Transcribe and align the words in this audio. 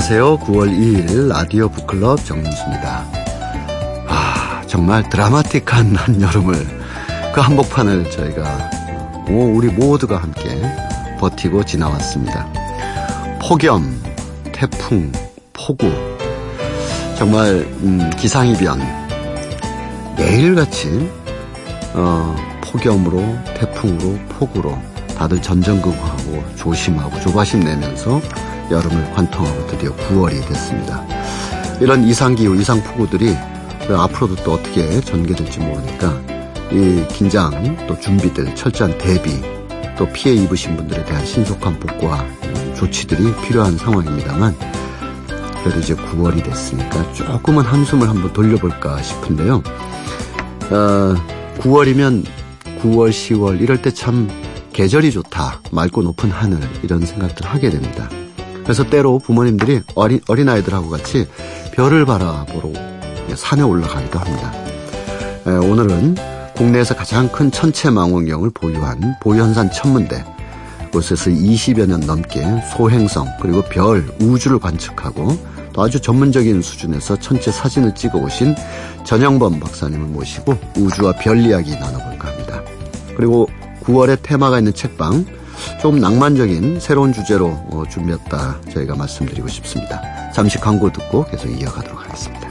안녕하세요. 0.00 0.38
9월 0.38 0.70
2일 0.70 1.28
라디오 1.28 1.68
북클럽 1.68 2.24
정윤수입니다. 2.24 3.04
아, 4.08 4.62
정말 4.66 5.06
드라마틱한 5.10 5.92
한여름을 5.94 6.54
그 7.34 7.40
한복판을 7.42 8.10
저희가 8.10 8.70
오, 9.28 9.54
우리 9.54 9.68
모두가 9.68 10.16
함께 10.16 10.62
버티고 11.18 11.64
지나왔습니다. 11.64 12.50
폭염, 13.42 14.02
태풍, 14.54 15.12
폭우, 15.52 15.92
정말 17.18 17.56
음, 17.82 18.08
기상이변 18.16 18.80
매일같이 20.16 21.10
어, 21.92 22.34
폭염으로 22.62 23.20
태풍으로 23.54 24.18
폭우로 24.30 24.78
다들 25.18 25.42
전전긍긍하고 25.42 26.42
조심하고 26.56 27.20
조바심 27.20 27.60
내면서 27.60 28.18
여름을 28.70 29.10
관통하고 29.12 29.66
드디어 29.66 29.94
9월이 29.96 30.46
됐습니다. 30.48 31.04
이런 31.80 32.04
이상기후, 32.04 32.54
이상폭우들이 32.56 33.36
앞으로도 33.88 34.36
또 34.44 34.52
어떻게 34.54 35.00
전개될지 35.00 35.58
모르니까 35.60 36.20
이 36.70 37.04
긴장, 37.08 37.50
또 37.88 37.98
준비들, 37.98 38.54
철저한 38.54 38.98
대비, 38.98 39.40
또 39.98 40.06
피해 40.12 40.34
입으신 40.34 40.76
분들에 40.76 41.04
대한 41.04 41.24
신속한 41.26 41.80
복구와 41.80 42.24
조치들이 42.76 43.34
필요한 43.42 43.76
상황입니다만 43.76 44.54
그래도 45.62 45.80
이제 45.80 45.94
9월이 45.94 46.42
됐으니까 46.44 47.12
조금은 47.12 47.64
한숨을 47.64 48.08
한번 48.08 48.32
돌려볼까 48.32 49.02
싶은데요. 49.02 49.62
어, 50.70 51.14
9월이면 51.58 52.24
9월, 52.82 53.10
10월 53.10 53.60
이럴 53.60 53.82
때 53.82 53.90
참 53.90 54.30
계절이 54.72 55.10
좋다. 55.10 55.60
맑고 55.72 56.02
높은 56.02 56.30
하늘 56.30 56.58
이런 56.82 57.04
생각들 57.04 57.44
하게 57.44 57.68
됩니다. 57.68 58.08
그래서 58.70 58.84
때로 58.84 59.18
부모님들이 59.18 59.80
어린, 59.96 60.20
어린아이들하고 60.28 60.90
같이 60.90 61.26
별을 61.72 62.04
바라보러 62.04 62.70
산에 63.34 63.62
올라가기도 63.62 64.16
합니다. 64.16 64.52
에, 65.44 65.50
오늘은 65.50 66.14
국내에서 66.54 66.94
가장 66.94 67.26
큰 67.32 67.50
천체망원경을 67.50 68.50
보유한 68.50 69.16
보현산 69.22 69.72
천문대 69.72 70.24
곳에서 70.92 71.32
20여 71.32 71.88
년 71.88 71.98
넘게 71.98 72.44
소행성 72.76 73.26
그리고 73.40 73.60
별, 73.62 74.06
우주를 74.20 74.60
관측하고 74.60 75.36
또 75.72 75.82
아주 75.82 76.00
전문적인 76.00 76.62
수준에서 76.62 77.16
천체 77.16 77.50
사진을 77.50 77.96
찍어 77.96 78.18
오신 78.18 78.54
전영범 79.02 79.58
박사님을 79.58 80.06
모시고 80.06 80.56
우주와 80.76 81.14
별 81.14 81.40
이야기 81.40 81.72
나눠볼까 81.72 82.28
합니다. 82.28 82.62
그리고 83.16 83.48
9월에 83.82 84.22
테마가 84.22 84.58
있는 84.58 84.72
책방 84.72 85.39
조금 85.80 85.98
낭만적인 85.98 86.80
새로운 86.80 87.12
주제로 87.12 87.48
어, 87.70 87.84
준비했다 87.88 88.60
저희가 88.72 88.96
말씀드리고 88.96 89.48
싶습니다. 89.48 90.02
잠시 90.32 90.58
광고 90.58 90.90
듣고 90.92 91.24
계속 91.24 91.48
이어가도록 91.48 92.04
하겠습니다. 92.04 92.50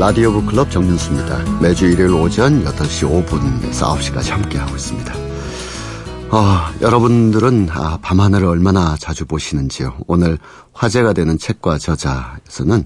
라디오 0.00 0.32
북클럽 0.32 0.70
정윤수입니다. 0.70 1.60
매주 1.60 1.86
일요일 1.86 2.14
오전 2.14 2.64
8시 2.64 3.26
5분에서 3.26 3.96
9시까지 3.96 4.30
함께하고 4.30 4.74
있습니다. 4.74 5.29
아, 6.32 6.72
여러분들은 6.80 7.70
아, 7.70 7.98
밤하늘을 8.00 8.46
얼마나 8.46 8.96
자주 8.96 9.24
보시는지요. 9.26 9.96
오늘 10.06 10.38
화제가 10.72 11.12
되는 11.12 11.36
책과 11.36 11.78
저자에서는 11.78 12.84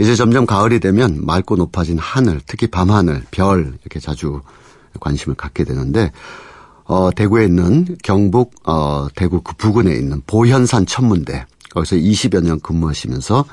이제 0.00 0.16
점점 0.16 0.46
가을이 0.46 0.80
되면 0.80 1.22
맑고 1.22 1.56
높아진 1.56 1.98
하늘, 1.98 2.40
특히 2.46 2.66
밤하늘, 2.66 3.24
별 3.30 3.74
이렇게 3.82 4.00
자주 4.00 4.40
관심을 5.00 5.36
갖게 5.36 5.64
되는데 5.64 6.12
어, 6.84 7.10
대구에 7.14 7.44
있는 7.44 7.94
경북 8.02 8.54
어, 8.64 9.06
대구 9.14 9.42
그 9.42 9.52
부근에 9.54 9.94
있는 9.94 10.22
보현산 10.26 10.86
천문대 10.86 11.44
거기서 11.74 11.96
20여 11.96 12.42
년 12.42 12.58
근무하시면서 12.60 13.44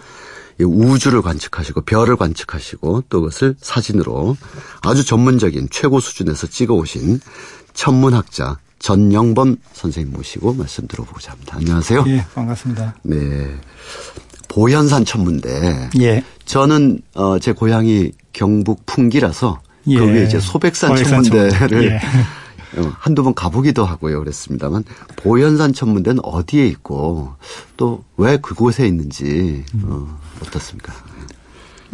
우주를 0.61 1.21
관측하시고 1.21 1.81
별을 1.81 2.15
관측하시고 2.15 3.03
또 3.09 3.19
그것을 3.19 3.55
사진으로 3.59 4.37
아주 4.81 5.03
전문적인 5.03 5.67
최고 5.71 5.99
수준에서 5.99 6.47
찍어오신 6.47 7.19
천문학자 7.73 8.57
전영범 8.79 9.57
선생님 9.73 10.13
모시고 10.13 10.53
말씀 10.53 10.87
들어보고자 10.87 11.33
합니다. 11.33 11.57
안녕하세요. 11.57 12.05
예, 12.07 12.25
반갑습니다. 12.33 12.95
네. 13.03 13.47
보현산 14.47 15.05
천문대. 15.05 15.89
예. 16.01 16.23
저는 16.45 17.01
어, 17.13 17.37
제 17.39 17.51
고향이 17.51 18.11
경북 18.33 18.85
풍기라서 18.85 19.59
예. 19.87 19.97
그 19.99 20.05
위에 20.07 20.23
이제 20.25 20.39
소백산, 20.39 20.89
소백산 20.95 21.23
천문대를 21.23 21.83
예. 21.91 21.99
어, 22.79 22.93
한두 22.99 23.23
번 23.23 23.33
가보기도 23.33 23.83
하고요. 23.85 24.19
그랬습니다만 24.19 24.83
보현산 25.17 25.73
천문대는 25.73 26.19
어디에 26.23 26.65
있고 26.67 27.33
또 27.77 28.03
왜 28.17 28.37
그곳에 28.37 28.85
있는지 28.87 29.63
어, 29.83 30.19
어떻습니까? 30.41 30.93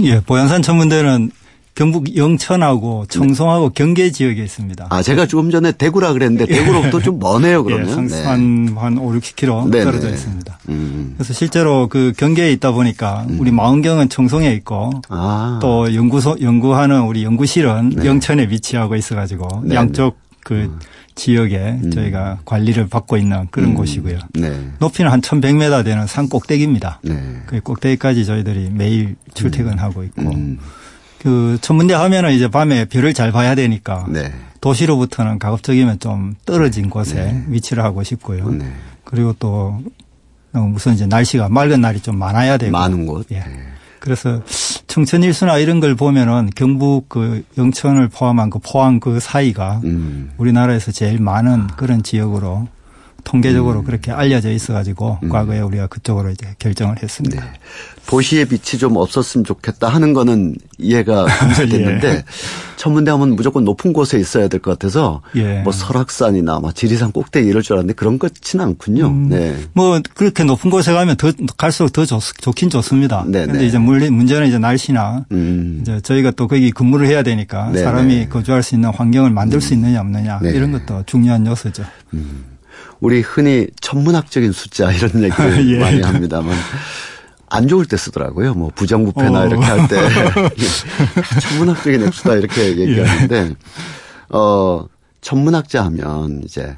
예, 0.01 0.19
보현산 0.21 0.61
천문대는 0.61 1.31
경북 1.75 2.15
영천하고 2.15 3.05
청송하고 3.09 3.69
네. 3.69 3.73
경계 3.75 4.09
지역에 4.09 4.41
있습니다. 4.41 4.87
아, 4.89 5.03
제가 5.03 5.27
조금 5.27 5.51
전에 5.51 5.73
대구라 5.73 6.13
그랬는데 6.13 6.45
대구로부터 6.45 7.01
좀 7.01 7.19
머네요, 7.19 7.65
그러면. 7.65 7.89
예, 7.89 8.23
한, 8.23 8.65
네. 8.65 8.73
한 8.73 8.97
5, 8.97 9.11
60km 9.11 9.69
네네. 9.69 9.83
떨어져 9.83 10.09
있습니다. 10.09 10.57
음. 10.69 11.15
그래서 11.17 11.33
실제로 11.33 11.87
그 11.89 12.13
경계에 12.15 12.53
있다 12.53 12.71
보니까 12.71 13.25
음. 13.29 13.37
우리 13.41 13.51
망원경은 13.51 14.07
청송에 14.07 14.53
있고 14.53 14.91
아. 15.09 15.59
또 15.61 15.93
연구소, 15.93 16.37
연구하는 16.41 17.01
우리 17.01 17.25
연구실은 17.25 17.89
네. 17.89 18.05
영천에 18.05 18.47
위치하고 18.49 18.95
있어 18.95 19.15
가지고 19.15 19.61
네네. 19.63 19.75
양쪽 19.75 20.17
그 20.45 20.53
음. 20.53 20.79
지역에 21.15 21.79
음. 21.83 21.91
저희가 21.91 22.39
관리를 22.45 22.87
받고 22.87 23.17
있는 23.17 23.47
그런 23.51 23.71
음. 23.71 23.75
곳이고요. 23.75 24.19
네. 24.33 24.69
높이는 24.79 25.11
한 25.11 25.19
1100m 25.19 25.83
되는 25.83 26.07
산 26.07 26.29
꼭대기입니다. 26.29 26.99
네. 27.03 27.41
그 27.47 27.59
꼭대기까지 27.59 28.25
저희들이 28.25 28.69
매일 28.73 29.15
출퇴근하고 29.33 30.03
있고 30.03 30.21
음. 30.21 30.59
그 31.25 31.57
천문대 31.59 31.95
하면은 31.95 32.33
이제 32.33 32.47
밤에 32.47 32.85
별을 32.85 33.15
잘 33.15 33.31
봐야 33.31 33.55
되니까 33.55 34.05
네. 34.07 34.31
도시로부터는 34.61 35.39
가급적이면 35.39 35.97
좀 35.97 36.35
떨어진 36.45 36.87
곳에 36.87 37.15
네. 37.15 37.43
위치를 37.47 37.83
하고 37.83 38.03
싶고요. 38.03 38.47
네. 38.51 38.71
그리고 39.03 39.33
또 39.39 39.81
무슨 40.51 40.93
이제 40.93 41.07
날씨가 41.07 41.49
맑은 41.49 41.81
날이 41.81 41.99
좀 41.99 42.19
많아야 42.19 42.57
되고 42.57 42.71
많은 42.71 43.07
곳. 43.07 43.25
예. 43.31 43.39
네. 43.39 43.45
그래서 43.99 44.39
청천 44.85 45.23
일수나 45.23 45.57
이런 45.57 45.79
걸 45.79 45.95
보면은 45.95 46.51
경북 46.55 47.09
그 47.09 47.43
영천을 47.57 48.07
포함한 48.09 48.51
그 48.51 48.59
포항 48.59 48.99
그 48.99 49.19
사이가 49.19 49.81
음. 49.83 50.29
우리나라에서 50.37 50.91
제일 50.91 51.19
많은 51.19 51.65
그런 51.75 52.03
지역으로 52.03 52.67
통계적으로 53.25 53.79
음. 53.79 53.83
그렇게 53.83 54.11
알려져 54.11 54.49
있어가지고 54.51 55.17
음. 55.23 55.29
과거에 55.29 55.59
우리가 55.59 55.87
그쪽으로 55.87 56.29
이제 56.29 56.55
결정을 56.59 57.03
했습니다. 57.03 57.43
네. 57.43 57.51
도시의 58.07 58.45
빛이 58.45 58.79
좀 58.79 58.95
없었으면 58.97 59.43
좋겠다 59.43 59.89
하는 59.89 60.13
거는 60.13 60.55
이해가 60.77 61.25
됐는데 61.57 62.07
예. 62.07 62.23
천문대 62.77 63.09
하면 63.09 63.35
무조건 63.35 63.65
높은 63.65 63.93
곳에 63.93 64.19
있어야 64.19 64.47
될 64.47 64.59
것 64.59 64.71
같아서 64.71 65.21
예. 65.35 65.61
뭐 65.63 65.73
설악산이나 65.73 66.59
뭐 66.59 66.71
지리산 66.71 67.11
꼭대기 67.11 67.47
이럴 67.49 67.63
줄 67.63 67.73
알았는데 67.73 67.95
그런 67.95 68.19
것지는 68.19 68.63
않군요. 68.63 69.07
음. 69.07 69.29
네. 69.29 69.55
뭐 69.73 69.99
그렇게 70.13 70.43
높은 70.43 70.69
곳에 70.69 70.93
가면 70.93 71.17
더 71.17 71.31
갈수록 71.57 71.89
더 71.93 72.05
좋, 72.05 72.19
좋긴 72.21 72.69
좋습니다. 72.69 73.25
네. 73.27 73.45
근데 73.47 73.59
네. 73.59 73.65
이제 73.65 73.79
물리 73.79 74.09
문제는 74.11 74.47
이제 74.47 74.59
날씨나 74.59 75.25
음. 75.31 75.79
이제 75.81 75.99
저희가 76.01 76.31
또 76.31 76.47
거기 76.47 76.69
근무를 76.71 77.07
해야 77.07 77.23
되니까 77.23 77.71
네 77.71 77.81
사람이 77.81 78.15
네. 78.15 78.29
거주할 78.29 78.61
수 78.61 78.75
있는 78.75 78.91
환경을 78.91 79.31
만들 79.31 79.59
수 79.61 79.73
음. 79.73 79.79
있느냐 79.79 79.99
없느냐 80.01 80.39
네. 80.43 80.51
이런 80.51 80.71
것도 80.71 81.03
중요한 81.07 81.45
요소죠. 81.47 81.83
음. 82.95 83.05
우리 83.05 83.21
흔히 83.21 83.67
천문학적인 83.81 84.51
숫자 84.51 84.91
이런 84.91 85.23
얘기를 85.23 85.67
예. 85.73 85.79
많이 85.79 86.01
합니다만 86.01 86.55
안 87.47 87.67
좋을 87.67 87.85
때 87.85 87.95
쓰더라고요. 87.97 88.53
뭐 88.53 88.71
부정부패나 88.73 89.41
어. 89.41 89.47
이렇게 89.47 89.65
할 89.65 89.87
때 89.87 89.97
천문학적인 91.41 92.03
액수다 92.07 92.35
이렇게 92.35 92.67
얘기하는데 92.77 93.35
예. 93.35 93.55
어 94.29 94.87
천문학자 95.21 95.83
하면 95.85 96.41
이제 96.43 96.75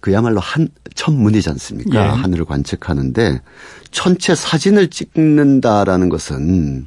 그야말로 0.00 0.40
한 0.40 0.68
천문이지 0.94 1.50
않습니까? 1.50 2.04
예. 2.04 2.08
하늘을 2.08 2.44
관측하는데 2.44 3.40
천체 3.90 4.34
사진을 4.34 4.88
찍는다라는 4.88 6.08
것은 6.08 6.86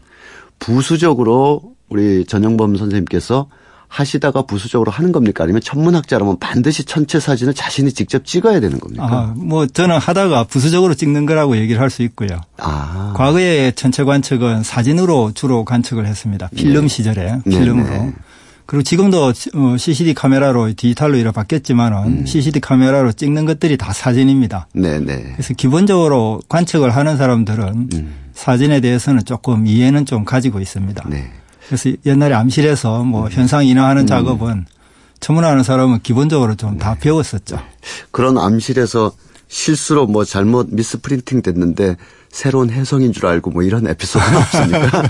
부수적으로 0.60 1.76
우리 1.90 2.26
전영범 2.26 2.76
선생님께서 2.78 3.50
하시다가 3.88 4.44
부수적으로 4.44 4.92
하는 4.92 5.12
겁니까? 5.12 5.44
아니면 5.44 5.62
천문학자라면 5.62 6.40
반드시 6.40 6.84
천체 6.84 7.20
사진을 7.20 7.54
자신이 7.54 7.92
직접 7.94 8.26
찍어야 8.26 8.60
되는 8.60 8.80
겁니까? 8.80 9.08
아, 9.10 9.34
뭐 9.36 9.66
저는 9.66 9.98
하다가 9.98 10.44
부수적으로 10.46 10.94
찍는 10.94 11.26
거라고 11.26 11.58
얘기를 11.58 11.82
할 11.82 11.88
수 11.90 12.04
있고요. 12.04 12.42
아. 12.58 13.14
과거에 13.16 13.72
천체 13.72 14.04
관측은 14.04 14.64
사진으로 14.64 15.32
주로 15.34 15.64
관측을 15.64 16.06
했습니다. 16.06 16.50
필름 16.56 16.82
네. 16.84 16.88
시절에 16.90 17.40
필름으로. 17.50 17.90
네, 17.90 17.98
네. 17.98 18.14
그리고 18.66 18.84
지금도 18.84 19.32
CCD 19.78 20.12
어, 20.12 20.14
카메라로 20.14 20.74
디지털로 20.76 21.16
이렇게 21.16 21.34
바뀌었지만은 21.34 21.98
음. 22.06 22.26
CCD 22.26 22.60
카메라로 22.60 23.14
찍는 23.14 23.46
것들이 23.46 23.78
다 23.78 23.94
사진입니다. 23.94 24.68
네네. 24.74 25.00
네. 25.00 25.32
그래서 25.32 25.54
기본적으로 25.54 26.42
관측을 26.50 26.94
하는 26.94 27.16
사람들은 27.16 27.90
음. 27.94 28.16
사진에 28.34 28.82
대해서는 28.82 29.24
조금 29.24 29.66
이해는 29.66 30.06
좀 30.06 30.26
가지고 30.26 30.60
있습니다. 30.60 31.06
네. 31.10 31.32
그래서 31.68 31.92
옛날에 32.06 32.34
암실에서 32.34 33.04
뭐 33.04 33.26
음. 33.26 33.32
현상 33.32 33.66
인화하는 33.66 34.04
음. 34.04 34.08
작업은 34.08 34.66
전문하는 35.20 35.64
사람은 35.64 36.02
기본적으로 36.02 36.56
좀다 36.56 36.94
네. 36.94 37.00
배웠었죠. 37.00 37.60
그런 38.12 38.38
암실에서 38.38 39.12
실수로 39.48 40.08
뭐 40.08 40.26
잘못 40.26 40.68
미스 40.72 41.00
프린팅 41.02 41.42
됐는데 41.42 41.96
새로운 42.30 42.70
해성인 42.70 43.14
줄 43.14 43.26
알고 43.26 43.52
뭐 43.52 43.64
이런 43.64 43.88
에피소드는 43.88 44.38
없습니까? 44.38 45.04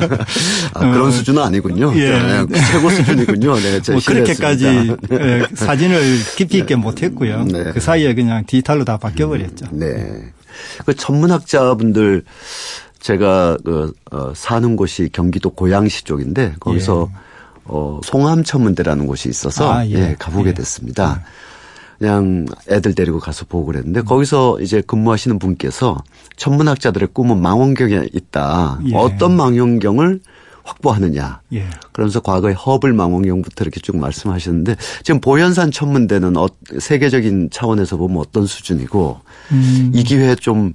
아, 0.74 0.80
그런 0.80 1.08
어, 1.08 1.12
수준은 1.12 1.42
아니군요. 1.42 1.92
예. 1.96 2.12
네, 2.48 2.62
최고 2.72 2.90
수준이군요. 2.90 3.56
네, 3.56 3.80
뭐 3.92 4.00
그렇게까지 4.06 4.98
네, 5.10 5.46
사진을 5.54 6.20
깊이 6.36 6.60
있게 6.60 6.76
네. 6.76 6.82
못했고요. 6.82 7.46
네. 7.46 7.72
그 7.74 7.80
사이에 7.80 8.14
그냥 8.14 8.46
디지털로 8.46 8.86
다 8.86 8.98
바뀌어버렸죠. 8.98 9.66
음, 9.74 9.80
네. 9.80 10.32
그 10.86 10.94
전문학자분들 10.96 12.24
제가 13.08 13.58
그 13.64 13.94
어, 14.12 14.34
사는 14.36 14.76
곳이 14.76 15.08
경기도 15.14 15.50
고양시 15.50 16.04
쪽인데 16.04 16.56
거기서 16.60 17.08
예. 17.10 17.16
어, 17.64 18.02
송암천문대라는 18.04 19.08
곳이 19.08 19.30
있어서 19.30 19.72
아, 19.72 19.88
예. 19.88 19.94
예. 19.94 20.16
가보게 20.20 20.50
예. 20.50 20.54
됐습니다. 20.54 21.24
그냥 21.98 22.46
애들 22.70 22.96
데리고 22.96 23.20
가서 23.20 23.46
보고 23.46 23.68
그랬는데 23.68 24.02
거기서 24.02 24.60
이제 24.60 24.82
근무하시는 24.82 25.40
분께서 25.40 26.04
천문학자들의 26.36 27.10
꿈은 27.14 27.42
망원경에 27.42 28.10
있다. 28.12 28.80
예. 28.90 28.96
어떤 28.96 29.38
망원경을 29.38 30.20
확보하느냐. 30.64 31.40
예. 31.54 31.66
그러면서 31.94 32.20
과거에 32.20 32.52
허블 32.52 32.92
망원경부터 32.92 33.64
이렇게 33.64 33.80
쭉 33.80 33.96
말씀하셨는데 33.96 34.76
지금 35.04 35.22
보현산 35.22 35.72
천문대는 35.72 36.36
어, 36.36 36.48
세계적인 36.78 37.52
차원에서 37.54 37.96
보면 37.96 38.18
어떤 38.18 38.46
수준이고 38.46 39.22
음. 39.54 39.92
이 39.96 40.04
기회에 40.04 40.36
좀 40.36 40.74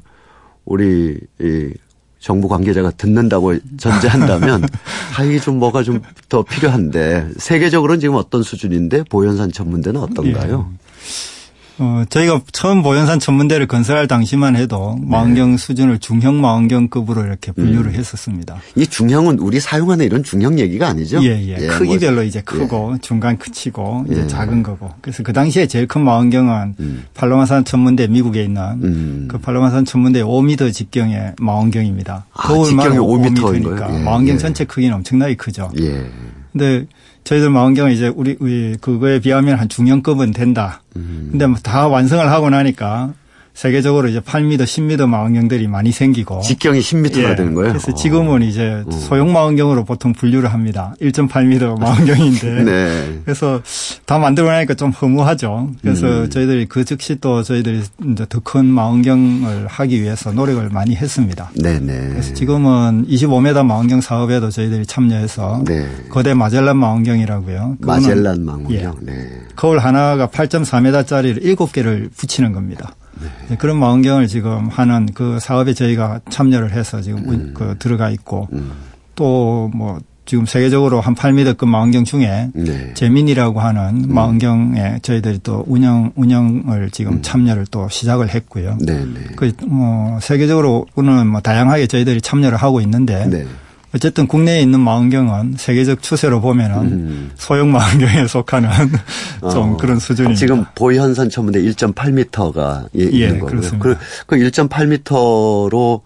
우리 0.65 1.19
이 1.39 1.75
정부 2.23 2.49
관계자가 2.49 2.93
듣는다고 2.93 3.55
전제한다면 3.77 4.63
하이 5.13 5.39
좀 5.41 5.59
뭐가 5.59 5.83
좀 5.83 6.01
더 6.29 6.43
필요한데 6.43 7.29
세계적으로는 7.37 8.01
지금 8.01 8.15
어떤 8.15 8.43
수준인데 8.43 9.03
보현산 9.11 9.53
천문대는 9.53 10.01
어떤가요? 10.01 10.71
예. 10.73 10.79
어, 11.79 12.05
저희가 12.09 12.41
처음 12.53 12.83
보현산 12.83 13.19
천문대를 13.19 13.67
건설할 13.67 14.07
당시만 14.07 14.57
해도 14.57 14.97
네. 15.01 15.07
망원경 15.09 15.57
수준을 15.57 15.99
중형 15.99 16.41
망원경급으로 16.41 17.25
이렇게 17.25 17.53
분류를 17.53 17.93
음. 17.93 17.95
했었습니다. 17.95 18.57
이 18.77 18.87
중형은 18.87 19.39
우리 19.39 19.61
사용하는 19.61 20.05
이런 20.05 20.23
중형 20.23 20.59
얘기가 20.59 20.89
아니죠? 20.89 21.23
예, 21.23 21.31
예. 21.31 21.57
예 21.61 21.67
크기별로 21.67 22.17
뭐, 22.17 22.23
이제 22.25 22.41
크고 22.43 22.93
예. 22.95 23.01
중간 23.01 23.39
크기고 23.39 24.07
이제 24.11 24.23
예. 24.23 24.27
작은 24.27 24.63
거고. 24.63 24.91
그래서 25.01 25.23
그 25.23 25.33
당시에 25.33 25.67
제일 25.67 25.87
큰 25.87 26.05
망원경은 26.05 26.75
음. 26.81 27.05
팔로마산 27.15 27.65
천문대 27.65 28.09
미국에 28.09 28.45
있는 28.45 28.63
음. 28.83 29.29
그 29.29 29.39
팔로마산 29.39 29.85
천문대 29.85 30.23
5m 30.23 30.73
직경의 30.73 31.35
망원경입니다. 31.41 32.27
아, 32.33 32.65
직경이 32.65 32.99
5m니까 32.99 33.95
예, 33.95 34.05
망원경 34.05 34.35
예. 34.35 34.39
전체 34.39 34.65
크기는 34.65 34.95
엄청나게 34.97 35.37
크죠. 35.37 35.71
예. 35.81 36.07
근데 36.53 36.87
저희들 37.25 37.51
망원경은 37.51 37.93
이제 37.93 38.09
우리, 38.09 38.37
우리 38.41 38.77
그거에 38.81 39.21
비하면 39.21 39.59
한 39.59 39.69
중형급은 39.69 40.33
된다. 40.33 40.83
음. 40.97 41.29
근데 41.31 41.47
뭐다 41.47 41.89
완성을 41.89 42.29
하고 42.31 42.51
나니까 42.51 43.15
세계적으로 43.55 44.09
이제 44.09 44.21
8m, 44.21 44.63
10m 44.63 45.07
망원경들이 45.09 45.69
많이 45.69 45.93
생기고 45.93 46.41
직경이 46.41 46.81
10m가 46.81 47.31
예. 47.31 47.35
되는 47.35 47.55
거예요. 47.55 47.73
그래서 47.73 47.95
지금은 47.95 48.43
이제 48.43 48.83
어. 48.87 48.91
소형 48.91 49.33
망원경으로 49.33 49.85
보통 49.85 50.13
분류를 50.13 50.53
합니다. 50.53 50.95
1.8m 51.01 51.79
망원경인데 51.81 52.65
네. 52.65 53.21
그래서 53.25 53.61
다 54.07 54.19
만들어 54.19 54.49
나니까 54.51 54.75
좀 54.75 54.91
허무하죠. 54.91 55.71
그래서 55.83 56.07
음. 56.25 56.31
저희들이 56.31 56.67
그 56.67 56.85
즉시 56.85 57.17
또 57.21 57.43
저희들이 57.43 57.83
이제 58.13 58.27
더 58.29 58.43
큰 58.43 58.67
망원경을 58.67 59.67
하기 59.69 60.03
위해서 60.03 60.33
노력을 60.33 60.69
많이 60.71 60.97
했습니다. 60.97 61.51
네네. 61.61 61.81
네. 61.81 62.09
그래서 62.11 62.35
지금은 62.35 63.07
25m 63.09 63.65
망원경 63.65 64.01
사업에도 64.01 64.51
저희들이 64.51 64.85
참여해서 64.87 65.63
네. 65.67 65.87
거대 66.11 66.35
마젤란 66.35 66.77
망원경이라고요. 66.77 67.77
마젤란 67.81 68.45
망원경. 68.45 68.75
예. 68.75 68.91
네. 69.13 69.29
거울 69.55 69.79
하나가 69.79 70.27
8.4m짜리를 70.27 71.43
7개를 71.57 72.11
붙이는 72.17 72.53
겁니다. 72.53 72.95
네. 73.49 73.57
그런 73.57 73.79
망원경을 73.79 74.27
지금 74.27 74.69
하는 74.69 75.07
그 75.15 75.39
사업에 75.41 75.75
저희가 75.75 76.21
참여를 76.31 76.73
해서 76.73 77.01
지금 77.01 77.29
음. 77.29 77.55
그 77.55 77.77
들어가 77.79 78.11
있고 78.11 78.49
음. 78.53 78.73
또뭐 79.15 80.01
지금 80.25 80.47
세계적으로 80.47 81.01
한 81.01 81.15
8m급 81.15 81.67
망원경 81.67 82.05
중에 82.05 82.51
네. 82.55 82.95
재민이라고 82.95 83.61
하는 83.61 84.05
음. 84.05 84.15
망원경에 84.15 85.01
저희들이 85.03 85.41
또 85.43 85.65
운영 85.67 86.13
운영을 86.15 86.91
지금 86.91 87.15
음. 87.15 87.23
참여를 87.23 87.67
또 87.71 87.89
시작을 87.89 88.31
했고요. 88.31 88.79
네, 88.81 89.05
네. 89.05 89.21
그뭐 89.37 90.21
세계적으로는 90.21 91.27
뭐 91.27 91.41
다양하게 91.41 91.87
저희들이 91.89 92.21
참여를 92.21 92.57
하고 92.57 92.81
있는데 92.81 93.27
네. 93.27 93.45
어쨌든 93.95 94.27
국내에 94.27 94.61
있는 94.63 94.81
망원경은 94.81 95.57
세계적 95.59 96.03
추세로 96.03 96.41
보면은 96.41 96.79
음. 96.79 97.31
소형 97.37 97.73
망원경에 97.73 98.27
속하는 98.27 98.71
좀 99.53 99.75
어. 99.75 99.77
그런 99.77 99.99
수준입니다. 99.99 100.39
지금 100.39 100.65
보현산 100.75 101.29
천문대 101.29 101.61
1.8m가 101.61 102.89
예, 102.99 103.03
있는 103.05 103.41
거고요. 103.41 103.51
그렇습니다. 103.51 103.79
그, 103.79 103.97
그 104.27 104.37
1.8m로 104.37 106.01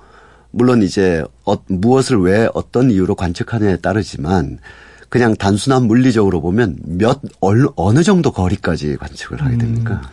물론 0.50 0.82
이제 0.82 1.22
어, 1.44 1.54
무엇을 1.68 2.18
왜 2.18 2.48
어떤 2.54 2.90
이유로 2.90 3.14
관측하느냐에 3.14 3.76
따르지만 3.76 4.58
그냥 5.08 5.36
단순한 5.36 5.86
물리적으로 5.86 6.40
보면 6.40 6.78
몇 6.84 7.20
어느 7.40 8.02
정도 8.02 8.32
거리까지 8.32 8.96
관측을 8.96 9.40
하게 9.42 9.58
됩니까? 9.58 10.00
음. 10.02 10.08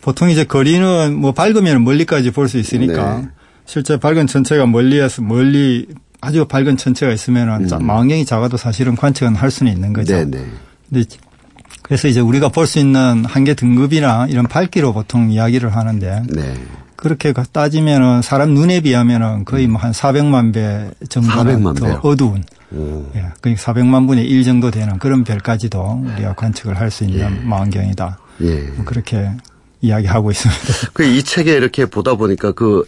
보통 0.00 0.30
이제 0.30 0.44
거리는 0.44 1.14
뭐 1.14 1.32
밝으면 1.32 1.84
멀리까지 1.84 2.30
볼 2.30 2.48
수 2.48 2.56
있으니까 2.56 3.18
네. 3.18 3.28
실제 3.66 3.98
밝은 3.98 4.26
전체가 4.26 4.64
멀리에서 4.64 5.20
멀리 5.20 5.86
아주 6.20 6.44
밝은 6.44 6.76
천체가 6.76 7.12
있으면은 7.12 7.68
음. 7.72 7.86
망원경이 7.86 8.24
작아도 8.24 8.56
사실은 8.56 8.94
관측은 8.96 9.34
할 9.36 9.50
수는 9.50 9.72
있는 9.72 9.92
거죠. 9.92 10.14
네네. 10.14 10.44
근데 10.90 11.04
그래서 11.82 12.08
이제 12.08 12.20
우리가 12.20 12.48
볼 12.50 12.66
수 12.66 12.78
있는 12.78 13.24
한계 13.24 13.54
등급이나 13.54 14.26
이런 14.28 14.46
밝기로 14.46 14.92
보통 14.92 15.30
이야기를 15.30 15.74
하는데 15.74 16.22
네. 16.28 16.54
그렇게 16.96 17.32
따지면은 17.32 18.20
사람 18.22 18.50
눈에 18.54 18.80
비하면은 18.80 19.44
거의 19.44 19.66
뭐 19.66 19.80
한 19.80 19.92
400만 19.92 20.52
배 20.52 20.90
정도는 21.08 21.62
더 21.74 21.86
배요? 21.86 22.00
어두운 22.02 22.44
오. 22.72 23.10
예, 23.16 23.24
거의 23.40 23.56
400만 23.56 24.06
분의 24.06 24.26
1 24.26 24.44
정도 24.44 24.70
되는 24.70 24.98
그런 24.98 25.24
별까지도 25.24 26.02
우리가 26.14 26.34
관측을 26.34 26.78
할 26.78 26.90
수 26.90 27.04
있는 27.04 27.20
예. 27.20 27.44
망원경이다. 27.46 28.18
예. 28.42 28.60
뭐 28.76 28.84
그렇게 28.84 29.30
이야기하고 29.80 30.30
있습니다. 30.30 30.60
그 30.92 31.02
이 31.04 31.22
책에 31.22 31.52
이렇게 31.54 31.86
보다 31.86 32.14
보니까 32.14 32.52
그 32.52 32.84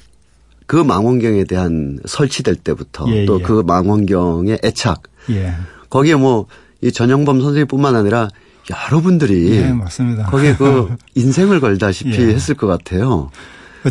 그 0.66 0.76
망원경에 0.76 1.44
대한 1.44 1.98
설치될 2.04 2.56
때부터 2.56 3.06
예, 3.08 3.24
또그 3.26 3.58
예. 3.58 3.62
망원경의 3.66 4.60
애착. 4.64 5.02
예. 5.30 5.52
거기에 5.90 6.14
뭐 6.14 6.46
이 6.82 6.90
전영범 6.92 7.40
선생님뿐만 7.40 7.96
아니라 7.96 8.28
여러분들이 8.70 9.52
예, 9.56 9.72
맞습니다. 9.72 10.24
거기에 10.26 10.56
그 10.56 10.94
인생을 11.14 11.60
걸다시피 11.60 12.10
예. 12.10 12.26
했을 12.34 12.54
것 12.54 12.66
같아요. 12.66 13.30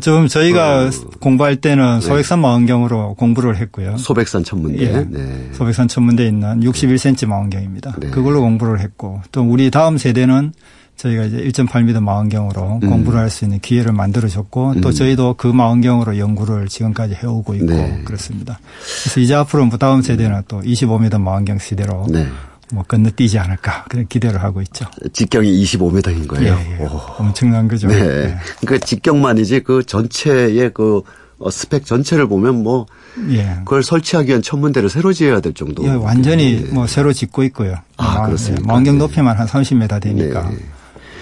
좀 0.02 0.28
저희가 0.28 0.86
어. 0.86 0.90
공부할 1.20 1.58
때는 1.58 2.00
네. 2.00 2.08
소백산 2.08 2.40
망원경으로 2.40 3.16
공부를 3.16 3.58
했고요. 3.58 3.98
소백산 3.98 4.44
천문대. 4.44 4.84
예. 4.84 5.06
네. 5.10 5.50
소백산 5.52 5.88
천문대에 5.90 6.28
있는 6.28 6.62
61cm 6.62 7.28
망원경입니다. 7.28 7.96
네. 8.00 8.10
그걸로 8.10 8.42
공부를 8.42 8.80
했고 8.80 9.22
또 9.32 9.42
우리 9.42 9.70
다음 9.72 9.98
세대는 9.98 10.54
저희가 11.02 11.24
이제 11.24 11.38
1.8m 11.38 12.00
망원경으로 12.00 12.80
음. 12.84 12.90
공부를 12.90 13.20
할 13.20 13.30
수 13.32 13.46
있는 13.46 13.60
기회를 13.60 13.94
만들어줬고 13.94 14.72
음. 14.72 14.82
또 14.82 14.92
저희도 14.92 15.36
그 15.38 15.48
망원경으로 15.48 16.18
연구를 16.18 16.68
지금까지 16.68 17.16
해오고 17.16 17.56
있고 17.56 17.66
네. 17.68 18.02
그렇습니다. 18.06 18.60
그래서 19.04 19.20
이제 19.20 19.34
앞으로 19.34 19.66
뭐 19.66 19.78
다음 19.78 20.02
세대는 20.02 20.44
또 20.48 20.62
25m 20.62 21.20
망원경 21.20 21.60
시대로 21.60 22.06
네. 22.10 22.28
뭐 22.74 22.84
건너뛰지 22.84 23.40
않을까 23.40 23.86
그런 23.90 24.08
기대를 24.08 24.44
하고 24.44 24.62
있죠. 24.62 24.86
직경이 25.14 25.50
25m인 25.64 26.28
거예요. 26.28 26.54
예, 26.54 26.84
예. 26.84 26.88
엄청난 27.18 27.68
거죠. 27.68 27.88
네. 27.88 28.04
네. 28.28 28.38
그 28.66 28.80
직경만이지 28.80 29.62
그 29.62 29.84
전체의 29.84 30.72
그 30.74 31.02
어, 31.40 31.50
스펙 31.50 31.86
전체를 31.86 32.28
보면 32.28 32.62
뭐 32.64 32.86
예. 33.30 33.56
그걸 33.66 33.82
설치하기 33.84 34.28
위한 34.30 34.42
천문대를 34.42 34.90
새로 34.90 35.12
지어야 35.14 35.40
될 35.40 35.54
정도. 35.54 35.84
예, 35.86 35.90
완전히 35.90 36.64
네. 36.64 36.72
뭐 36.72 36.86
새로 36.86 37.12
짓고 37.14 37.44
있고요. 37.46 37.76
아, 37.98 38.26
그렇습니다. 38.26 38.66
망원경 38.68 38.98
높이만 39.00 39.38
한 39.38 39.48
30m 39.48 40.02
되니까. 40.02 40.50
네. 40.50 40.58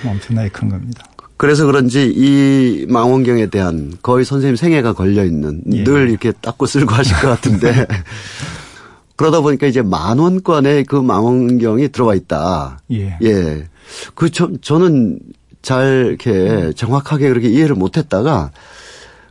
엄청나게 0.06 0.50
큰 0.50 0.70
겁니다. 0.70 1.04
그래서 1.38 1.66
그런지 1.66 2.12
이 2.14 2.86
망원경에 2.90 3.46
대한 3.46 3.94
거의 4.02 4.26
선생님 4.26 4.58
생애가 4.58 4.92
걸려 4.94 5.24
있는 5.24 5.62
예. 5.72 5.84
늘 5.86 6.10
이렇게 6.10 6.34
닦고 6.34 6.66
쓸고 6.66 6.94
하실 6.94 7.16
것 7.16 7.30
같은데 7.30 7.88
그러다 9.16 9.40
보니까 9.40 9.68
이제 9.68 9.82
만 9.82 10.20
원권의 10.20 10.84
그 10.84 10.98
망원경이 10.98 11.90
들어와 11.90 12.16
있다. 12.16 12.80
예. 12.92 13.18
예. 13.24 13.68
그 14.16 14.30
저, 14.30 14.50
저는 14.62 15.20
잘 15.62 16.08
이렇게 16.08 16.74
정확하게 16.76 17.30
그렇게 17.30 17.50
이해를 17.50 17.76
못 17.76 17.98
했다가 17.98 18.52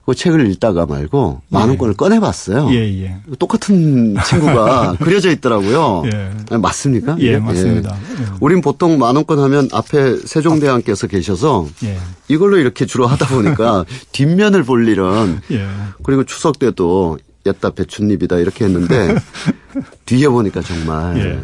그 0.09 0.15
책을 0.15 0.51
읽다가 0.51 0.87
말고 0.87 1.43
만 1.51 1.65
예. 1.65 1.69
원권을 1.69 1.93
꺼내봤어요. 1.93 2.71
예, 2.71 3.05
예. 3.05 3.17
똑같은 3.39 4.17
친구가 4.25 4.97
그려져 5.05 5.31
있더라고요. 5.31 6.05
예. 6.07 6.57
맞습니까? 6.57 7.17
예, 7.21 7.37
맞습니다. 7.37 7.95
예. 7.95 8.25
우린 8.41 8.63
보통 8.63 8.99
만 8.99 9.17
원권 9.17 9.39
하면 9.39 9.69
앞에 9.71 10.17
세종대왕께서 10.25 11.09
계셔서 11.09 11.67
예. 11.85 11.99
이걸로 12.29 12.57
이렇게 12.57 12.87
주로 12.87 13.07
하다 13.07 13.27
보니까 13.27 13.85
뒷면을 14.13 14.63
볼 14.63 14.89
일은 14.89 15.41
예. 15.51 15.69
그리고 16.03 16.25
추석 16.25 16.59
때도 16.59 17.19
옛다 17.45 17.73
배춧잎이다 17.73 18.39
이렇게 18.39 18.65
했는데 18.65 19.15
뒤에 20.07 20.27
보니까 20.29 20.63
정말 20.63 21.19
예. 21.19 21.39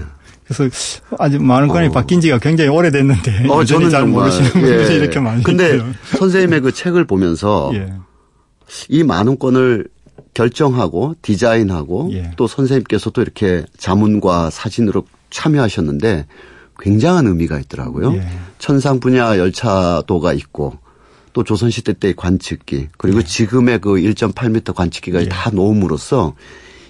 그래서 0.46 0.74
아주 1.18 1.38
많은 1.38 1.68
건이 1.68 1.88
어. 1.88 1.90
바뀐 1.90 2.22
지가 2.22 2.38
굉장히 2.38 2.70
오래됐는데 2.70 3.46
어, 3.50 3.62
저는 3.62 3.90
잘 3.90 4.06
모르시는 4.06 4.52
분들이 4.52 4.94
예. 4.94 4.96
이렇게 4.96 5.20
많이 5.20 5.42
근데 5.42 5.76
있어요. 5.76 5.92
선생님의 6.16 6.62
그 6.62 6.72
책을 6.72 7.04
보면서 7.06 7.70
예. 7.74 7.92
이 8.88 9.02
만원권을 9.02 9.88
결정하고 10.34 11.14
디자인하고 11.22 12.10
예. 12.12 12.30
또 12.36 12.46
선생님께서 12.46 13.10
도 13.10 13.22
이렇게 13.22 13.64
자문과 13.78 14.50
사진으로 14.50 15.06
참여하셨는데 15.30 16.26
굉장한 16.80 17.26
의미가 17.26 17.60
있더라고요. 17.60 18.14
예. 18.14 18.26
천상 18.58 19.00
분야 19.00 19.38
열차도가 19.38 20.32
있고 20.32 20.78
또 21.32 21.44
조선시대 21.44 21.94
때의 21.94 22.14
관측기 22.16 22.88
그리고 22.96 23.18
예. 23.18 23.24
지금의 23.24 23.80
그 23.80 23.94
1.8m 23.94 24.74
관측기가 24.74 25.24
다 25.28 25.50
놓음으로써 25.50 26.34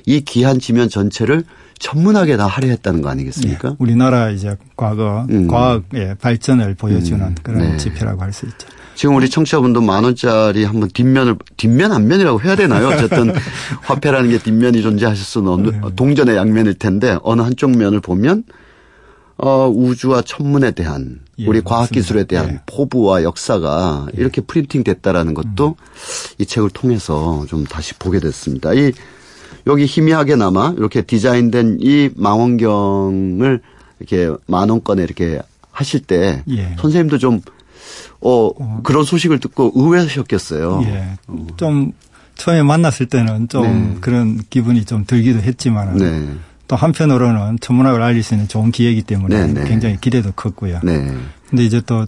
이 0.06 0.20
기한 0.20 0.58
지면 0.58 0.88
전체를 0.88 1.44
천문학에 1.78 2.36
다 2.36 2.46
할애했다는 2.46 3.02
거 3.02 3.08
아니겠습니까? 3.08 3.70
네. 3.70 3.76
우리나라 3.78 4.30
이제 4.30 4.56
과거 4.76 5.26
음. 5.30 5.48
과학의 5.48 6.16
발전을 6.20 6.74
보여주는 6.74 7.20
음. 7.26 7.34
그런 7.42 7.58
네. 7.58 7.76
지표라고 7.76 8.22
할 8.22 8.32
수 8.32 8.46
있죠. 8.46 8.66
지금 8.94 9.16
우리 9.16 9.28
청취자분도 9.28 9.80
만 9.80 10.04
원짜리 10.04 10.64
한번 10.64 10.88
뒷면을 10.88 11.36
뒷면 11.56 11.92
앞면이라고 11.92 12.40
해야 12.42 12.56
되나요? 12.56 12.88
어쨌든 12.88 13.32
화폐라는 13.82 14.30
게 14.30 14.38
뒷면이 14.38 14.82
존재하실 14.82 15.24
수는 15.24 15.48
없는 15.48 15.80
네. 15.80 15.88
동전의 15.96 16.36
양면일 16.36 16.74
텐데 16.74 17.18
어느 17.22 17.42
한쪽 17.42 17.76
면을 17.76 18.00
보면 18.00 18.44
어, 19.36 19.68
우주와 19.68 20.22
천문에 20.22 20.70
대한 20.70 21.20
예, 21.38 21.46
우리 21.46 21.60
과학 21.60 21.90
기술에 21.90 22.24
대한 22.24 22.48
예. 22.48 22.60
포부와 22.66 23.24
역사가 23.24 24.06
예. 24.16 24.20
이렇게 24.20 24.40
프린팅 24.40 24.84
됐다라는 24.84 25.34
것도 25.34 25.68
음. 25.68 25.74
이 26.38 26.46
책을 26.46 26.70
통해서 26.70 27.44
좀 27.48 27.64
다시 27.64 27.94
보게 27.94 28.20
됐습니다. 28.20 28.72
이 28.74 28.92
여기 29.66 29.86
희미하게나마 29.86 30.74
이렇게 30.76 31.02
디자인된 31.02 31.78
이 31.80 32.10
망원경을 32.14 33.60
이렇게 33.98 34.36
만 34.46 34.70
원권에 34.70 35.02
이렇게 35.02 35.40
하실 35.72 36.00
때 36.00 36.44
예. 36.48 36.76
선생님도 36.78 37.18
좀 37.18 37.40
어, 38.20 38.46
어, 38.58 38.80
그런 38.82 39.04
소식을 39.04 39.40
듣고 39.40 39.72
의외셨겠어요. 39.74 40.82
예. 40.86 41.08
어. 41.28 41.46
좀 41.56 41.92
처음에 42.36 42.62
만났을 42.62 43.06
때는 43.06 43.48
좀 43.48 43.62
네. 43.94 43.96
그런 44.00 44.40
기분이 44.50 44.84
좀 44.84 45.04
들기도 45.06 45.40
했지만 45.40 45.96
네. 45.96 46.28
또 46.66 46.76
한편으로는 46.76 47.58
천문학을 47.60 48.02
알릴 48.02 48.22
수 48.22 48.34
있는 48.34 48.48
좋은 48.48 48.70
기회이기 48.72 49.02
때문에 49.02 49.46
네, 49.46 49.52
네. 49.52 49.64
굉장히 49.68 49.98
기대도 50.00 50.32
컸고요. 50.32 50.80
네. 50.82 51.12
근데 51.48 51.64
이제 51.64 51.80
또 51.86 52.06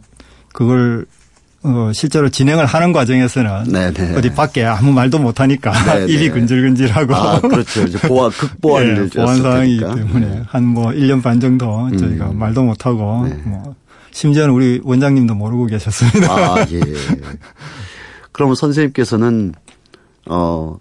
그걸 0.52 1.06
어, 1.62 1.90
실제로 1.92 2.28
진행을 2.28 2.64
하는 2.64 2.92
과정에서는 2.92 3.64
네네. 3.72 3.92
네. 3.92 4.14
어디 4.16 4.30
밖에 4.32 4.64
아무 4.64 4.92
말도 4.92 5.18
못 5.18 5.40
하니까 5.40 5.72
네, 5.96 6.06
입이 6.12 6.30
근질근질하고. 6.30 7.14
아, 7.14 7.40
그렇죠. 7.40 7.82
이제 7.82 7.98
보안, 8.06 8.30
극보안 8.30 8.94
네, 8.94 9.08
보안 9.08 9.42
상황이기 9.42 9.80
때문에 9.80 10.42
한 10.46 10.64
뭐 10.64 10.86
1년 10.92 11.22
반 11.22 11.40
정도 11.40 11.90
저희가 11.96 12.30
음. 12.30 12.38
말도 12.38 12.62
못 12.62 12.86
하고 12.86 13.26
네. 13.28 13.34
뭐 13.44 13.74
심지어는 14.16 14.54
우리 14.54 14.80
원장님도 14.82 15.34
모르고 15.34 15.66
계셨습니다. 15.66 16.32
아, 16.32 16.66
예. 16.72 16.80
그러면 18.32 18.54
선생님께서는 18.54 19.52
어, 20.24 20.78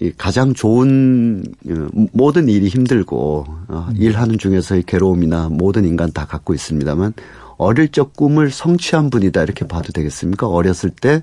이 0.00 0.10
가장 0.16 0.54
좋은 0.54 1.44
어, 1.68 1.88
모든 2.14 2.48
일이 2.48 2.68
힘들고 2.68 3.44
어, 3.68 3.88
음. 3.90 3.94
일하는 3.94 4.38
중에서의 4.38 4.84
괴로움이나 4.86 5.50
모든 5.50 5.84
인간 5.84 6.12
다 6.12 6.24
갖고 6.24 6.54
있습니다만 6.54 7.12
어릴 7.58 7.90
적 7.90 8.16
꿈을 8.16 8.50
성취한 8.50 9.10
분이다 9.10 9.42
이렇게 9.42 9.68
봐도 9.68 9.92
되겠습니까? 9.92 10.48
어렸을 10.48 10.88
때 10.88 11.22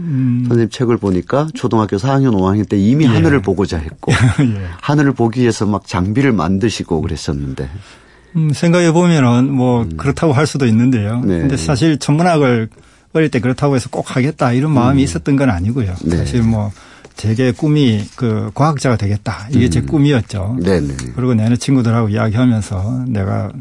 음. 0.00 0.46
선생님 0.48 0.70
책을 0.70 0.96
보니까 0.96 1.46
초등학교 1.54 1.96
4학년, 1.96 2.32
5학년 2.32 2.68
때 2.68 2.76
이미 2.76 3.04
예. 3.04 3.08
하늘을 3.08 3.40
보고자 3.40 3.78
했고 3.78 4.10
예. 4.42 4.66
하늘을 4.80 5.12
보기 5.12 5.42
위해서 5.42 5.64
막 5.64 5.86
장비를 5.86 6.32
만드시고 6.32 7.00
그랬었는데 7.02 7.70
음, 8.36 8.50
생각해 8.52 8.92
보면은 8.92 9.52
뭐 9.52 9.82
음. 9.82 9.96
그렇다고 9.96 10.32
할 10.32 10.46
수도 10.46 10.66
있는데요. 10.66 11.20
네. 11.20 11.40
근데 11.40 11.56
사실 11.56 11.98
천문학을 11.98 12.68
어릴 13.12 13.30
때 13.30 13.38
그렇다고 13.38 13.76
해서 13.76 13.88
꼭 13.90 14.16
하겠다 14.16 14.52
이런 14.52 14.72
마음이 14.72 15.02
음. 15.02 15.04
있었던 15.04 15.36
건 15.36 15.50
아니고요. 15.50 15.94
네. 16.04 16.16
사실 16.16 16.42
뭐 16.42 16.72
제게 17.16 17.52
꿈이 17.52 18.04
그 18.16 18.50
과학자가 18.54 18.96
되겠다 18.96 19.48
이게 19.50 19.70
제 19.70 19.80
음. 19.80 19.86
꿈이었죠. 19.86 20.58
네네. 20.62 20.86
네. 20.88 21.12
그리고 21.14 21.34
내는 21.34 21.56
친구들하고 21.56 22.08
이야기하면서 22.08 23.04
내가 23.08 23.52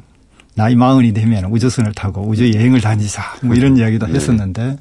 나이 0.55 0.75
마흔이 0.75 1.13
되면 1.13 1.45
우주선을 1.45 1.93
타고 1.93 2.27
우주 2.27 2.51
여행을 2.51 2.81
다니자 2.81 3.23
뭐 3.43 3.55
이런 3.55 3.77
이야기도 3.77 4.07
네. 4.07 4.13
했었는데 4.13 4.77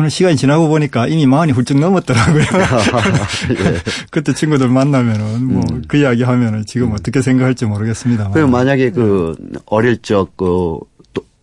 오늘 0.00 0.08
시간이 0.08 0.36
지나고 0.36 0.68
보니까 0.68 1.06
이미 1.08 1.26
마흔이 1.26 1.52
훌쩍 1.52 1.78
넘었더라고요. 1.78 2.40
예. 3.52 3.80
그때 4.10 4.32
친구들 4.32 4.68
만나면은 4.68 5.44
뭐그 5.44 5.74
음. 5.74 5.82
그 5.86 5.98
이야기 5.98 6.22
하면은 6.22 6.64
지금 6.64 6.88
음. 6.88 6.92
어떻게 6.94 7.20
생각할지 7.20 7.66
모르겠습니다. 7.66 8.30
그럼 8.30 8.50
만약에 8.50 8.92
그 8.92 9.36
어릴 9.66 9.98
적그 10.00 10.78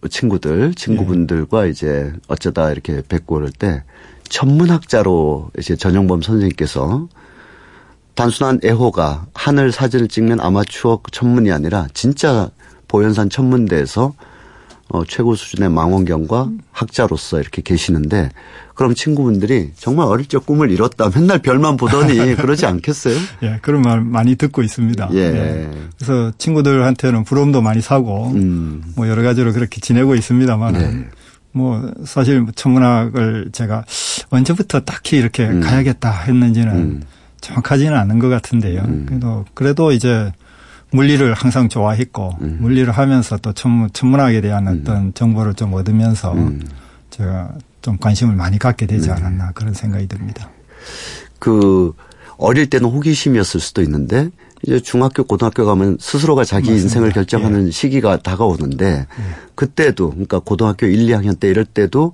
친구들, 0.10 0.74
친구분들과 0.74 1.68
예. 1.68 1.70
이제 1.70 2.12
어쩌다 2.28 2.72
이렇게 2.72 3.04
뵙고 3.08 3.36
그럴 3.36 3.52
때 3.52 3.84
천문학자로 4.28 5.52
이제 5.60 5.76
전영범 5.76 6.24
선생님께서 6.24 7.10
단순한 8.16 8.62
애호가 8.66 9.28
하늘 9.36 9.72
사진을 9.72 10.08
찍는 10.08 10.40
아마추어 10.40 11.02
천문이 11.12 11.52
아니라 11.52 11.86
진짜 11.94 12.50
보현산 12.88 13.30
천문대에서 13.30 14.16
어, 14.90 15.04
최고 15.06 15.36
수준의 15.36 15.70
망원경과 15.70 16.44
음. 16.46 16.60
학자로서 16.72 17.42
이렇게 17.42 17.62
계시는데 17.62 18.30
그럼 18.74 18.94
친구분들이 18.94 19.72
정말 19.76 20.08
어릴 20.08 20.28
적 20.28 20.46
꿈을 20.46 20.72
이뤘다. 20.72 21.10
맨날 21.14 21.40
별만 21.40 21.78
보더니 21.78 22.16
그러지 22.38 22.66
않겠어요? 22.66 23.18
예, 23.44 23.60
그런 23.62 23.82
말 23.82 24.02
많이 24.02 24.36
듣고 24.36 24.62
있습니다. 24.64 25.10
예. 25.14 25.18
예. 25.18 25.72
그래서 25.98 26.32
친구들한테는 26.38 27.24
부름도 27.24 27.62
많이 27.62 27.82
사고 27.82 28.28
음. 28.32 28.84
뭐 28.96 29.10
여러 29.10 29.24
가지로 29.24 29.52
그렇게 29.52 29.82
지내고 29.82 30.16
있습니다만 30.16 30.74
네. 30.74 31.06
뭐 31.52 31.92
사실 32.06 32.46
천문학을 32.56 33.50
제가 33.52 33.84
언제부터 34.30 34.82
딱히 34.82 35.18
이렇게 35.18 35.48
음. 35.48 35.60
가야겠다 35.60 36.12
했는지는 36.12 36.74
음. 36.76 37.04
정확하지는 37.42 37.98
않은 37.98 38.20
것 38.20 38.30
같은데요. 38.30 38.82
음. 38.82 39.06
그래도 39.08 39.46
그래도 39.54 39.92
이제 39.92 40.32
물리를 40.92 41.34
항상 41.34 41.70
좋아했고 41.70 42.38
음. 42.42 42.58
물리를 42.62 42.92
하면서 42.92 43.38
또 43.38 43.54
천문, 43.54 43.90
천문학에 43.92 44.42
대한 44.42 44.68
음. 44.68 44.82
어떤 44.82 45.14
정보를 45.14 45.54
좀 45.54 45.74
얻으면서 45.74 46.34
음. 46.34 46.66
제가 47.10 47.54
좀 47.82 47.98
관심을 47.98 48.36
많이 48.36 48.58
갖게 48.58 48.86
되지 48.86 49.10
음. 49.10 49.16
않았나 49.16 49.52
그런 49.52 49.74
생각이 49.74 50.08
듭니다. 50.08 50.50
그 51.40 51.94
어릴 52.38 52.70
때는 52.70 52.90
호기심이었을 52.90 53.60
수도 53.60 53.82
있는데 53.82 54.30
이제 54.64 54.80
중학교 54.80 55.24
고등학교 55.24 55.66
가면 55.66 55.98
스스로가 56.00 56.44
자기 56.44 56.70
맞습니다. 56.70 56.84
인생을 56.84 57.12
결정하는 57.12 57.68
예. 57.68 57.72
시기가 57.72 58.18
다가오는데 58.18 58.86
예. 58.86 59.06
그때도 59.56 60.12
그러니까 60.12 60.40
고등학교 60.40 60.88
1, 60.88 61.08
2학년 61.08 61.40
때 61.40 61.48
이럴 61.48 61.66
때도 61.66 62.14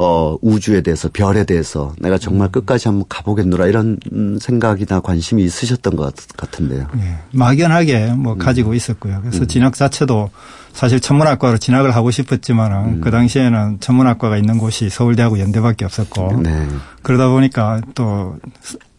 어, 0.00 0.36
우주에 0.42 0.80
대해서 0.80 1.08
별에 1.12 1.42
대해서 1.44 1.92
내가 1.98 2.18
정말 2.18 2.48
음. 2.48 2.52
끝까지 2.52 2.86
한번 2.86 3.04
가보겠노라 3.08 3.66
이런 3.66 3.98
생각이나 4.40 5.00
관심이 5.00 5.42
있으셨던 5.44 5.96
것 5.96 6.14
같 6.36 6.60
은데요. 6.60 6.86
네. 6.94 7.18
막연하게 7.32 8.12
뭐 8.14 8.34
음. 8.34 8.38
가지고 8.38 8.74
있었고요. 8.74 9.18
그래서 9.22 9.40
음. 9.40 9.46
진학 9.48 9.74
자체도 9.74 10.30
사실 10.72 11.00
천문학과로 11.00 11.58
진학을 11.58 11.96
하고 11.96 12.12
싶었지만 12.12 12.72
음. 12.72 13.00
그 13.00 13.10
당시에는 13.10 13.80
천문학과가 13.80 14.36
있는 14.36 14.58
곳이 14.58 14.88
서울대하고 14.88 15.40
연대밖에 15.40 15.84
없었고 15.84 16.42
네. 16.42 16.68
그러다 17.02 17.28
보니까 17.28 17.80
또 17.96 18.36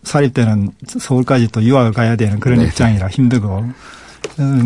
사립 0.03 0.33
때는 0.33 0.71
서울까지 0.85 1.47
또 1.53 1.63
유학을 1.63 1.93
가야 1.93 2.17
되는 2.17 2.41
그런 2.41 2.59
네. 2.59 2.65
입장이라 2.65 3.07
힘들고 3.07 3.69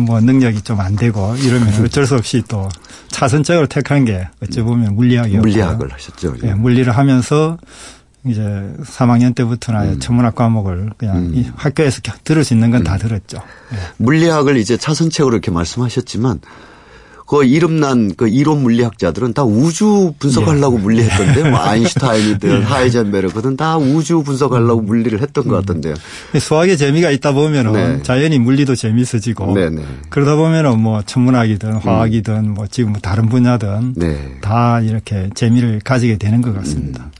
뭐 0.06 0.20
능력이 0.20 0.62
좀 0.62 0.80
안 0.80 0.96
되고 0.96 1.34
이러면 1.36 1.84
어쩔 1.84 2.06
수 2.06 2.14
없이 2.14 2.42
또 2.48 2.68
차선적으로 3.08 3.66
택한 3.66 4.04
게 4.04 4.28
어찌 4.42 4.60
보면 4.60 4.94
물리학이었고 4.96 5.40
물리학을 5.40 5.92
하셨죠. 5.92 6.36
네, 6.42 6.54
물리를 6.54 6.96
하면서 6.96 7.58
이제 8.26 8.40
3학년 8.82 9.34
때부터나 9.34 9.82
음. 9.84 10.00
천문학 10.00 10.34
과목을 10.34 10.90
그냥 10.96 11.16
음. 11.16 11.52
학교에서 11.56 12.00
들을 12.24 12.42
수 12.42 12.54
있는 12.54 12.70
건다 12.70 12.94
음. 12.94 12.98
들었죠. 12.98 13.38
네. 13.70 13.78
물리학을 13.98 14.56
이제 14.56 14.76
차선책으로 14.76 15.34
이렇게 15.34 15.50
말씀하셨지만 15.50 16.40
그 17.26 17.42
이름난 17.44 18.14
그 18.16 18.28
이론 18.28 18.62
물리학자들은 18.62 19.32
다 19.32 19.44
우주 19.44 20.12
분석하려고 20.18 20.78
예. 20.78 20.82
물리했던데 20.82 21.50
뭐 21.50 21.58
아인슈타인이든 21.64 22.50
예. 22.50 22.62
하이젠베르그든 22.62 23.56
다 23.56 23.78
우주 23.78 24.22
분석하려고 24.22 24.80
음. 24.80 24.86
물리를 24.86 25.20
했던 25.20 25.48
것 25.48 25.56
음. 25.56 25.60
같던데요. 25.60 25.94
수학에 26.38 26.76
재미가 26.76 27.10
있다 27.10 27.32
보면은 27.32 27.72
네. 27.72 28.02
자연히 28.02 28.38
물리도 28.38 28.74
재미있어지고 28.74 29.54
네네. 29.54 29.76
네. 29.76 29.86
그러다 30.10 30.36
보면은 30.36 30.78
뭐 30.80 31.02
천문학이든 31.02 31.72
음. 31.72 31.78
화학이든 31.78 32.34
음. 32.34 32.54
뭐 32.54 32.66
지금 32.66 32.92
뭐 32.92 33.00
다른 33.00 33.28
분야든 33.30 33.94
네. 33.96 34.36
다 34.42 34.80
이렇게 34.80 35.30
재미를 35.34 35.80
가지게 35.82 36.18
되는 36.18 36.42
것 36.42 36.54
같습니다. 36.54 37.04
음. 37.04 37.10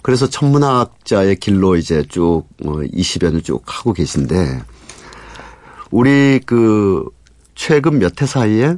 그래서 0.00 0.28
천문학자의 0.28 1.36
길로 1.36 1.76
이제 1.76 2.02
쭉 2.08 2.44
20여 2.62 3.22
뭐 3.24 3.30
년쭉 3.32 3.62
하고 3.66 3.92
계신데 3.92 4.62
우리 5.90 6.40
그 6.46 7.04
최근 7.54 7.98
몇 7.98 8.22
해 8.22 8.26
사이에 8.26 8.76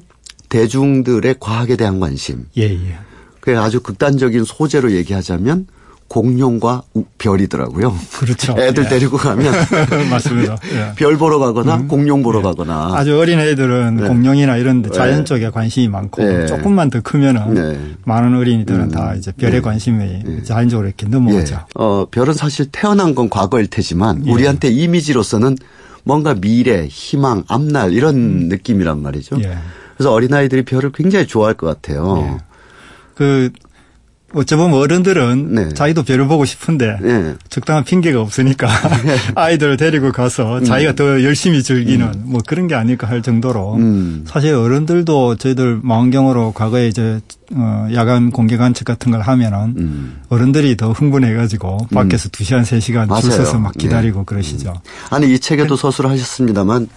대중들의 0.54 1.34
과학에 1.40 1.74
대한 1.74 1.98
관심. 1.98 2.46
예, 2.56 2.62
예. 2.62 2.98
그 3.40 3.58
아주 3.58 3.80
극단적인 3.80 4.44
소재로 4.44 4.92
얘기하자면 4.92 5.66
공룡과 6.06 6.84
별이더라고요. 7.18 7.92
그렇죠. 8.20 8.54
애들 8.60 8.84
예. 8.84 8.88
데리고 8.88 9.16
가면 9.16 9.52
맞습니다. 10.10 10.56
예. 10.72 10.92
별 10.94 11.18
보러 11.18 11.40
가거나 11.40 11.74
음. 11.74 11.88
공룡 11.88 12.22
보러 12.22 12.38
예. 12.38 12.42
가거나 12.44 12.92
아주 12.94 13.18
어린 13.18 13.40
애들은 13.40 13.96
네. 13.96 14.06
공룡이나 14.06 14.56
이런 14.56 14.82
데 14.82 14.90
자연 14.90 15.18
네. 15.18 15.24
쪽에 15.24 15.50
관심이 15.50 15.88
많고 15.88 16.22
네. 16.22 16.46
조금만 16.46 16.88
더 16.88 17.00
크면은 17.00 17.54
네. 17.54 17.80
많은 18.04 18.36
어린이들은 18.36 18.80
음. 18.80 18.90
다 18.90 19.14
이제 19.14 19.32
별에 19.32 19.54
네. 19.54 19.60
관심이 19.60 20.22
네. 20.24 20.42
자연적으로 20.44 20.86
이렇게 20.86 21.08
넘어오죠. 21.08 21.54
예. 21.54 21.58
어, 21.74 22.06
별은 22.12 22.32
사실 22.32 22.66
태어난 22.70 23.16
건 23.16 23.28
과거일 23.28 23.66
테지만 23.66 24.24
예. 24.24 24.30
우리한테 24.30 24.68
이미지로서는 24.68 25.56
뭔가 26.04 26.34
미래, 26.34 26.86
희망, 26.86 27.42
앞날 27.48 27.92
이런 27.92 28.14
음. 28.14 28.48
느낌이란 28.48 29.02
말이죠. 29.02 29.38
예. 29.94 29.96
그래서 29.96 30.12
어린아이들이 30.12 30.64
별을 30.64 30.92
굉장히 30.92 31.26
좋아할 31.26 31.54
것 31.54 31.66
같아요. 31.66 32.18
예. 32.18 32.44
그 33.14 33.50
어쩌면 34.34 34.72
어른들은 34.72 35.54
네. 35.54 35.68
자기도 35.70 36.02
별을 36.02 36.26
보고 36.26 36.44
싶은데 36.44 36.98
네. 37.00 37.34
적당한 37.48 37.84
핑계가 37.84 38.20
없으니까 38.20 38.66
네. 39.04 39.16
아이들을 39.34 39.76
데리고 39.76 40.12
가서 40.12 40.58
음. 40.58 40.64
자기가 40.64 40.94
더 40.94 41.22
열심히 41.22 41.62
즐기는 41.62 42.04
음. 42.06 42.22
뭐 42.24 42.40
그런 42.44 42.66
게 42.66 42.74
아닐까 42.74 43.08
할 43.08 43.22
정도로 43.22 43.74
음. 43.76 44.24
사실 44.26 44.54
어른들도 44.54 45.36
저희들 45.36 45.80
망원경으로 45.82 46.52
과거에 46.52 46.88
이제 46.88 47.20
어 47.54 47.88
야간 47.92 48.30
공개 48.30 48.56
관측 48.56 48.84
같은 48.84 49.12
걸 49.12 49.20
하면은 49.20 49.74
음. 49.76 50.20
어른들이 50.28 50.76
더 50.76 50.90
흥분해가지고 50.90 51.88
밖에서 51.92 52.28
음. 52.28 52.30
2시간 52.30 52.62
3시간 52.62 53.20
줄 53.20 53.30
서서 53.30 53.58
막 53.58 53.72
기다리고 53.74 54.20
네. 54.20 54.24
그러시죠. 54.24 54.70
음. 54.70 55.14
아니 55.14 55.32
이 55.32 55.38
책에도 55.38 55.76
서술을 55.76 56.10
하셨습니다만 56.10 56.88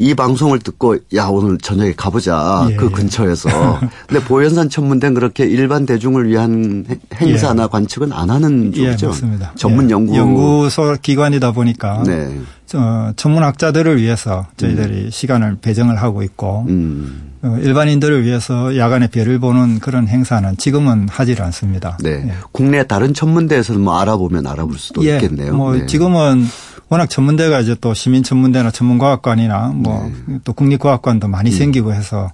이 0.00 0.14
방송을 0.14 0.60
듣고 0.60 0.96
야 1.16 1.26
오늘 1.26 1.58
저녁에 1.58 1.92
가보자 1.92 2.68
예. 2.70 2.76
그 2.76 2.88
근처에서 2.88 3.48
근데 4.06 4.24
보현산 4.24 4.70
천문대는 4.70 5.14
그렇게 5.14 5.44
일반 5.44 5.86
대중을 5.86 6.28
위한 6.28 6.86
행사나 7.16 7.64
예. 7.64 7.66
관측은 7.66 8.12
안 8.12 8.30
하는 8.30 8.72
쪽이죠. 8.72 9.06
예, 9.06 9.08
맞습니다. 9.08 9.52
전문 9.56 9.90
예. 9.90 9.94
연구 9.94 10.16
연구소 10.16 10.96
기관이다 11.02 11.50
보니까 11.50 12.04
네. 12.06 12.40
어, 12.74 13.12
천문학자들을 13.16 14.00
위해서 14.00 14.46
저희들이 14.56 15.06
음. 15.06 15.10
시간을 15.10 15.56
배정을 15.60 15.96
하고 15.96 16.22
있고 16.22 16.64
음. 16.68 17.32
어, 17.42 17.58
일반인들을 17.60 18.24
위해서 18.24 18.76
야간에 18.76 19.08
별을 19.08 19.40
보는 19.40 19.80
그런 19.80 20.06
행사는 20.06 20.56
지금은 20.58 21.08
하질 21.10 21.42
않습니다. 21.42 21.98
네. 22.04 22.10
예. 22.10 22.32
국내 22.52 22.86
다른 22.86 23.14
천문대에서는 23.14 23.80
뭐 23.80 23.98
알아보면 23.98 24.46
알아볼 24.46 24.78
수도 24.78 25.04
예. 25.04 25.16
있겠네요. 25.16 25.56
뭐 25.56 25.74
네. 25.74 25.86
지금은 25.86 26.46
워낙 26.88 27.08
전문대가 27.08 27.60
이제 27.60 27.76
또 27.80 27.94
시민천문대나 27.94 28.70
전문과학관이나 28.70 29.72
뭐또 29.74 30.12
네. 30.26 30.38
국립과학관도 30.54 31.28
많이 31.28 31.50
음. 31.50 31.56
생기고 31.56 31.92
해서 31.92 32.32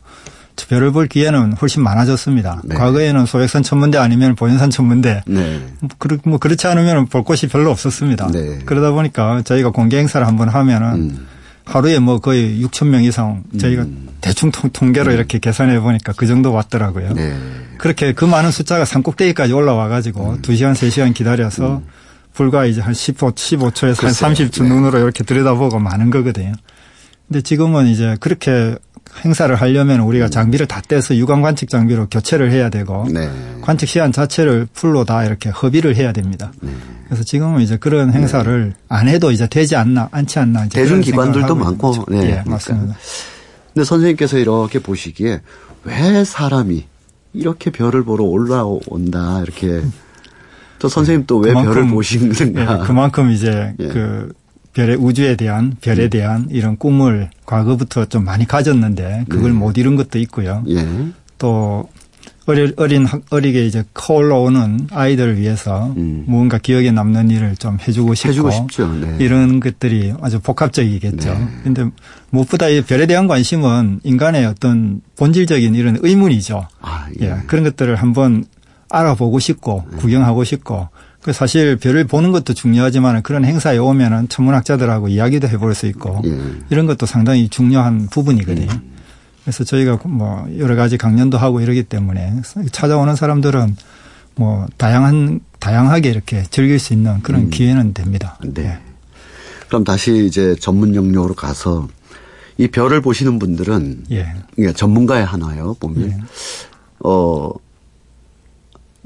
별을 0.69 0.93
볼 0.93 1.09
기회는 1.09 1.55
훨씬 1.55 1.83
많아졌습니다. 1.83 2.63
네. 2.65 2.75
과거에는 2.77 3.27
소백산 3.27 3.63
천문대 3.63 3.99
아니면 3.99 4.35
보현산 4.35 4.71
천문대 4.71 5.23
네. 5.27 5.67
뭐 6.25 6.39
그렇지 6.39 6.67
않으면 6.67 7.07
볼 7.07 7.23
곳이 7.23 7.49
별로 7.49 7.71
없었습니다. 7.71 8.29
네. 8.33 8.61
그러다 8.65 8.93
보니까 8.93 9.43
저희가 9.43 9.71
공개 9.71 9.99
행사를 9.99 10.25
한번 10.27 10.49
하면은 10.49 10.95
음. 10.95 11.27
하루에 11.65 11.99
뭐 11.99 12.19
거의 12.19 12.63
6천 12.63 12.89
명 12.89 13.03
이상 13.05 13.43
저희가 13.59 13.83
음. 13.83 14.09
대충 14.21 14.51
통 14.51 14.93
계로 14.93 15.11
음. 15.11 15.17
이렇게 15.17 15.39
계산해 15.39 15.81
보니까 15.81 16.13
그 16.17 16.27
정도 16.27 16.53
왔더라고요. 16.53 17.15
네. 17.15 17.37
그렇게 17.79 18.13
그 18.13 18.25
많은 18.25 18.51
숫자가 18.51 18.85
산 18.85 19.03
꼭대기까지 19.03 19.53
올라와 19.53 19.89
가지고 19.89 20.33
음. 20.33 20.43
2시간 20.43 20.73
3시간 20.73 21.15
기다려서 21.15 21.79
음. 21.79 21.87
불과 22.35 22.67
이제 22.67 22.81
한 22.81 22.93
15, 22.93 23.31
15초에서 23.31 24.01
글쎄요. 24.01 24.29
한 24.29 24.35
30초 24.35 24.65
네. 24.65 24.69
눈으로 24.69 24.99
이렇게 24.99 25.25
들여다보고 25.25 25.79
많은 25.79 26.11
거거든요. 26.11 26.53
근데 27.27 27.41
지금은 27.41 27.87
이제 27.87 28.17
그렇게 28.21 28.77
행사를 29.25 29.55
하려면 29.55 30.01
우리가 30.01 30.27
음. 30.27 30.31
장비를 30.31 30.67
다 30.67 30.81
떼서 30.81 31.17
유광 31.17 31.41
관측 31.41 31.69
장비로 31.71 32.09
교체를 32.09 32.51
해야 32.51 32.69
되고 32.69 33.07
네. 33.11 33.31
관측 33.63 33.89
시간 33.89 34.11
자체를 34.13 34.67
풀로 34.75 35.05
다 35.05 35.25
이렇게 35.25 35.51
허비를 35.51 35.95
해야 35.95 36.13
됩니다. 36.13 36.53
네. 36.61 36.73
그래서 37.07 37.23
지금은 37.23 37.61
이제 37.61 37.77
그런 37.77 38.11
네. 38.11 38.19
행사를 38.19 38.69
네. 38.71 38.75
안 38.89 39.09
해도 39.09 39.31
이제 39.31 39.47
되지 39.47 39.77
않나 39.77 40.09
않지 40.11 40.39
않나 40.41 40.69
대중 40.69 41.01
기관들도 41.01 41.55
많고 41.55 42.07
네. 42.09 42.43
예, 42.45 42.51
맞습니다. 42.51 42.97
근데 43.73 43.85
선생님께서 43.85 44.39
이렇게 44.39 44.81
보시기에 44.81 45.41
왜 45.85 46.25
사람이 46.25 46.85
이렇게 47.35 47.71
별을 47.71 48.05
보러 48.05 48.25
올라온다 48.25 49.41
이렇게 49.43 49.83
또 50.85 50.89
선생님 50.91 51.25
또 51.27 51.39
왜 51.39 51.55
별을 51.55 51.89
보시는가? 51.89 52.61
예, 52.61 52.87
그만큼 52.87 53.31
이제 53.31 53.75
예. 53.81 53.89
그 53.89 54.31
별의 54.75 54.97
우주에 54.97 55.35
대한 55.35 55.75
별에 55.81 56.05
음. 56.05 56.11
대한 56.11 56.47
이런 56.51 56.77
꿈을 56.77 57.31
과거부터 57.47 58.05
좀 58.05 58.25
많이 58.25 58.47
가졌는데 58.47 59.25
그걸 59.31 59.53
네. 59.53 59.59
못 59.59 59.79
이룬 59.79 59.97
것도 59.97 60.19
있고요. 60.19 60.63
예. 60.69 60.87
또 61.39 61.89
어린, 62.45 62.75
어린 62.77 63.07
어리게 63.31 63.65
이제 63.65 63.83
커 63.95 64.13
올라오는 64.15 64.89
아이들을 64.91 65.39
위해서 65.39 65.95
음. 65.97 66.25
무언가 66.27 66.59
기억에 66.59 66.91
남는 66.91 67.31
일을 67.31 67.57
좀 67.57 67.79
해주고 67.81 68.15
싶고 68.15 68.29
해주고 68.29 68.51
싶죠. 68.51 68.93
네. 68.93 69.17
이런 69.21 69.61
것들이 69.61 70.13
아주 70.21 70.39
복합적이겠죠. 70.41 71.33
네. 71.33 71.49
그런데 71.61 71.91
무엇보다 72.29 72.69
이 72.69 72.83
별에 72.83 73.07
대한 73.07 73.27
관심은 73.27 74.01
인간의 74.05 74.45
어떤 74.45 75.01
본질적인 75.17 75.75
이런 75.75 75.97
의문이죠. 76.03 76.69
아, 76.83 77.07
예. 77.23 77.27
예. 77.27 77.37
그런 77.47 77.65
것들을 77.65 77.95
한번 77.97 78.45
알아보고 78.95 79.39
싶고 79.39 79.85
구경하고 79.99 80.45
싶고 80.45 80.89
그 81.23 81.33
사실 81.33 81.77
별을 81.77 82.05
보는 82.05 82.33
것도 82.33 82.53
중요하지만 82.53 83.23
그런 83.23 83.45
행사에 83.45 83.79
오면은 83.79 84.29
천문학자들하고 84.29 85.09
이야기도 85.09 85.49
해볼 85.49 85.75
수 85.75 85.87
있고 85.87 86.21
예. 86.27 86.39
이런 86.69 86.87
것도 86.87 87.07
상당히 87.07 87.49
중요한 87.49 88.09
부분이거든요. 88.09 88.71
음. 88.71 88.95
그래서 89.43 89.65
저희가 89.65 89.99
뭐 90.05 90.47
여러 90.59 90.77
가지 90.77 90.99
강연도 90.99 91.39
하고 91.39 91.61
이러기 91.61 91.85
때문에 91.85 92.43
찾아오는 92.73 93.15
사람들은 93.17 93.77
뭐 94.37 94.67
다양한 94.77 95.41
다양하게 95.61 96.11
이렇게 96.11 96.43
즐길 96.51 96.79
수 96.79 96.93
있는 96.93 97.23
그런 97.23 97.43
음. 97.43 97.51
기회는 97.51 97.95
됩니다. 97.95 98.39
네. 98.43 98.63
네. 98.63 98.79
그럼 99.69 99.85
다시 99.85 100.27
이제 100.27 100.55
전문 100.61 100.95
영역으로 100.95 101.35
가서 101.35 101.89
이 102.59 102.69
별을 102.69 103.01
보시는 103.01 103.39
분들은 103.39 104.05
예. 104.11 104.73
전문가의 104.75 105.25
하나요 105.25 105.75
보면 105.81 106.11
예. 106.11 106.17
어 107.01 107.51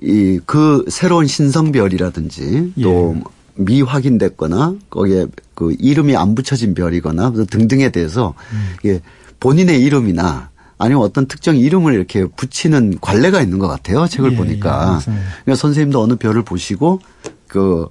이 0.02 0.40
그 0.46 0.84
새로운 0.88 1.26
신성별이라든지 1.26 2.74
또 2.82 3.16
예. 3.16 3.22
미확인됐거나 3.56 4.76
거기에 4.90 5.26
그 5.54 5.74
이름이 5.78 6.16
안 6.16 6.34
붙여진 6.34 6.74
별이거나 6.74 7.32
등등에 7.50 7.90
대해서 7.90 8.34
음. 8.52 8.74
이게 8.82 9.00
본인의 9.40 9.82
이름이나 9.82 10.50
아니면 10.78 11.02
어떤 11.02 11.26
특정 11.26 11.56
이름을 11.56 11.94
이렇게 11.94 12.24
붙이는 12.24 12.98
관례가 13.00 13.42
있는 13.42 13.58
것 13.58 13.66
같아요. 13.66 14.06
책을 14.06 14.32
예, 14.32 14.36
보니까. 14.36 15.00
예, 15.00 15.12
그러니까 15.44 15.56
선생님도 15.56 16.00
어느 16.00 16.14
별을 16.14 16.42
보시고 16.42 17.00
그 17.48 17.88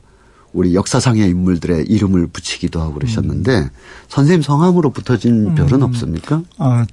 우리 0.53 0.73
역사상의 0.73 1.27
인물들의 1.29 1.85
이름을 1.87 2.27
붙이기도 2.27 2.79
하고 2.81 2.93
그러셨는데 2.93 3.57
음. 3.57 3.69
선생님 4.07 4.41
성함으로 4.41 4.91
붙어진 4.91 5.53
별은 5.55 5.73
음. 5.73 5.83
없습니까? 5.83 6.41
어, 6.57 6.83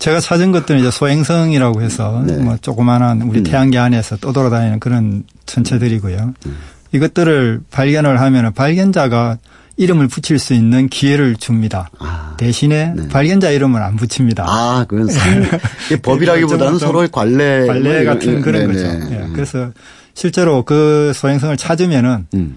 제가 0.00 0.18
찾은 0.18 0.50
것들은 0.50 0.80
이제 0.80 0.90
소행성이라고 0.90 1.82
해서 1.82 2.22
네. 2.26 2.36
뭐 2.38 2.56
조그마한 2.56 3.22
우리 3.22 3.40
음. 3.40 3.44
태양계 3.44 3.78
안에서 3.78 4.16
떠돌아다니는 4.16 4.80
그런 4.80 5.24
천체들이고요. 5.44 6.34
음. 6.46 6.56
이것들을 6.92 7.60
발견을 7.70 8.20
하면 8.20 8.52
발견자가 8.54 9.38
이름을 9.76 10.08
붙일 10.08 10.38
수 10.38 10.54
있는 10.54 10.88
기회를 10.88 11.36
줍니다. 11.36 11.90
아, 11.98 12.34
대신에 12.38 12.94
네. 12.96 13.08
발견자 13.08 13.50
이름은 13.50 13.80
안 13.80 13.96
붙입니다. 13.96 14.44
아, 14.48 14.84
그건 14.88 15.08
상, 15.08 15.44
법이라기보다는 16.02 16.78
서로의 16.78 17.08
관례. 17.12 17.66
관례 17.66 18.04
같은 18.04 18.40
그런 18.40 18.66
네, 18.66 18.72
거죠. 18.72 19.08
네. 19.08 19.28
그래서 19.32 19.70
실제로 20.14 20.62
그 20.62 21.12
소행성을 21.14 21.56
찾으면은 21.56 22.26
음. 22.34 22.56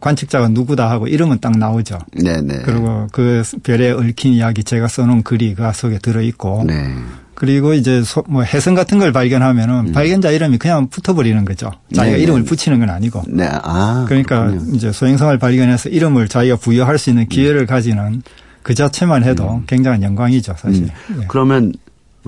관측자가 0.00 0.48
누구다 0.48 0.90
하고 0.90 1.06
이름은 1.06 1.40
딱 1.40 1.56
나오죠. 1.58 1.98
네네. 2.12 2.60
그리고 2.64 3.06
그 3.12 3.42
별에 3.62 3.90
얽힌 3.90 4.32
이야기 4.32 4.64
제가 4.64 4.88
써놓은 4.88 5.22
글이 5.22 5.54
그 5.54 5.70
속에 5.74 5.98
들어 5.98 6.22
있고. 6.22 6.64
네. 6.66 6.94
그리고 7.34 7.72
이제 7.72 8.02
뭐 8.26 8.42
해성 8.42 8.74
같은 8.74 8.98
걸 8.98 9.12
발견하면은 9.12 9.88
음. 9.88 9.92
발견자 9.92 10.30
이름이 10.30 10.58
그냥 10.58 10.88
붙어버리는 10.88 11.44
거죠. 11.44 11.70
자기가 11.94 12.12
네네. 12.16 12.22
이름을 12.22 12.44
붙이는 12.44 12.80
건 12.80 12.90
아니고. 12.90 13.22
네. 13.28 13.48
아. 13.62 14.06
그러니까 14.08 14.46
그렇군요. 14.48 14.74
이제 14.74 14.90
소행성을 14.90 15.38
발견해서 15.38 15.90
이름을 15.90 16.28
자기가 16.28 16.56
부여할 16.56 16.98
수 16.98 17.10
있는 17.10 17.28
기회를 17.28 17.60
음. 17.60 17.66
가지는 17.66 18.22
그 18.62 18.74
자체만 18.74 19.22
해도 19.22 19.48
음. 19.48 19.64
굉장한 19.66 20.02
영광이죠, 20.02 20.54
사실. 20.58 20.84
음. 21.10 21.18
네. 21.20 21.24
그러면 21.28 21.72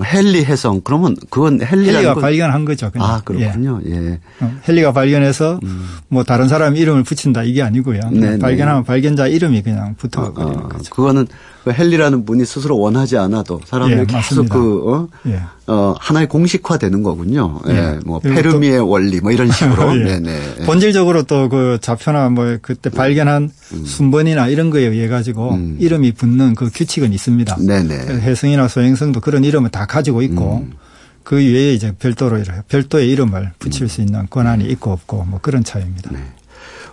헬리 0.03 0.43
해성 0.43 0.81
그러면 0.83 1.15
그건 1.29 1.61
헬리가 1.61 2.15
건... 2.15 2.21
발견한 2.21 2.65
거죠. 2.65 2.89
그냥. 2.91 3.07
아 3.07 3.21
그렇군요. 3.23 3.79
예. 3.85 3.91
예. 3.91 4.19
어, 4.39 4.51
헬리가 4.67 4.93
발견해서 4.93 5.59
음. 5.63 5.89
뭐 6.07 6.23
다른 6.23 6.47
사람 6.47 6.75
이름을 6.75 7.03
붙인다 7.03 7.43
이게 7.43 7.61
아니고요. 7.61 7.99
발견하면 8.41 8.83
발견자 8.83 9.27
이름이 9.27 9.61
그냥 9.61 9.95
붙어 9.97 10.33
버리는 10.33 10.55
어, 10.55 10.65
어, 10.65 10.67
거죠. 10.69 10.89
그거는 10.89 11.27
그 11.63 11.71
헨리라는 11.71 12.25
분이 12.25 12.43
스스로 12.45 12.79
원하지 12.79 13.17
않아도 13.17 13.61
사람들이 13.65 13.99
예, 13.99 14.05
계속 14.05 14.49
그 14.49 14.91
어? 14.91 15.07
예. 15.27 15.39
어, 15.67 15.93
하나의 15.99 16.27
공식화되는 16.27 17.03
거군요. 17.03 17.59
예, 17.69 17.73
예. 17.75 17.99
뭐 18.03 18.19
페르미의 18.19 18.79
원리 18.79 19.21
뭐 19.21 19.31
이런 19.31 19.51
식으로. 19.51 19.93
예. 20.01 20.19
네네. 20.19 20.65
본질적으로 20.65 21.23
또 21.23 21.51
그 21.51 21.77
좌표나 21.81 22.29
뭐 22.29 22.57
그때 22.61 22.89
발견한 22.89 23.51
음. 23.73 23.85
순번이나 23.85 24.47
이런 24.47 24.69
거에 24.69 24.83
의해 24.83 25.09
가지고 25.09 25.53
음. 25.53 25.75
이름이 25.79 26.13
붙는 26.13 26.55
그 26.55 26.69
규칙은 26.73 27.11
있습니다. 27.11 27.57
네네. 27.59 28.21
해성이나 28.21 28.69
소행성도 28.69 29.19
그런 29.19 29.43
이름을 29.43 29.69
다 29.69 29.85
가지고 29.91 30.21
있고. 30.21 30.59
음. 30.59 30.73
그 31.23 31.35
외에 31.35 31.73
이제 31.73 31.93
별도로 31.97 32.41
별도의 32.67 33.09
이름을 33.09 33.51
붙일 33.59 33.87
수 33.89 34.01
있는 34.01 34.27
권한이 34.29 34.65
있고 34.65 34.91
없고 34.91 35.25
뭐 35.25 35.39
그런 35.39 35.63
차이입니다. 35.63 36.11
네. 36.11 36.19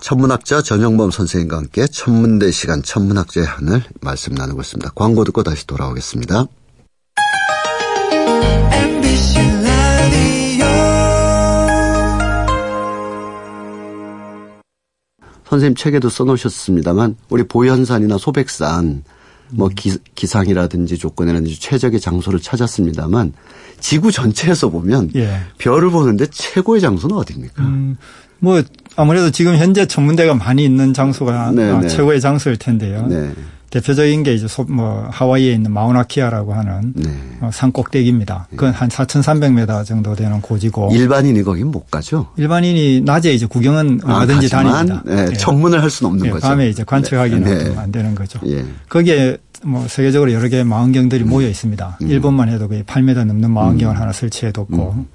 천문학자 0.00 0.62
전영범 0.62 1.10
선생님과 1.10 1.56
함께 1.56 1.86
천문대 1.86 2.50
시간 2.50 2.82
천문학자의 2.82 3.46
하늘 3.46 3.82
말씀 4.00 4.34
나누고 4.34 4.60
있습니다. 4.60 4.92
광고 4.94 5.24
듣고 5.24 5.42
다시 5.42 5.66
돌아오겠습니다. 5.66 6.44
선생님 15.48 15.74
책에도 15.76 16.10
써놓으셨습니다만 16.10 17.16
우리 17.30 17.42
보현산이나 17.42 18.18
소백산 18.18 19.02
뭐 19.50 19.68
기, 19.74 19.96
기상이라든지 20.14 20.98
조건이라든지 20.98 21.60
최적의 21.60 22.00
장소를 22.00 22.40
찾았습니다만 22.40 23.32
지구 23.80 24.12
전체에서 24.12 24.70
보면 24.70 25.10
예. 25.14 25.40
별을 25.58 25.90
보는데 25.90 26.26
최고의 26.26 26.80
장소는 26.80 27.16
어디입니까? 27.16 27.62
음, 27.62 27.96
뭐 28.40 28.62
아무래도 28.96 29.30
지금 29.30 29.56
현재 29.56 29.86
전문대가 29.86 30.34
많이 30.34 30.64
있는 30.64 30.92
장소가 30.92 31.52
네, 31.52 31.70
어, 31.70 31.80
네. 31.80 31.88
최고의 31.88 32.20
장소일 32.20 32.56
텐데요. 32.56 33.06
네. 33.06 33.32
대표적인 33.70 34.22
게 34.22 34.34
이제 34.34 34.46
뭐 34.68 35.08
하와이에 35.10 35.52
있는 35.52 35.72
마우나키아라고 35.72 36.54
하는 36.54 36.92
네. 36.94 37.10
어, 37.40 37.50
산 37.52 37.70
꼭대기입니다. 37.70 38.46
네. 38.50 38.56
그건 38.56 38.72
한 38.72 38.88
4,300m 38.88 39.84
정도 39.84 40.14
되는 40.14 40.40
고지고 40.40 40.90
일반인이 40.92 41.42
거긴 41.42 41.68
못 41.70 41.90
가죠. 41.90 42.28
일반인이 42.36 43.02
낮에 43.02 43.32
이제 43.32 43.46
구경은 43.46 44.00
아, 44.04 44.14
얼마든지 44.14 44.48
다닙니다. 44.48 45.02
네, 45.04 45.26
예. 45.30 45.34
전문을 45.34 45.82
할 45.82 45.90
수는 45.90 46.12
없는 46.12 46.26
예, 46.26 46.30
거죠. 46.30 46.46
밤에 46.48 46.68
이제 46.68 46.82
관측하기는 46.84 47.42
네. 47.42 47.74
안 47.76 47.92
되는 47.92 48.14
거죠. 48.14 48.40
예. 48.46 48.64
거기에 48.88 49.36
뭐 49.64 49.86
세계적으로 49.86 50.32
여러 50.32 50.48
개의 50.48 50.64
망원경들이 50.64 51.24
음. 51.24 51.28
모여 51.28 51.48
있습니다. 51.48 51.98
음. 52.00 52.08
일본만 52.08 52.48
해도 52.48 52.68
거의 52.68 52.82
8m 52.84 53.24
넘는 53.24 53.50
망원경을 53.50 53.96
음. 53.96 54.00
하나 54.00 54.12
설치해 54.12 54.52
뒀고 54.52 54.94
음. 54.96 55.06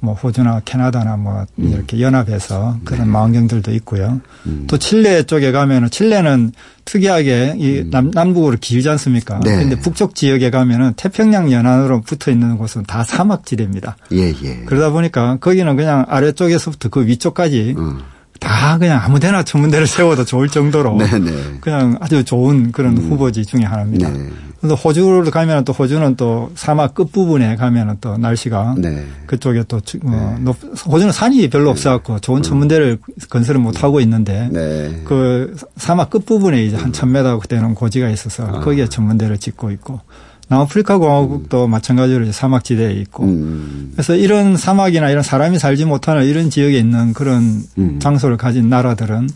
뭐 0.00 0.14
호주나 0.14 0.60
캐나다나 0.64 1.16
뭐 1.16 1.46
음. 1.58 1.72
이렇게 1.72 2.00
연합해서 2.00 2.78
그런 2.84 3.06
네. 3.06 3.12
망원경들도 3.12 3.72
있고요. 3.74 4.20
음. 4.46 4.64
또 4.68 4.78
칠레 4.78 5.24
쪽에 5.24 5.52
가면은 5.52 5.90
칠레는 5.90 6.52
특이하게 6.84 7.54
이 7.56 7.80
음. 7.80 7.90
남, 7.90 8.10
남북으로 8.12 8.56
길지 8.60 8.88
않습니까? 8.90 9.40
네. 9.40 9.56
근데 9.56 9.76
북쪽 9.76 10.14
지역에 10.14 10.50
가면은 10.50 10.92
태평양 10.94 11.50
연안으로 11.50 12.02
붙어 12.02 12.30
있는 12.30 12.56
곳은 12.58 12.84
다 12.84 13.02
사막지대입니다. 13.02 13.96
예, 14.12 14.32
예. 14.42 14.62
그러다 14.66 14.90
보니까 14.90 15.36
거기는 15.40 15.74
그냥 15.76 16.04
아래쪽에서부터 16.08 16.88
그 16.90 17.06
위쪽까지 17.06 17.74
음. 17.76 18.00
다 18.40 18.78
그냥 18.78 19.00
아무 19.02 19.20
데나 19.20 19.42
전문대를 19.42 19.86
세워도 19.88 20.24
좋을 20.24 20.48
정도로 20.48 20.96
네네. 20.96 21.30
네. 21.30 21.58
그냥 21.60 21.96
아주 22.00 22.24
좋은 22.24 22.72
그런 22.72 22.96
음. 22.96 23.10
후보지 23.10 23.44
중에 23.44 23.62
하나입니다. 23.62 24.10
네. 24.10 24.28
그래서 24.60 24.74
호주로 24.74 25.30
가면 25.30 25.64
또 25.64 25.72
호주는 25.72 26.16
또 26.16 26.50
사막 26.54 26.94
끝 26.94 27.12
부분에 27.12 27.56
가면 27.56 27.98
또 28.00 28.16
날씨가 28.16 28.76
네. 28.78 29.04
그쪽에 29.26 29.64
또 29.68 29.76
어, 29.76 30.38
네. 30.40 30.52
호주는 30.88 31.12
산이 31.12 31.48
별로 31.50 31.66
네. 31.66 31.70
없어갖고 31.70 32.20
좋은 32.20 32.38
음. 32.38 32.42
전문대를 32.42 32.98
건설을 33.28 33.60
못 33.60 33.84
하고 33.84 34.00
있는데 34.00 34.48
네. 34.50 35.02
그 35.04 35.56
사막 35.76 36.10
끝 36.10 36.24
부분에 36.24 36.64
이제 36.64 36.76
한 36.76 36.90
1000m 36.90 37.48
되는 37.48 37.74
고지가 37.74 38.08
있어서 38.10 38.46
아. 38.46 38.60
거기에 38.60 38.88
전문대를 38.88 39.38
짓고 39.38 39.70
있고 39.72 40.00
남아프리카 40.48 40.98
공화국도 40.98 41.64
음. 41.64 41.70
마찬가지로 41.70 42.30
사막지대에 42.30 42.92
있고 42.92 43.24
음. 43.24 43.90
그래서 43.94 44.14
이런 44.14 44.56
사막이나 44.56 45.10
이런 45.10 45.22
사람이 45.22 45.58
살지 45.58 45.84
못하는 45.86 46.24
이런 46.24 46.50
지역에 46.50 46.78
있는 46.78 47.12
그런 47.12 47.62
음. 47.78 47.98
장소를 48.00 48.36
가진 48.36 48.68
나라들은 48.68 49.28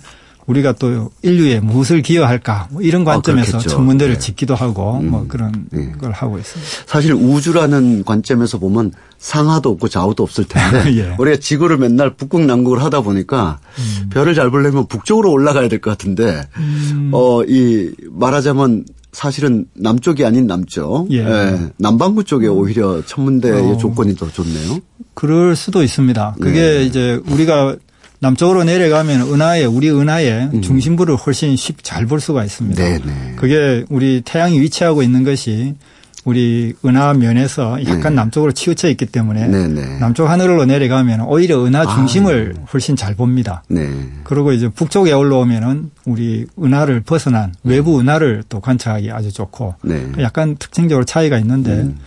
우리가 0.47 0.73
또 0.73 1.11
인류에 1.23 1.61
무엇을 1.61 2.03
기여할까 2.03 2.69
뭐 2.73 2.83
이런 2.83 3.03
아, 3.03 3.13
관점에서 3.13 3.59
아, 3.59 3.61
전문대를 3.61 4.15
네. 4.15 4.19
짓기도 4.19 4.55
하고 4.57 4.99
음. 4.99 5.11
뭐 5.11 5.27
그런 5.29 5.67
네. 5.71 5.93
걸 5.93 6.11
하고 6.13 6.39
있습니다. 6.39 6.71
사실 6.87 7.13
우주라는 7.13 8.05
관점에서 8.05 8.59
보면 8.59 8.93
상하도 9.19 9.71
없고 9.71 9.89
좌우도 9.89 10.23
없을 10.23 10.45
텐데 10.49 10.91
예. 10.97 11.15
우리가 11.19 11.37
지구를 11.37 11.79
맨날 11.79 12.15
북극 12.15 12.47
남극을 12.47 12.83
하다 12.83 13.03
보니까 13.03 13.61
음. 13.79 14.09
별을 14.11 14.35
잘 14.35 14.51
보려면 14.51 14.87
북쪽으로 14.87 15.31
올라가야 15.31 15.69
될 15.69 15.81
것 15.81 15.91
같은데 15.91 16.43
음. 16.57 17.11
어이 17.13 17.93
말하자면 18.11 18.87
사실은 19.13 19.67
남쪽이 19.75 20.25
아닌 20.25 20.47
남쪽, 20.47 21.11
예. 21.13 21.19
예. 21.19 21.59
남반구 21.77 22.25
쪽에 22.25 22.47
오히려 22.47 23.03
천문대의 23.05 23.73
어. 23.73 23.77
조건이 23.77 24.15
더 24.15 24.31
좋네요. 24.31 24.81
그럴 25.15 25.57
수도 25.57 25.83
있습니다. 25.83 26.37
그게 26.41 26.61
네. 26.61 26.85
이제 26.85 27.21
우리가 27.29 27.77
남쪽으로 28.21 28.65
내려가면 28.65 29.23
은하에 29.33 29.65
우리 29.65 29.91
은하의 29.91 30.51
음. 30.55 30.63
중심부를 30.63 31.17
훨씬 31.17 31.57
쉽게 31.57 31.83
잘볼 31.83 32.21
수가 32.21 32.45
있습니다. 32.45 32.83
네네. 32.83 33.05
네. 33.05 33.35
그게 33.37 33.85
우리 33.89 34.23
태양이 34.25 34.61
위치하고 34.61 35.03
있는 35.03 35.25
것이 35.25 35.75
우리 36.25 36.75
은하 36.85 37.15
면에서 37.15 37.79
약간 37.85 38.01
네. 38.01 38.11
남쪽으로 38.11 38.53
치우쳐 38.53 38.89
있기 38.91 39.07
때문에 39.07 39.47
네네. 39.47 39.69
네. 39.69 39.99
남쪽 39.99 40.29
하늘로 40.29 40.65
내려가면 40.67 41.23
오히려 41.23 41.65
은하 41.65 41.81
아. 41.83 41.95
중심을 41.95 42.55
아. 42.59 42.65
훨씬 42.73 42.95
잘 42.95 43.15
봅니다. 43.15 43.63
네. 43.69 43.89
그리고 44.25 44.53
이제 44.53 44.69
북쪽에 44.69 45.13
올라오면은 45.13 45.91
우리 46.05 46.47
은하를 46.63 47.01
벗어난 47.01 47.55
외부 47.65 47.99
은하를 48.01 48.45
또 48.49 48.61
관찰하기 48.61 49.11
아주 49.11 49.33
좋고 49.33 49.77
네. 49.83 50.13
약간 50.21 50.57
특징적으로 50.57 51.05
차이가 51.05 51.39
있는데 51.39 51.73
음. 51.73 51.99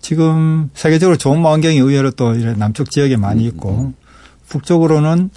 지금 0.00 0.68
세계적으로 0.74 1.16
좋은 1.16 1.40
망원경이 1.40 1.78
의외로 1.78 2.10
또 2.10 2.34
남쪽 2.56 2.90
지역에 2.90 3.16
많이 3.16 3.44
있고 3.44 3.70
음. 3.70 3.94
북쪽으로는 4.48 5.30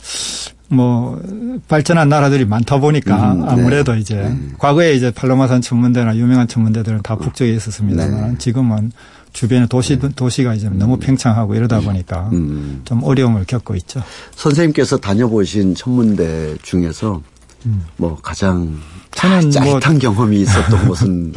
뭐 0.68 1.22
발전한 1.68 2.10
나라들이 2.10 2.46
많다 2.46 2.80
보니까 2.80 3.34
음, 3.34 3.42
네. 3.42 3.48
아무래도 3.50 3.96
이제 3.96 4.16
네. 4.16 4.38
과거에 4.58 4.94
이제 4.94 5.12
팔로마산 5.12 5.62
천문대나 5.62 6.16
유명한 6.18 6.48
천문대들은 6.48 7.02
다 7.04 7.16
북쪽에 7.16 7.54
있었습니다만 7.54 8.32
네. 8.32 8.38
지금은 8.38 8.92
주변에 9.34 9.68
도시 9.68 10.00
네. 10.00 10.10
도시가 10.16 10.56
이제 10.56 10.70
너무 10.70 10.98
팽창하고 10.98 11.56
이러다 11.56 11.82
보니까 11.82 12.30
음. 12.32 12.82
좀 12.86 13.04
어려움을 13.04 13.46
겪고 13.46 13.76
있죠. 13.76 14.02
선생님께서 14.36 14.98
다녀보신 14.98 15.76
천문대 15.76 16.56
중에서 16.64 17.22
음. 17.66 17.84
뭐 17.98 18.18
가장 18.22 18.80
저는 19.12 19.42
뭐 19.42 19.52
짜릿한 19.52 19.94
뭐 19.94 20.00
경험이 20.00 20.42
있었던 20.42 20.88
곳은 20.88 21.34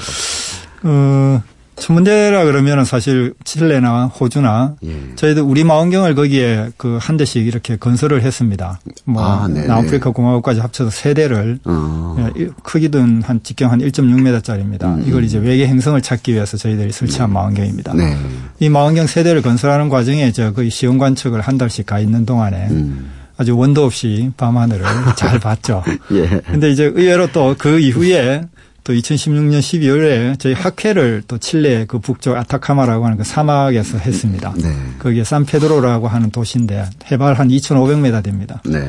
어, 0.85 1.43
천문대라 1.81 2.45
그러면은 2.45 2.85
사실 2.85 3.35
칠레나 3.45 4.07
호주나 4.07 4.75
예. 4.85 5.15
저희도 5.17 5.45
우리 5.47 5.65
망원경을 5.65 6.15
거기에 6.15 6.71
그 6.77 6.99
한 7.01 7.17
대씩 7.17 7.47
이렇게 7.47 7.77
건설을 7.77 8.23
했습니다. 8.23 8.81
뭐 9.05 9.23
아, 9.25 9.49
남아프리카 9.49 10.11
공화국까지 10.11 10.61
합쳐서 10.61 10.91
세 10.91 11.15
대를 11.15 11.59
어. 11.65 12.29
예, 12.39 12.49
크기는 12.63 13.23
한 13.23 13.41
직경 13.43 13.71
한 13.73 13.79
1.6m짜리입니다. 13.81 14.85
음. 14.85 15.05
이걸 15.07 15.25
이제 15.25 15.39
외계 15.39 15.67
행성을 15.67 16.01
찾기 16.03 16.35
위해서 16.35 16.57
저희들이 16.57 16.93
설치한 16.93 17.31
네. 17.31 17.35
망원경입니다. 17.35 17.95
네. 17.95 18.17
이 18.61 18.69
망원경 18.69 19.07
세 19.07 19.23
대를 19.23 19.43
건설하는 19.43 19.89
과정에 19.89 20.33
저 20.33 20.53
거의 20.53 20.71
시험 20.71 20.99
관측을 20.99 21.41
한 21.41 21.57
달씩 21.57 21.87
가 21.87 22.01
있는 22.01 22.27
동안에 22.27 22.67
음. 22.71 23.11
아주 23.37 23.57
원도 23.57 23.85
없이 23.85 24.31
밤하늘을 24.37 24.85
잘 25.17 25.39
봤죠. 25.39 25.85
예. 26.13 26.27
근데 26.51 26.71
이제 26.71 26.85
의외로 26.85 27.29
또 27.31 27.55
그 27.57 27.79
이후에 27.79 28.43
또 28.89 28.95
2016년 28.95 29.59
12월에 29.59 30.39
저희 30.39 30.55
학회를 30.55 31.23
또 31.29 31.37
칠레 31.37 31.85
그 31.85 31.99
북쪽 31.99 32.39
아타카마라고 32.39 33.05
하는 33.05 33.19
그 33.19 33.25
사막에서 33.25 33.99
했습니다. 33.99 34.55
네. 34.57 34.75
거기에 34.99 35.25
산페드로라고 35.25 36.09
하는 36.09 36.31
도시인데 36.31 36.87
해발 37.13 37.35
한 37.35 37.49
2,500m 37.49 38.25
됩니다. 38.25 38.63
네. 38.65 38.81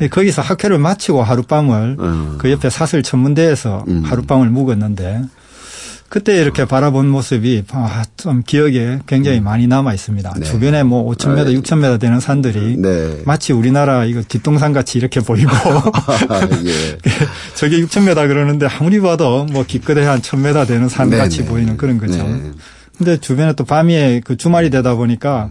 네. 0.00 0.08
거기서 0.08 0.42
학회를 0.42 0.76
마치고 0.76 1.22
하룻밤을 1.22 1.96
어. 1.98 2.34
그 2.36 2.50
옆에 2.50 2.68
사슬 2.68 3.02
천문대에서 3.02 3.86
음. 3.88 4.02
하룻밤을 4.04 4.50
묵었는데 4.50 5.22
그때 6.08 6.40
이렇게 6.40 6.64
바라본 6.64 7.08
모습이 7.08 7.64
아, 7.72 8.04
좀 8.16 8.42
기억에 8.42 9.00
굉장히 9.06 9.38
음. 9.38 9.44
많이 9.44 9.66
남아 9.66 9.92
있습니다. 9.92 10.34
네. 10.38 10.44
주변에 10.44 10.82
뭐 10.82 11.04
5,000m, 11.14 11.38
아, 11.38 11.44
6,000m 11.44 12.00
되는 12.00 12.18
산들이 12.18 12.76
네. 12.78 13.22
마치 13.26 13.52
우리나라 13.52 14.06
이거 14.06 14.22
뒷동산 14.26 14.72
같이 14.72 14.98
이렇게 14.98 15.20
보이고 15.20 15.50
아, 16.30 16.48
예. 16.64 16.98
저게 17.54 17.78
6,000m 17.80 18.14
그러는데 18.26 18.66
아무리 18.66 19.00
봐도 19.00 19.44
뭐 19.44 19.64
기껏해 19.66 20.04
한 20.06 20.22
1,000m 20.22 20.66
되는 20.66 20.88
산 20.88 21.10
네, 21.10 21.18
같이 21.18 21.42
네. 21.42 21.44
보이는 21.44 21.76
그런 21.76 21.98
거죠. 21.98 22.16
네. 22.16 22.52
근데 22.96 23.18
주변에 23.18 23.52
또 23.52 23.64
밤에 23.64 24.20
그 24.24 24.36
주말이 24.36 24.70
되다 24.70 24.94
보니까 24.94 25.50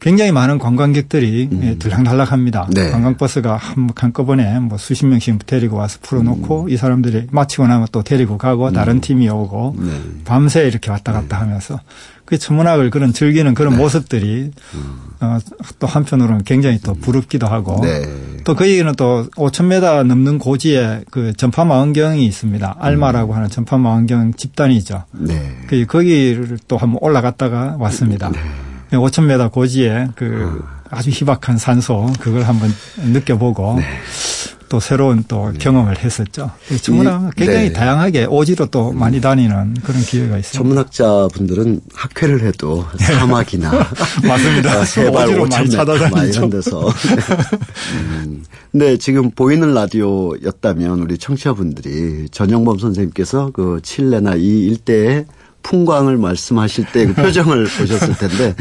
굉장히 0.00 0.30
많은 0.30 0.58
관광객들이 0.58 1.48
음. 1.50 1.60
예, 1.64 1.74
들락날락합니다. 1.76 2.68
네. 2.72 2.90
관광버스가 2.90 3.56
한, 3.56 3.88
한꺼번에 3.96 4.58
뭐 4.60 4.78
수십 4.78 5.06
명씩 5.06 5.44
데리고 5.46 5.76
와서 5.76 5.98
풀어놓고 6.02 6.64
음. 6.64 6.70
이 6.70 6.76
사람들이 6.76 7.26
마치고 7.30 7.66
나면 7.66 7.88
또 7.90 8.02
데리고 8.02 8.38
가고 8.38 8.68
음. 8.68 8.72
다른 8.72 9.00
팀이 9.00 9.28
오고 9.28 9.76
네. 9.78 9.92
밤새 10.24 10.66
이렇게 10.66 10.90
왔다 10.90 11.12
갔다 11.12 11.38
네. 11.38 11.44
하면서 11.44 11.80
그 12.24 12.38
천문학을 12.38 12.90
그런 12.90 13.12
즐기는 13.12 13.52
그런 13.54 13.72
네. 13.72 13.78
모습들이 13.78 14.52
음. 14.74 15.00
어, 15.20 15.38
또 15.80 15.88
한편으로는 15.88 16.44
굉장히 16.44 16.78
또 16.78 16.94
부럽기도 16.94 17.48
하고 17.48 17.80
네. 17.82 18.02
또 18.44 18.54
거기는 18.54 18.94
또 18.94 19.26
5,000m 19.34 20.06
넘는 20.06 20.38
고지에 20.38 21.04
그 21.10 21.32
전파 21.32 21.64
망원경이 21.64 22.24
있습니다. 22.24 22.76
알마라고 22.78 23.34
하는 23.34 23.48
전파 23.48 23.78
망원경 23.78 24.34
집단이죠. 24.34 25.04
네. 25.12 25.56
그 25.66 25.86
거기를 25.86 26.58
또 26.68 26.76
한번 26.76 26.98
올라갔다가 27.02 27.76
왔습니다. 27.80 28.30
네. 28.90 28.96
5,000m 28.96 29.52
고지에 29.52 30.08
그 30.14 30.64
아주 30.90 31.10
희박한 31.10 31.58
산소 31.58 32.10
그걸 32.18 32.42
한번 32.44 32.72
느껴보고 32.96 33.76
네. 33.78 33.84
또 34.68 34.80
새로운 34.80 35.24
또 35.26 35.50
네. 35.50 35.58
경험을 35.58 35.98
했었죠. 35.98 36.50
전문학 36.82 37.34
굉장히 37.36 37.68
네. 37.68 37.72
다양하게 37.72 38.26
오지로 38.26 38.66
또 38.66 38.92
많이 38.92 39.20
다니는 39.20 39.74
그런 39.82 40.02
기회가 40.02 40.36
있습니다. 40.36 40.52
전문학자 40.52 41.28
분들은 41.32 41.80
학회를 41.94 42.42
해도 42.42 42.86
사막이나 42.98 43.70
맞습니다. 44.26 44.82
해발 44.82 45.28
5천 45.28 46.18
m 46.18 46.28
이런 46.28 46.50
데서. 46.50 46.88
음. 47.94 48.44
네, 48.72 48.98
지금 48.98 49.30
보이는 49.30 49.72
라디오였다면 49.72 51.00
우리 51.00 51.16
청취자분들이 51.16 52.28
전영범 52.30 52.78
선생님께서 52.78 53.50
그 53.52 53.80
칠레나 53.82 54.34
이 54.34 54.64
일대의 54.64 55.24
풍광을 55.68 56.16
말씀하실 56.16 56.86
때 56.92 57.06
그 57.06 57.14
표정을 57.14 57.64
보셨을 57.78 58.16
텐데 58.16 58.54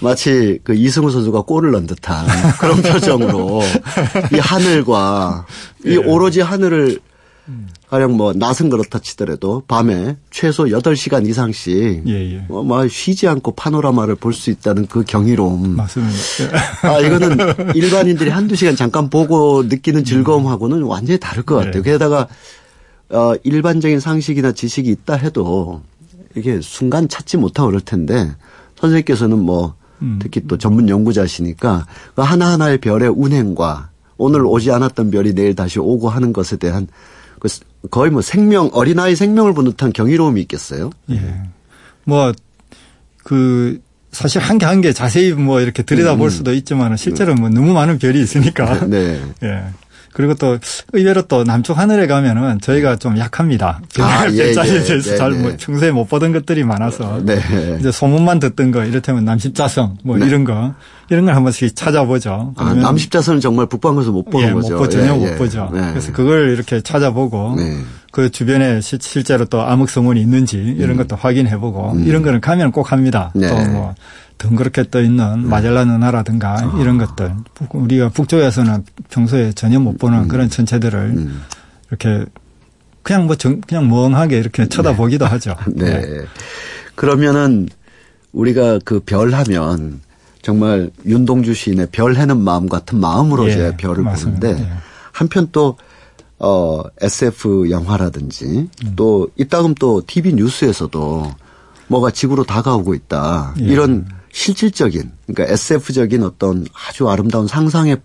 마치 0.00 0.58
그 0.64 0.74
이승우 0.74 1.10
선수가 1.10 1.42
골을 1.42 1.70
넣은 1.72 1.86
듯한 1.86 2.26
그런 2.58 2.80
표정으로 2.82 3.60
이 4.34 4.38
하늘과 4.38 5.46
이 5.84 5.90
예. 5.90 5.96
오로지 5.96 6.40
하늘을 6.40 6.98
가령 7.88 8.16
뭐 8.16 8.32
낮은 8.32 8.68
그렇다 8.70 8.98
치더라도 8.98 9.62
밤에 9.68 10.16
최소 10.30 10.64
8시간 10.64 11.28
이상씩 11.28 12.02
예, 12.08 12.34
예. 12.34 12.44
뭐, 12.48 12.64
뭐 12.64 12.88
쉬지 12.88 13.28
않고 13.28 13.52
파노라마를 13.54 14.16
볼 14.16 14.32
수 14.32 14.50
있다는 14.50 14.86
그 14.88 15.04
경이로움. 15.04 15.76
맞습니다. 15.76 16.12
아, 16.82 16.98
이거는 16.98 17.74
일반인들이 17.76 18.30
한두 18.30 18.56
시간 18.56 18.74
잠깐 18.74 19.08
보고 19.08 19.62
느끼는 19.62 20.04
즐거움하고는 20.04 20.82
완전히 20.82 21.20
다를 21.20 21.44
것 21.44 21.54
같아요. 21.54 21.82
네. 21.84 21.92
게다가 21.92 22.26
어, 23.10 23.34
일반적인 23.44 24.00
상식이나 24.00 24.50
지식이 24.50 24.90
있다 24.90 25.14
해도 25.14 25.80
이게 26.36 26.60
순간 26.60 27.08
찾지 27.08 27.36
못하고 27.38 27.68
그럴 27.68 27.80
텐데 27.80 28.30
선생님께서는 28.78 29.38
뭐 29.38 29.74
음. 30.02 30.18
특히 30.20 30.42
또 30.46 30.58
전문 30.58 30.88
연구자시니까 30.88 31.86
그 32.14 32.22
하나하나의 32.22 32.78
별의 32.78 33.08
운행과 33.08 33.90
오늘 34.18 34.44
오지 34.44 34.70
않았던 34.70 35.10
별이 35.10 35.34
내일 35.34 35.54
다시 35.54 35.78
오고 35.78 36.08
하는 36.10 36.32
것에 36.32 36.56
대한 36.56 36.86
그 37.38 37.48
거의 37.90 38.10
뭐 38.10 38.20
생명 38.22 38.70
어린아이 38.72 39.16
생명을 39.16 39.54
보는 39.54 39.72
듯한 39.72 39.92
경이로움이 39.92 40.40
있겠어요. 40.42 40.90
예. 41.10 41.20
뭐그 42.04 43.80
사실 44.12 44.40
한 44.40 44.58
개 44.58 44.64
한 44.66 44.80
개 44.80 44.92
자세히 44.92 45.32
뭐 45.32 45.60
이렇게 45.60 45.82
들여다볼 45.82 46.28
음. 46.28 46.30
수도 46.30 46.52
있지만 46.54 46.96
실제로 46.96 47.34
뭐 47.34 47.48
너무 47.50 47.72
많은 47.72 47.98
별이 47.98 48.20
있으니까. 48.20 48.86
네. 48.88 49.20
예. 49.42 49.64
그리고 50.16 50.34
또 50.34 50.58
의외로 50.94 51.22
또 51.22 51.44
남쪽 51.44 51.76
하늘에 51.78 52.06
가면은 52.06 52.58
저희가 52.60 52.96
좀 52.96 53.18
약합니다. 53.18 53.82
아, 54.00 54.22
별자리에 54.34 54.72
예, 54.72 54.80
예. 54.80 54.82
대해서 54.82 55.10
네, 55.10 55.16
잘뭐 55.16 55.50
네. 55.50 55.56
평소에 55.58 55.90
못 55.90 56.06
보던 56.06 56.32
것들이 56.32 56.64
많아서 56.64 57.20
네. 57.22 57.38
이제 57.78 57.92
소문만 57.92 58.40
듣던 58.40 58.70
거 58.70 58.84
이를테면 58.84 59.24
남십자성 59.26 59.98
뭐 60.02 60.16
네. 60.16 60.26
이런 60.26 60.44
거 60.44 60.74
이런 61.10 61.26
걸 61.26 61.36
한 61.36 61.42
번씩 61.42 61.76
찾아보죠. 61.76 62.54
아, 62.56 62.72
남십자선은 62.72 63.40
정말 63.40 63.66
북방에서 63.66 64.10
못 64.10 64.24
보는 64.30 64.48
예, 64.48 64.52
거죠. 64.54 64.74
못 64.74 64.78
보, 64.78 64.88
전혀 64.88 65.12
예, 65.14 65.18
못 65.18 65.26
예. 65.28 65.34
보죠. 65.36 65.70
네. 65.72 65.80
그래서 65.90 66.12
그걸 66.12 66.48
이렇게 66.50 66.80
찾아보고 66.80 67.56
네. 67.58 67.76
그 68.10 68.30
주변에 68.30 68.80
시, 68.80 68.96
실제로 68.98 69.44
또 69.44 69.60
암흑성운이 69.60 70.18
있는지 70.18 70.56
이런 70.56 70.92
음. 70.92 70.96
것도 70.96 71.16
확인해보고 71.16 71.92
음. 71.92 72.04
이런 72.06 72.22
거는 72.22 72.40
가면 72.40 72.72
꼭 72.72 72.90
합니다. 72.90 73.30
네. 73.34 73.48
또뭐 73.48 73.94
덩그렇게 74.38 74.90
떠 74.90 75.00
있는 75.00 75.42
네. 75.42 75.48
마젤란 75.48 75.90
은하라든가 75.90 76.54
아. 76.58 76.78
이런 76.80 76.98
것들 76.98 77.32
우리가 77.70 78.10
북쪽에서는 78.10 78.84
평소에 79.10 79.52
전혀 79.52 79.80
못 79.80 79.98
보는 79.98 80.24
음. 80.24 80.28
그런 80.28 80.48
천체들을 80.50 80.98
음. 80.98 81.42
이렇게 81.88 82.24
그냥 83.02 83.26
뭐 83.26 83.36
정, 83.36 83.60
그냥 83.60 83.88
멍하게 83.88 84.38
이렇게 84.38 84.64
네. 84.64 84.68
쳐다보기도 84.68 85.24
네. 85.24 85.30
하죠. 85.30 85.54
네. 85.68 85.84
네. 86.00 86.24
그러면은 86.94 87.68
우리가 88.32 88.78
그 88.84 89.00
별 89.00 89.32
하면 89.32 90.00
정말 90.42 90.90
윤동주 91.04 91.54
시인의 91.54 91.88
별 91.90 92.16
해는 92.16 92.38
마음 92.38 92.68
같은 92.68 93.00
마음으로 93.00 93.46
예. 93.48 93.52
제 93.52 93.76
별을 93.76 94.02
맞습니다. 94.02 94.40
보는데 94.48 94.62
예. 94.64 94.72
한편 95.12 95.48
또 95.50 95.76
어, 96.38 96.82
SF 97.00 97.70
영화라든지 97.70 98.68
음. 98.84 98.92
또 98.94 99.28
이따금 99.36 99.74
또 99.74 100.02
TV 100.06 100.34
뉴스에서도 100.34 101.34
뭐가 101.88 102.10
지구로 102.10 102.44
다가오고 102.44 102.94
있다. 102.94 103.54
예. 103.60 103.64
이런 103.64 104.06
실질적인 104.36 105.12
그러니까 105.26 105.54
SF적인 105.54 106.22
어떤 106.22 106.66
아주 106.88 107.08
아름다운 107.08 107.46
상상의 107.46 107.96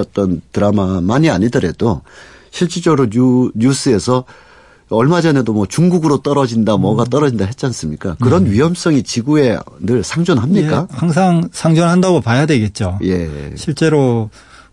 어떤 0.00 0.42
드라마만이 0.50 1.30
아니더라도 1.30 2.02
실질적으로 2.50 3.08
뉴, 3.08 3.52
뉴스에서 3.54 4.24
얼마 4.88 5.20
전에도 5.20 5.52
뭐 5.52 5.66
중국으로 5.66 6.22
떨어진다 6.22 6.76
뭐가 6.76 7.04
음. 7.04 7.06
떨어진다 7.06 7.44
했지 7.44 7.66
않습니까? 7.66 8.16
그런 8.20 8.44
네. 8.44 8.50
위험성이 8.50 9.04
지구에 9.04 9.58
늘 9.78 10.02
상존합니까? 10.02 10.88
예, 10.90 10.96
항상 10.96 11.48
상존한다고 11.52 12.20
봐야 12.20 12.46
되겠죠. 12.46 12.98
예. 13.04 13.52
실제로 13.54 14.28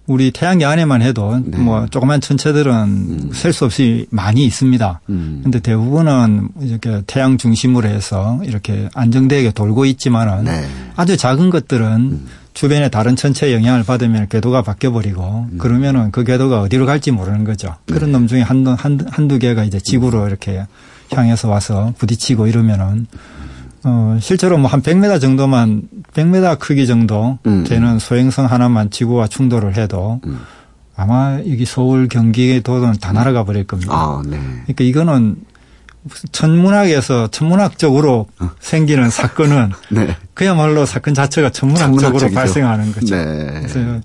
우리 0.07 0.31
태양계 0.31 0.63
안에만 0.65 1.01
해도 1.01 1.41
네. 1.43 1.57
뭐 1.57 1.85
조그만 1.87 2.21
천체들은 2.21 2.73
음. 2.73 3.29
셀수 3.33 3.65
없이 3.65 4.07
많이 4.09 4.45
있습니다. 4.45 5.01
음. 5.09 5.41
근데 5.43 5.59
대부분은 5.59 6.49
이렇게 6.61 7.01
태양 7.07 7.37
중심으로 7.37 7.89
해서 7.89 8.39
이렇게 8.43 8.89
안정되게 8.93 9.51
돌고 9.51 9.85
있지만은 9.85 10.45
네. 10.45 10.65
아주 10.95 11.17
작은 11.17 11.49
것들은 11.49 11.87
음. 11.87 12.27
주변에 12.53 12.89
다른 12.89 13.15
천체의 13.15 13.53
영향을 13.53 13.83
받으면 13.83 14.29
궤도가 14.29 14.63
바뀌어버리고 14.63 15.47
음. 15.51 15.57
그러면은 15.57 16.11
그 16.11 16.23
궤도가 16.23 16.61
어디로 16.61 16.85
갈지 16.85 17.11
모르는 17.11 17.43
거죠. 17.43 17.75
그런 17.85 18.05
네. 18.05 18.11
놈 18.13 18.27
중에 18.27 18.41
한두, 18.41 18.75
한두, 18.77 19.05
한두 19.09 19.39
개가 19.39 19.65
이제 19.65 19.79
지구로 19.79 20.27
이렇게 20.27 20.65
향해서 21.11 21.49
와서 21.49 21.93
부딪히고 21.97 22.47
이러면은 22.47 23.07
어, 23.83 24.17
실제로 24.21 24.57
뭐 24.57 24.69
한 24.69 24.81
100m 24.81 25.21
정도만 25.21 25.83
100m 26.13 26.59
크기 26.59 26.87
정도 26.87 27.39
음. 27.45 27.63
되는 27.63 27.99
소행성 27.99 28.45
하나만 28.45 28.89
지구와 28.89 29.27
충돌을 29.27 29.77
해도 29.77 30.19
음. 30.25 30.39
아마 30.95 31.39
여기 31.39 31.63
서울 31.65 32.07
경기 32.07 32.61
도는 32.61 32.93
다 32.99 33.13
날아가 33.13 33.43
버릴 33.43 33.65
겁니다. 33.65 33.93
아, 33.93 34.21
네. 34.25 34.39
그러니까 34.63 34.83
이거는 34.83 35.35
천문학에서 36.31 37.27
천문학적으로 37.27 38.27
어. 38.39 38.49
생기는 38.59 39.09
사건은 39.09 39.71
네. 39.91 40.15
그야말로 40.33 40.85
사건 40.85 41.13
자체가 41.13 41.51
천문학적으로 41.51 42.31
발생하는 42.31 42.93
거죠. 42.93 43.15
네. 43.15 43.61
그래서 43.67 44.01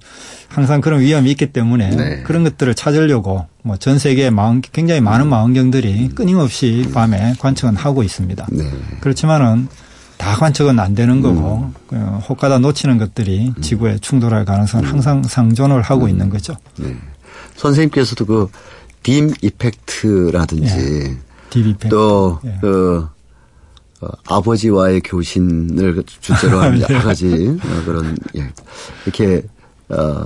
항상 0.48 0.80
그런 0.80 1.00
위험이 1.00 1.30
있기 1.30 1.46
때문에 1.52 1.90
네. 1.90 2.22
그런 2.24 2.44
것들을 2.44 2.74
찾으려고 2.74 3.46
뭐 3.62 3.76
전 3.76 3.98
세계에 3.98 4.30
망 4.30 4.60
굉장히 4.60 5.00
많은 5.00 5.28
망원경들이 5.28 6.10
끊임없이 6.14 6.88
밤에 6.92 7.34
관측은 7.38 7.76
하고 7.76 8.02
있습니다. 8.02 8.46
네. 8.50 8.70
그렇지만은 9.00 9.68
다 10.18 10.36
관측은 10.36 10.78
안 10.78 10.94
되는 10.94 11.20
거고 11.20 11.72
음. 11.92 12.20
혹가다 12.28 12.58
놓치는 12.58 12.98
것들이 12.98 13.52
음. 13.56 13.60
지구에 13.62 13.98
충돌할 13.98 14.44
가능성은 14.44 14.84
음. 14.86 14.90
항상 14.92 15.22
상존을 15.22 15.82
하고 15.82 16.04
음. 16.04 16.10
있는 16.10 16.28
거죠. 16.30 16.54
네. 16.78 16.96
선생님께서도 17.56 18.50
그딤 19.02 19.34
이펙트라든지 19.42 20.76
네. 20.76 21.18
이펙트. 21.54 21.88
또그 21.88 22.40
예. 22.46 22.58
그, 22.60 23.08
어, 24.00 24.08
아버지와의 24.28 25.00
교신을 25.02 26.02
주제로 26.20 26.60
한 26.60 26.78
네. 26.78 26.82
여러 26.88 27.02
가지 27.02 27.58
어, 27.62 27.82
그런 27.84 28.16
예. 28.36 28.48
이렇게 29.04 29.42
어, 29.88 30.24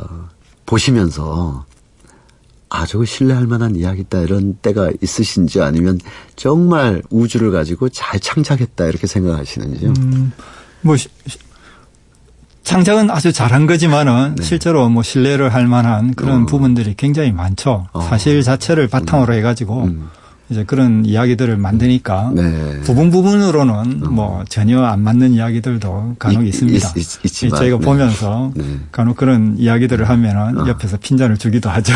보시면서 0.66 1.64
아, 2.68 2.84
저거 2.84 3.04
신뢰할 3.04 3.46
만한 3.46 3.76
이야기다 3.76 4.20
이런 4.20 4.54
때가 4.54 4.90
있으신지 5.00 5.60
아니면 5.60 6.00
정말 6.34 7.02
우주를 7.10 7.52
가지고 7.52 7.88
잘 7.88 8.18
창작했다 8.18 8.86
이렇게 8.86 9.06
생각하시는지요? 9.06 9.92
음, 9.98 10.32
뭐 10.80 10.96
창작은 12.64 13.10
아주 13.10 13.32
잘한 13.32 13.66
거지만은 13.66 14.34
네. 14.34 14.42
실제로 14.42 14.88
뭐 14.88 15.04
신뢰를 15.04 15.54
할 15.54 15.68
만한 15.68 16.14
그런 16.14 16.42
어. 16.42 16.46
부분들이 16.46 16.94
굉장히 16.96 17.30
많죠. 17.30 17.86
어. 17.92 18.00
사실 18.02 18.42
자체를 18.42 18.88
바탕으로 18.88 19.32
음. 19.32 19.38
해가지고 19.38 19.84
음. 19.84 20.08
이제 20.48 20.64
그런 20.64 21.04
이야기들을 21.04 21.56
만드니까 21.56 22.32
네. 22.34 22.80
부분 22.82 23.10
부분으로는 23.10 24.02
음. 24.04 24.14
뭐 24.14 24.44
전혀 24.48 24.82
안 24.82 25.02
맞는 25.02 25.32
이야기들도 25.32 26.16
간혹 26.18 26.44
이, 26.44 26.48
있습니다. 26.48 26.92
있, 26.96 27.24
있, 27.24 27.28
지만 27.28 27.58
저희가 27.58 27.78
네. 27.78 27.84
보면서 27.84 28.52
네. 28.54 28.64
간혹 28.92 29.16
그런 29.16 29.56
이야기들을 29.58 30.08
하면은 30.08 30.58
어. 30.58 30.68
옆에서 30.68 30.98
핀잔을 30.98 31.36
주기도 31.36 31.68
하죠. 31.70 31.94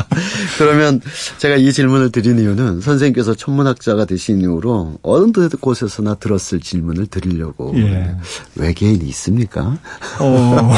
그러면 0.58 1.00
제가 1.38 1.56
이 1.56 1.72
질문을 1.72 2.12
드린 2.12 2.38
이유는 2.38 2.80
선생님께서 2.80 3.34
천문학자가 3.34 4.04
되신 4.04 4.40
이후로 4.40 4.98
어느 5.02 5.26
곳에서나 5.60 6.14
들었을 6.14 6.60
질문을 6.60 7.06
드리려고 7.06 7.72
예. 7.76 8.14
외계인이 8.56 9.04
있습니까? 9.08 9.76
어, 10.20 10.72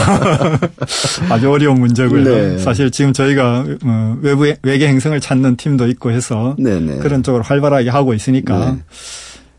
아주 1.31 1.51
어려운 1.51 1.81
문제고요. 1.81 2.25
네. 2.25 2.59
사실 2.59 2.91
지금 2.91 3.13
저희가 3.13 3.65
어, 3.85 4.19
외부 4.21 4.53
외계 4.63 4.89
행성을 4.89 5.19
찾는 5.21 5.57
팀도 5.57 5.89
있고 5.89 6.11
해서 6.11 6.57
네네. 6.59 6.99
그런 7.09 7.23
쪽으로 7.23 7.43
활발하게 7.43 7.89
하고 7.89 8.13
있으니까 8.13 8.73
네. 8.73 8.79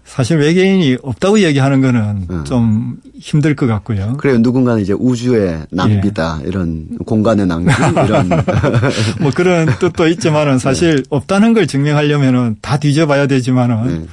사실 0.06 0.38
외계인이 0.38 0.98
없다고 1.04 1.40
얘기하는 1.42 1.82
거는 1.82 2.28
음. 2.30 2.44
좀 2.44 2.98
힘들 3.20 3.56
것 3.56 3.68
같고요. 3.68 4.18
그래요. 4.18 4.40
누군가는 4.40 4.82
이제 4.82 4.92
우주의 4.92 5.60
낭비다. 5.72 6.42
예. 6.44 6.48
이런 6.48 6.98
공간의 7.06 7.46
낭비 7.46 7.72
이런 8.06 8.30
뭐 9.22 9.32
그런 9.34 9.68
뜻도 9.80 10.08
있지만은 10.08 10.58
사실 10.58 10.96
네. 10.98 11.04
없다는 11.10 11.54
걸 11.54 11.68
증명하려면은 11.68 12.58
다 12.62 12.78
뒤져봐야 12.78 13.28
되지만은 13.28 13.88
네. 13.88 14.06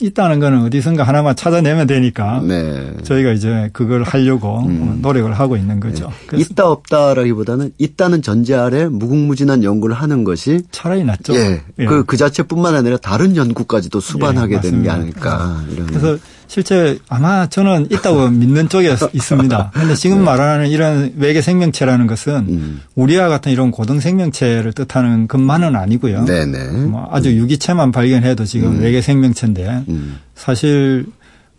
있다는 0.00 0.40
거는 0.40 0.62
어디선가 0.64 1.04
하나만 1.04 1.36
찾아내면 1.36 1.86
되니까 1.86 2.40
네. 2.42 2.92
저희가 3.04 3.30
이제 3.32 3.70
그걸 3.72 4.02
하려고 4.02 4.60
음. 4.66 4.98
노력을 5.02 5.32
하고 5.32 5.56
있는 5.56 5.78
거죠. 5.78 6.10
네. 6.32 6.40
있다 6.40 6.68
없다라기보다는 6.68 7.72
있다는 7.78 8.22
전제 8.22 8.54
아래 8.54 8.86
무궁무진한 8.86 9.62
연구를 9.62 9.94
하는 9.94 10.24
것이 10.24 10.62
차라리 10.70 11.04
낫죠. 11.04 11.34
예. 11.36 11.62
예. 11.78 11.84
그, 11.84 12.04
그 12.04 12.16
자체뿐만 12.16 12.74
아니라 12.74 12.96
다른 12.96 13.36
연구까지도 13.36 14.00
수반하게 14.00 14.56
예, 14.56 14.60
되는 14.60 14.82
게 14.82 14.90
아닐까. 14.90 15.62
이런. 15.70 15.86
그래서 15.86 16.18
실제 16.54 16.96
아마 17.08 17.48
저는 17.48 17.88
있다고 17.90 18.28
믿는 18.30 18.68
쪽에 18.68 18.94
있습니다. 19.12 19.70
그런데 19.74 19.96
지금 19.96 20.18
네. 20.18 20.22
말하는 20.22 20.68
이런 20.68 21.12
외계 21.16 21.42
생명체라는 21.42 22.06
것은 22.06 22.32
음. 22.48 22.80
우리와 22.94 23.28
같은 23.28 23.50
이런 23.50 23.72
고등 23.72 23.98
생명체를 23.98 24.72
뜻하는 24.72 25.26
것만은 25.26 25.74
아니고요. 25.74 26.24
네네. 26.26 26.86
뭐 26.86 27.08
아주 27.10 27.30
음. 27.30 27.38
유기체만 27.38 27.90
발견해도 27.90 28.44
지금 28.44 28.76
음. 28.76 28.80
외계 28.82 29.00
생명체인데 29.00 29.84
음. 29.88 30.20
사실 30.36 31.06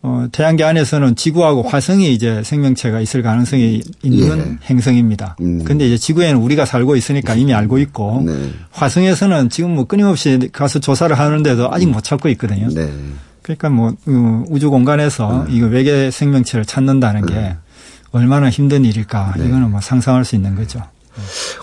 어, 0.01 0.27
태양계 0.31 0.63
안에서는 0.63 1.17
지구하고 1.17 1.63
화성이 1.63 2.13
이제 2.13 2.41
생명체가 2.45 3.01
있을 3.01 3.21
가능성이 3.21 3.81
있는 4.01 4.39
예. 4.39 4.57
행성입니다. 4.69 5.35
그런데 5.37 5.83
음. 5.83 5.87
이제 5.87 5.97
지구에는 5.97 6.39
우리가 6.39 6.65
살고 6.65 6.95
있으니까 6.95 7.35
이미 7.35 7.53
알고 7.53 7.79
있고 7.79 8.23
네. 8.25 8.33
화성에서는 8.71 9.49
지금 9.49 9.75
뭐 9.75 9.83
끊임없이 9.83 10.47
가서 10.53 10.79
조사를 10.79 11.13
하는데도 11.19 11.69
아직 11.73 11.87
못 11.87 12.01
찾고 12.01 12.29
있거든요. 12.29 12.69
네. 12.69 12.89
그러니까 13.45 13.69
뭐 13.69 13.93
어, 14.07 14.43
우주 14.49 14.71
공간에서 14.71 15.43
음. 15.43 15.45
이거 15.49 15.67
외계 15.67 16.09
생명체를 16.09 16.65
찾는다는 16.65 17.27
게 17.27 17.35
음. 17.35 17.57
얼마나 18.09 18.49
힘든 18.49 18.83
일일까 18.83 19.35
네. 19.37 19.45
이거는 19.45 19.69
뭐 19.69 19.81
상상할 19.81 20.25
수 20.25 20.35
있는 20.35 20.55
거죠. 20.55 20.81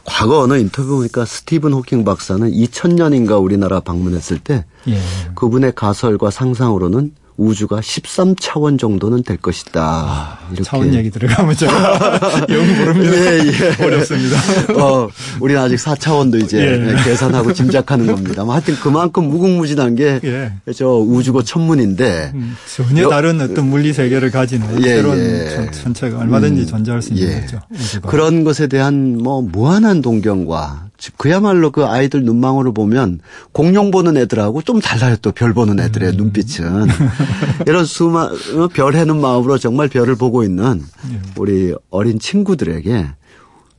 과거 0.05 0.41
어느 0.41 0.59
인터뷰 0.59 0.97
보니까 0.99 1.25
스티븐 1.25 1.73
호킹 1.73 2.05
박사는 2.05 2.49
2000년인가 2.49 3.43
우리나라 3.43 3.81
방문했을 3.81 4.39
때 4.39 4.65
예. 4.87 4.99
그분의 5.35 5.73
가설과 5.75 6.31
상상으로는 6.31 7.13
우주가 7.37 7.81
13차원 7.81 8.79
정도는 8.79 9.23
될 9.23 9.37
것이다. 9.37 9.83
아, 9.83 10.39
이렇게. 10.51 10.65
차원 10.65 10.95
얘기 10.95 11.11
들어가면 11.11 11.57
좀영 11.57 12.79
모릅니다. 12.79 13.17
예, 13.17 13.39
예. 13.47 13.85
어렵습니다. 13.85 14.37
어, 14.81 15.09
우리는 15.41 15.61
아직 15.61 15.77
4차원도 15.77 16.43
이제 16.43 16.59
예. 16.59 17.03
계산하고 17.05 17.53
짐작하는 17.53 18.07
겁니다. 18.07 18.45
하여튼 18.47 18.75
그만큼 18.77 19.25
무궁무진한 19.29 19.97
게저 19.97 20.27
예. 20.27 20.53
우주고 20.83 21.43
천문인데 21.43 22.33
음, 22.35 22.57
전혀 22.77 23.09
다른 23.09 23.41
어떤 23.41 23.69
물리 23.69 23.93
세계를 23.93 24.31
가지는 24.31 24.83
예, 24.85 24.97
새로운 24.97 25.19
예. 25.19 25.71
천체가 25.71 26.19
얼마든지 26.19 26.63
음, 26.63 26.67
존재할 26.67 27.03
수 27.03 27.13
있는 27.15 27.29
예. 27.29 27.41
거죠. 27.41 27.61
우주가. 27.71 28.09
그런 28.09 28.45
것에 28.45 28.67
대한 28.67 29.19
뭐 29.19 29.43
무한한 29.43 30.03
동경과 30.03 30.87
그야말로 31.17 31.73
그 31.73 31.85
아이들 31.85 32.23
눈망울을 32.23 32.73
보면 32.73 33.19
공룡 33.51 33.91
보는 33.91 34.17
애들하고 34.17 34.63
좀 34.63 34.81
달라요. 34.81 35.17
또 35.21 35.33
별 35.33 35.53
보는 35.55 35.81
애들의 35.81 36.11
음. 36.11 36.17
눈빛은. 36.17 36.87
이런 37.67 37.85
수많, 37.85 38.31
어, 38.33 38.69
별 38.69 38.95
해는 38.95 39.21
마음으로 39.21 39.59
정말 39.59 39.89
별을 39.89 40.17
보고 40.17 40.43
있는 40.43 40.83
예. 41.11 41.21
우리 41.37 41.75
어린 41.91 42.19
친구들에게 42.19 43.09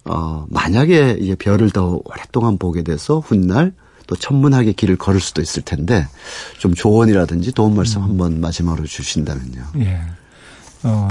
어, 0.06 0.46
만약에 0.50 1.18
이제 1.20 1.36
별을 1.36 1.70
더 1.70 2.02
오랫동안 2.04 2.58
보게 2.58 2.84
돼서 2.84 3.20
훗날 3.20 3.74
또 4.08 4.16
천문학의 4.16 4.74
길을 4.74 4.98
걸을 4.98 5.20
수도 5.20 5.42
있을 5.42 5.64
텐데 5.64 6.08
좀 6.58 6.74
조언이라든지 6.74 7.54
도움 7.54 7.76
말씀 7.76 8.02
음. 8.02 8.10
한번 8.10 8.42
마지막으로 8.42 8.86
주신다면요. 8.86 9.64
예. 9.80 10.02
어, 10.84 11.08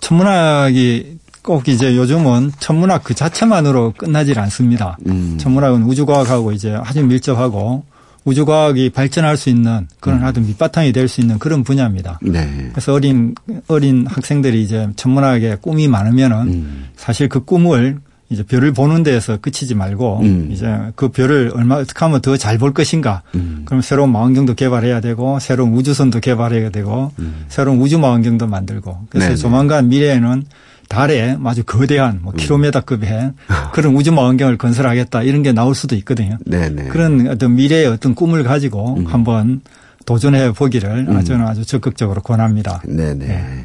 천문학이 0.00 1.18
꼭 1.42 1.68
이제 1.68 1.96
요즘은 1.96 2.52
천문학 2.58 3.04
그 3.04 3.14
자체만으로 3.14 3.94
끝나질 3.96 4.38
않습니다. 4.40 4.98
음. 5.06 5.38
천문학은 5.38 5.84
우주과학하고 5.84 6.52
이제 6.52 6.74
아주 6.74 7.04
밀접하고 7.04 7.84
우주과학이 8.26 8.90
발전할 8.90 9.36
수 9.36 9.48
있는 9.48 9.86
그런 10.00 10.18
음. 10.18 10.24
아주 10.24 10.40
밑바탕이 10.40 10.92
될 10.92 11.06
수 11.08 11.20
있는 11.20 11.38
그런 11.38 11.62
분야입니다. 11.62 12.18
네. 12.22 12.68
그래서 12.72 12.92
어린 12.92 13.34
어린 13.68 14.04
학생들이 14.06 14.60
이제 14.62 14.88
천문학에 14.96 15.58
꿈이 15.62 15.86
많으면은 15.86 16.36
음. 16.48 16.86
사실 16.96 17.28
그 17.28 17.44
꿈을 17.44 17.98
이제 18.28 18.42
별을 18.42 18.72
보는 18.72 19.04
데에서 19.04 19.36
끝이지 19.36 19.76
말고 19.76 20.18
음. 20.22 20.48
이제 20.50 20.66
그 20.96 21.10
별을 21.10 21.52
얼마 21.54 21.76
어떻게 21.76 21.96
하면 22.04 22.20
더 22.20 22.36
잘 22.36 22.58
볼 22.58 22.74
것인가. 22.74 23.22
음. 23.36 23.62
그럼 23.64 23.80
새로운 23.82 24.10
망원경도 24.10 24.54
개발해야 24.54 25.00
되고 25.00 25.38
새로운 25.38 25.72
우주선도 25.74 26.18
개발해야 26.18 26.70
되고 26.70 27.12
음. 27.20 27.44
새로운 27.48 27.78
우주 27.80 28.00
망원경도 28.00 28.48
만들고 28.48 29.06
그래서 29.10 29.28
네네. 29.28 29.36
조만간 29.36 29.88
미래에는 29.88 30.42
달에 30.88 31.36
아주 31.44 31.64
거대한 31.64 32.20
뭐 32.22 32.32
음. 32.32 32.36
킬로미터급의 32.36 33.32
그런 33.72 33.96
우주 33.96 34.12
망원경을 34.12 34.58
건설하겠다 34.58 35.22
이런 35.22 35.42
게 35.42 35.52
나올 35.52 35.74
수도 35.74 35.94
있거든요. 35.96 36.38
네네. 36.46 36.88
그런 36.88 37.28
어떤 37.28 37.54
미래의 37.54 37.86
어떤 37.86 38.14
꿈을 38.14 38.44
가지고 38.44 38.96
음. 38.98 39.06
한번 39.06 39.60
도전해 40.04 40.52
보기를 40.52 41.06
음. 41.08 41.24
저는 41.24 41.46
아주 41.46 41.64
적극적으로 41.64 42.22
권합니다. 42.22 42.82
네네. 42.84 43.14
네. 43.14 43.64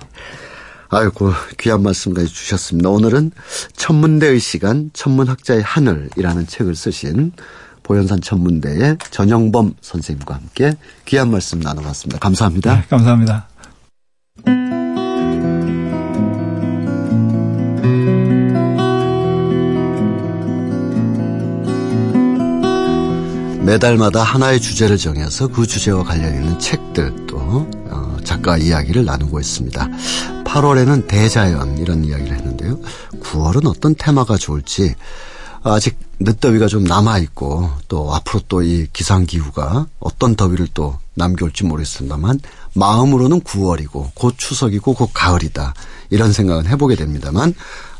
아이고 0.89 1.31
귀한 1.59 1.83
말씀까지 1.83 2.27
주셨습니다. 2.27 2.89
오늘은 2.89 3.31
천문대의 3.73 4.39
시간 4.39 4.89
천문학자의 4.93 5.61
하늘이라는 5.61 6.47
책을 6.47 6.75
쓰신 6.75 7.31
보현산 7.83 8.21
천문대의 8.21 8.97
전영범 9.09 9.75
선생님과 9.81 10.35
함께 10.35 10.73
귀한 11.05 11.31
말씀 11.31 11.59
나눠봤습니다. 11.59 12.19
감사합니다. 12.19 12.75
네, 12.75 12.83
감사합니다. 12.89 13.47
매달마다 23.71 24.21
하나의 24.21 24.59
주제를 24.59 24.97
정해서 24.97 25.47
그 25.47 25.65
주제와 25.65 26.03
관련 26.03 26.35
있는 26.35 26.59
책들 26.59 27.25
또 27.25 27.37
어, 27.39 28.17
작가 28.21 28.57
이야기를 28.57 29.05
나누고 29.05 29.39
있습니다. 29.39 29.87
8월에는 30.43 31.07
대자연 31.07 31.77
이런 31.77 32.03
이야기를 32.03 32.35
했는데요. 32.35 32.77
9월은 33.21 33.65
어떤 33.67 33.95
테마가 33.95 34.35
좋을지 34.35 34.93
아직 35.63 35.97
늦더위가 36.19 36.67
좀 36.67 36.83
남아 36.83 37.19
있고 37.19 37.69
또 37.87 38.13
앞으로 38.13 38.41
또 38.49 38.61
이 38.61 38.87
기상 38.91 39.25
기후가 39.25 39.87
어떤 40.01 40.35
더위를 40.35 40.67
또 40.73 40.97
남겨올지 41.13 41.63
모르겠습니다만 41.63 42.41
마음으로는 42.73 43.39
9월이고 43.39 44.09
곧 44.15 44.33
추석이고 44.35 44.95
곧 44.95 45.11
가을이다 45.13 45.75
이런 46.09 46.33
생각은 46.33 46.67
해보게 46.67 46.97
됩니다만 46.97 47.53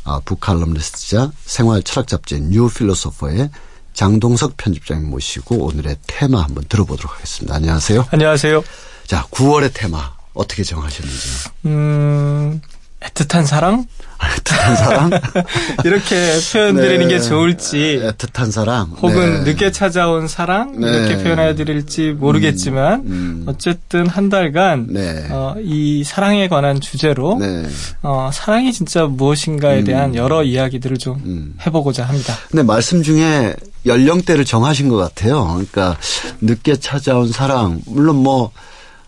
아, 0.04 0.20
북칼럼니스트이자 0.22 1.32
생활 1.46 1.82
철학 1.82 2.08
잡지 2.08 2.42
뉴 2.42 2.68
필로소퍼의 2.68 3.48
장동석 3.94 4.56
편집장님 4.56 5.10
모시고 5.10 5.66
오늘의 5.66 5.96
테마 6.06 6.42
한번 6.42 6.64
들어보도록 6.68 7.14
하겠습니다. 7.14 7.54
안녕하세요. 7.56 8.06
안녕하세요. 8.10 8.64
자, 9.06 9.26
9월의 9.30 9.70
테마 9.74 10.14
어떻게 10.34 10.62
정하셨는지요? 10.64 11.52
음, 11.66 12.60
애틋한 13.02 13.46
사랑? 13.46 13.86
애틋한 14.18 14.76
사랑? 14.76 15.10
이렇게 15.84 16.32
표현드리는 16.52 17.08
네. 17.08 17.14
게 17.14 17.20
좋을지. 17.20 18.00
애틋한 18.02 18.52
사랑. 18.52 18.92
혹은 19.02 19.44
네. 19.44 19.50
늦게 19.50 19.72
찾아온 19.72 20.28
사랑? 20.28 20.78
네. 20.78 20.86
이렇게 20.86 21.22
표현해 21.22 21.54
드릴지 21.56 22.12
모르겠지만, 22.12 23.00
음, 23.00 23.06
음. 23.06 23.44
어쨌든 23.46 24.06
한 24.06 24.28
달간, 24.28 24.86
네. 24.90 25.26
어, 25.30 25.56
이 25.60 26.04
사랑에 26.04 26.46
관한 26.48 26.80
주제로, 26.80 27.36
네. 27.38 27.66
어, 28.02 28.30
사랑이 28.32 28.72
진짜 28.72 29.06
무엇인가에 29.06 29.80
음. 29.80 29.84
대한 29.84 30.14
여러 30.14 30.44
이야기들을 30.44 30.98
좀 30.98 31.20
음. 31.24 31.54
해보고자 31.66 32.04
합니다. 32.04 32.34
근데 32.50 32.62
말씀 32.62 33.02
중에 33.02 33.56
연령대를 33.84 34.44
정하신 34.44 34.88
것 34.88 34.96
같아요. 34.96 35.44
그러니까, 35.46 35.96
늦게 36.40 36.76
찾아온 36.76 37.32
사랑, 37.32 37.80
물론 37.86 38.16
뭐, 38.16 38.52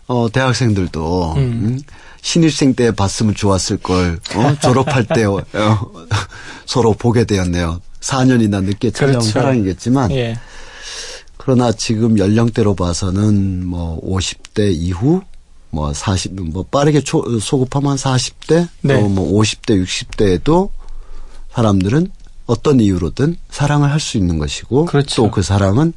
어, 0.07 0.27
대학생들도, 0.31 1.33
음. 1.37 1.39
음 1.39 1.79
신입생 2.25 2.73
때 2.73 2.89
봤으면 2.89 3.35
좋았을 3.35 3.77
걸 3.77 4.19
어? 4.35 4.55
졸업할 4.59 5.05
때 5.05 5.25
어, 5.25 5.45
서로 6.65 6.93
보게 6.93 7.23
되었네요. 7.23 7.79
4년이나 8.01 8.63
늦게 8.63 8.89
찾아온 8.89 9.19
그렇죠. 9.19 9.29
사랑이겠지만 9.29 10.11
예. 10.11 10.35
그러나 11.37 11.71
지금 11.71 12.17
연령대로 12.17 12.73
봐서는 12.73 13.67
뭐 13.67 14.01
50대 14.01 14.73
이후 14.73 15.21
뭐 15.69 15.93
40, 15.93 16.33
뭐 16.51 16.63
빠르게 16.63 17.01
초, 17.01 17.39
소급하면 17.39 17.95
40대, 17.95 18.69
네. 18.81 18.99
또뭐 18.99 19.39
50대, 19.39 19.83
60대에도 19.85 20.69
사람들은 21.53 22.09
어떤 22.47 22.79
이유로든 22.79 23.37
사랑을 23.51 23.91
할 23.91 23.99
수 23.99 24.17
있는 24.17 24.39
것이고 24.39 24.85
그렇죠. 24.85 25.23
또그 25.23 25.43
사랑은 25.43 25.93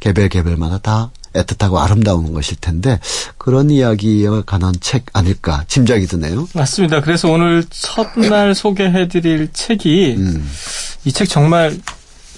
개별 0.00 0.28
개별마다 0.28 0.78
다 0.78 1.10
애틋하고 1.32 1.76
아름다운 1.76 2.32
것일 2.32 2.56
텐데 2.60 2.98
그런 3.38 3.70
이야기에 3.70 4.28
관한 4.46 4.74
책 4.80 5.06
아닐까 5.12 5.64
짐작이 5.68 6.06
드네요. 6.06 6.48
맞습니다. 6.54 7.00
그래서 7.00 7.30
오늘 7.30 7.64
첫날 7.70 8.54
소개해드릴 8.54 9.52
책이 9.52 10.16
음. 10.18 10.50
이책 11.04 11.28
정말 11.28 11.76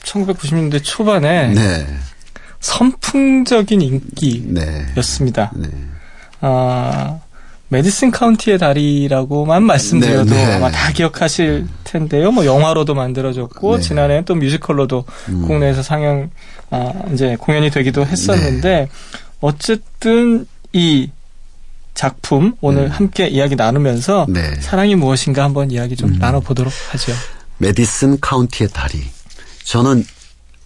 1990년대 0.04 0.82
초반에 0.82 1.48
네. 1.54 1.86
선풍적인 2.60 3.82
인기였습니다. 3.82 5.52
네. 5.56 5.68
네. 5.68 5.74
아, 6.40 7.18
메디슨 7.68 8.10
카운티의 8.10 8.58
다리라고,만 8.58 9.62
말씀드려도 9.62 10.30
네, 10.30 10.46
네. 10.46 10.52
아마 10.54 10.70
다 10.70 10.92
기억하실 10.92 11.66
텐데요. 11.84 12.30
뭐 12.30 12.44
영화로도 12.44 12.94
만들어졌고 12.94 13.76
네. 13.76 13.82
지난해 13.82 14.22
또 14.24 14.34
뮤지컬로도 14.34 15.04
음. 15.30 15.46
국내에서 15.46 15.82
상영 15.82 16.30
아, 16.72 16.90
이제 17.12 17.36
공연이 17.38 17.70
되기도 17.70 18.04
했었는데 18.06 18.68
네. 18.68 18.88
어쨌든 19.42 20.46
이 20.72 21.10
작품 21.92 22.54
오늘 22.62 22.84
음. 22.84 22.90
함께 22.90 23.28
이야기 23.28 23.56
나누면서 23.56 24.26
네. 24.30 24.58
사랑이 24.60 24.94
무엇인가 24.94 25.44
한번 25.44 25.70
이야기 25.70 25.96
좀 25.96 26.08
음. 26.14 26.18
나눠보도록 26.18 26.72
하죠. 26.92 27.12
메디슨 27.58 28.18
카운티의 28.20 28.70
다리. 28.72 29.04
저는 29.64 30.04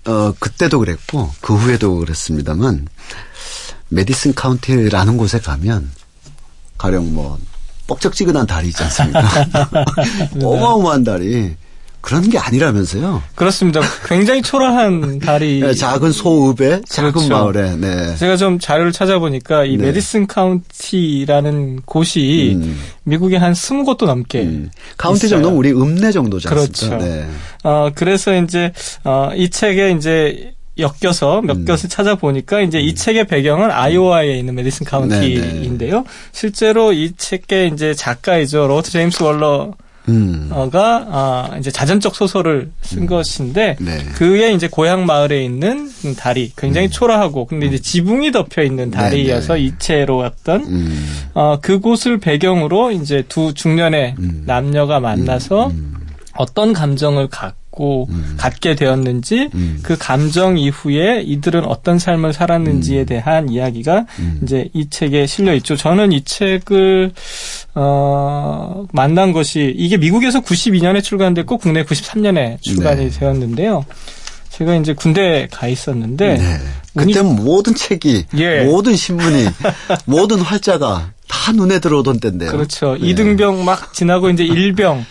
어 0.06 0.32
그때도 0.38 0.78
그랬고 0.78 1.28
그 1.40 1.56
후에도 1.56 1.96
그랬습니다만 1.96 2.86
메디슨 3.88 4.34
카운티라는 4.34 5.16
곳에 5.16 5.40
가면 5.40 5.90
가령 6.78 7.12
뭐 7.12 7.36
뻑적지근한 7.88 8.46
다리 8.46 8.68
있지 8.68 8.80
않습니까? 8.84 9.44
네. 10.34 10.44
어마어마한 10.46 11.02
다리. 11.02 11.56
그런 12.06 12.30
게 12.30 12.38
아니라면서요? 12.38 13.20
그렇습니다. 13.34 13.80
굉장히 14.06 14.40
초라한 14.40 15.18
다리. 15.26 15.58
네, 15.58 15.74
작은 15.74 16.12
소읍에 16.12 16.82
작은 16.88 17.10
그렇죠. 17.10 17.28
마을에. 17.30 17.74
네. 17.74 18.14
제가 18.14 18.36
좀 18.36 18.60
자료를 18.60 18.92
찾아보니까 18.92 19.64
이 19.64 19.76
네. 19.76 19.86
메디슨 19.86 20.28
카운티라는 20.28 21.80
곳이 21.84 22.58
음. 22.62 22.78
미국에 23.02 23.36
한 23.36 23.54
스무 23.54 23.82
곳도 23.84 24.06
넘게 24.06 24.42
음. 24.42 24.70
카운티 24.96 25.28
정도는 25.28 25.56
우리 25.58 25.72
읍내 25.72 26.12
정도죠. 26.12 26.48
그렇죠. 26.48 26.96
네. 26.96 27.26
어, 27.64 27.90
그래서 27.92 28.40
이제 28.40 28.72
어, 29.02 29.32
이 29.34 29.50
책에 29.50 29.90
이제 29.90 30.52
엮여서 30.78 31.40
몇 31.42 31.56
음. 31.56 31.64
것을 31.64 31.88
찾아보니까 31.88 32.60
이제 32.60 32.78
이 32.78 32.90
음. 32.90 32.94
책의 32.94 33.26
배경은 33.26 33.72
아이오와에 33.72 34.38
있는 34.38 34.54
메디슨 34.54 34.86
카운티인데요. 34.86 36.04
실제로 36.30 36.92
이 36.92 37.14
책의 37.16 37.72
이제 37.74 37.94
작가이죠. 37.94 38.68
로트 38.68 38.92
제임스 38.92 39.24
월러 39.24 39.72
음. 40.08 40.50
가 40.70 41.06
아, 41.08 41.56
이제 41.58 41.70
자전적 41.70 42.14
소설을 42.14 42.70
쓴 42.82 43.02
음. 43.02 43.06
것인데 43.06 43.76
네. 43.80 43.98
그의 44.14 44.54
이제 44.54 44.68
고향 44.68 45.06
마을에 45.06 45.44
있는 45.44 45.90
다리 46.16 46.52
굉장히 46.56 46.88
음. 46.88 46.90
초라하고 46.90 47.46
근데 47.46 47.66
이제 47.66 47.78
지붕이 47.78 48.32
덮여 48.32 48.62
있는 48.62 48.90
다리여서 48.90 49.54
네, 49.54 49.60
네. 49.60 49.66
이채로웠던 49.66 50.64
음. 50.64 51.06
어, 51.34 51.58
그곳을 51.60 52.18
배경으로 52.18 52.90
이제 52.92 53.24
두 53.28 53.54
중년의 53.54 54.14
음. 54.18 54.42
남녀가 54.46 55.00
만나서 55.00 55.68
음. 55.68 56.05
어떤 56.38 56.72
감정을 56.72 57.28
갖고 57.28 58.06
음. 58.10 58.34
갖게 58.38 58.74
되었는지 58.74 59.50
음. 59.54 59.80
그 59.82 59.96
감정 59.98 60.58
이후에 60.58 61.22
이들은 61.22 61.64
어떤 61.64 61.98
삶을 61.98 62.32
살았는지에 62.32 63.00
음. 63.00 63.06
대한 63.06 63.48
이야기가 63.50 64.06
음. 64.18 64.40
이제 64.42 64.68
이 64.72 64.88
책에 64.88 65.26
실려 65.26 65.54
있죠. 65.56 65.76
저는 65.76 66.12
이 66.12 66.22
책을 66.24 67.12
어 67.74 68.86
만난 68.92 69.32
것이 69.32 69.74
이게 69.76 69.96
미국에서 69.96 70.40
92년에 70.40 71.02
출간됐고 71.02 71.58
국내 71.58 71.84
93년에 71.84 72.60
출간이 72.62 73.10
네. 73.10 73.18
되었는데요. 73.18 73.84
제가 74.50 74.74
이제 74.76 74.94
군대 74.94 75.48
가 75.50 75.68
있었는데 75.68 76.38
네. 76.38 76.58
그때 76.96 77.20
모든 77.20 77.74
책이 77.74 78.24
예. 78.38 78.64
모든 78.64 78.96
신문이 78.96 79.48
모든 80.06 80.40
활자가 80.40 81.10
다 81.28 81.52
눈에 81.52 81.78
들어오던 81.78 82.20
때인데요. 82.20 82.50
그렇죠. 82.50 82.96
네. 82.98 83.08
이등병 83.08 83.64
막 83.64 83.92
지나고 83.92 84.30
이제 84.30 84.44
일병 84.44 85.04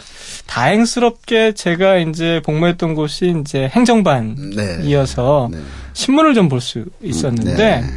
다행스럽게 0.48 1.54
제가 1.54 1.98
이제 1.98 2.42
복무했던 2.46 2.96
곳이 2.96 3.36
이제 3.42 3.68
행정반이어서 3.74 5.50
네. 5.52 5.58
네. 5.58 5.64
신문을 5.94 6.34
좀 6.34 6.50
볼 6.50 6.62
수 6.62 6.86
있었는데 7.02 7.82
네. 7.82 7.88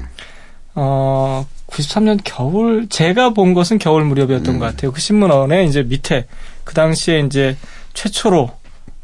어 0.74 1.46
93년 1.68 2.18
겨울 2.24 2.88
제가 2.88 3.30
본 3.30 3.52
것은 3.54 3.78
겨울 3.78 4.04
무렵이었던 4.04 4.54
음. 4.54 4.58
것 4.58 4.66
같아요. 4.66 4.92
그 4.92 5.00
신문원에 5.00 5.64
이제 5.66 5.82
밑에 5.82 6.26
그 6.64 6.74
당시에 6.74 7.20
이제 7.20 7.56
최초로 7.94 8.50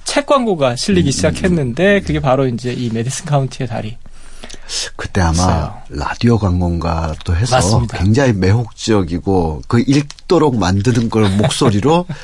책 0.05 0.27
광고가 0.27 0.77
실리기 0.77 1.09
음. 1.09 1.13
시작했는데 1.13 2.01
그게 2.01 2.21
바로 2.21 2.47
이제 2.47 2.73
이 2.73 2.91
메디슨 2.91 3.27
카운티의 3.27 3.69
다리. 3.69 3.97
그때 4.97 5.21
아마 5.21 5.33
있어요. 5.33 5.75
라디오 5.91 6.39
광고인가 6.39 7.15
또 7.25 7.37
해서 7.37 7.57
맞습니다. 7.57 7.99
굉장히 7.99 8.33
매혹적이고 8.33 9.63
그 9.69 9.85
읽도록 9.87 10.57
만드는 10.57 11.11
걸 11.11 11.29
목소리로 11.37 12.07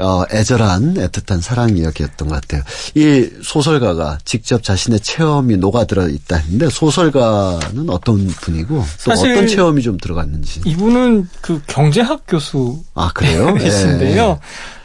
어, 0.00 0.24
애절한 0.30 0.94
애틋한 0.94 1.40
사랑 1.40 1.76
이야기였던 1.76 2.28
것 2.28 2.40
같아요. 2.40 2.62
이 2.94 3.28
소설가가 3.42 4.18
직접 4.24 4.62
자신의 4.62 5.00
체험이 5.00 5.56
녹아들어 5.56 6.08
있다 6.08 6.36
했는데 6.36 6.68
소설가는 6.70 7.88
어떤 7.88 8.26
분이고 8.26 8.84
또 9.04 9.12
어떤 9.12 9.46
체험이 9.46 9.82
좀 9.82 9.98
들어갔는지. 9.98 10.62
이분은 10.64 11.28
그 11.40 11.60
경제학 11.66 12.22
교수. 12.26 12.82
아, 12.94 13.10
그래요? 13.14 13.56
이신데요. 13.60 14.26
네. 14.28 14.38